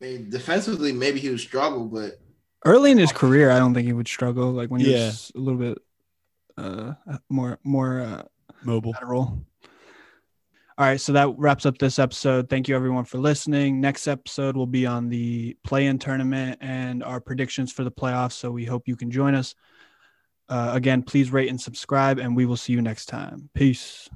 I 0.00 0.04
mean, 0.04 0.30
defensively, 0.30 0.92
maybe 0.92 1.20
he 1.20 1.30
would 1.30 1.40
struggle, 1.40 1.86
but 1.86 2.20
Early 2.64 2.90
in 2.90 2.98
his 2.98 3.12
career, 3.12 3.50
I 3.50 3.58
don't 3.58 3.74
think 3.74 3.86
he 3.86 3.92
would 3.92 4.08
struggle. 4.08 4.50
Like 4.50 4.70
when 4.70 4.80
he 4.80 4.90
Yeah. 4.90 5.06
was 5.06 5.30
a 5.34 5.38
little 5.38 5.58
bit 5.60 5.78
uh, 6.56 6.94
more, 7.28 7.58
more 7.62 8.00
uh, 8.00 8.22
Mobile. 8.64 8.92
lateral. 8.92 9.44
All 10.78 10.84
right, 10.84 11.00
so 11.00 11.12
that 11.12 11.28
wraps 11.38 11.64
up 11.64 11.78
this 11.78 11.98
episode. 11.98 12.50
Thank 12.50 12.68
you 12.68 12.76
everyone 12.76 13.04
for 13.04 13.18
listening. 13.18 13.80
Next 13.80 14.06
episode 14.06 14.56
will 14.56 14.66
be 14.66 14.84
on 14.84 15.08
the 15.08 15.56
play-in 15.64 15.98
tournament 15.98 16.58
and 16.60 17.02
our 17.02 17.20
predictions 17.20 17.72
for 17.72 17.82
the 17.84 17.90
playoffs. 17.90 18.32
So 18.32 18.50
we 18.50 18.64
hope 18.66 18.86
you 18.88 18.96
can 18.96 19.10
join 19.10 19.34
us. 19.34 19.54
Uh, 20.48 20.72
again, 20.74 21.02
please 21.02 21.30
rate 21.30 21.48
and 21.48 21.60
subscribe, 21.60 22.18
and 22.18 22.36
we 22.36 22.44
will 22.46 22.56
see 22.56 22.72
you 22.72 22.82
next 22.82 23.06
time. 23.06 23.48
Peace. 23.54 24.10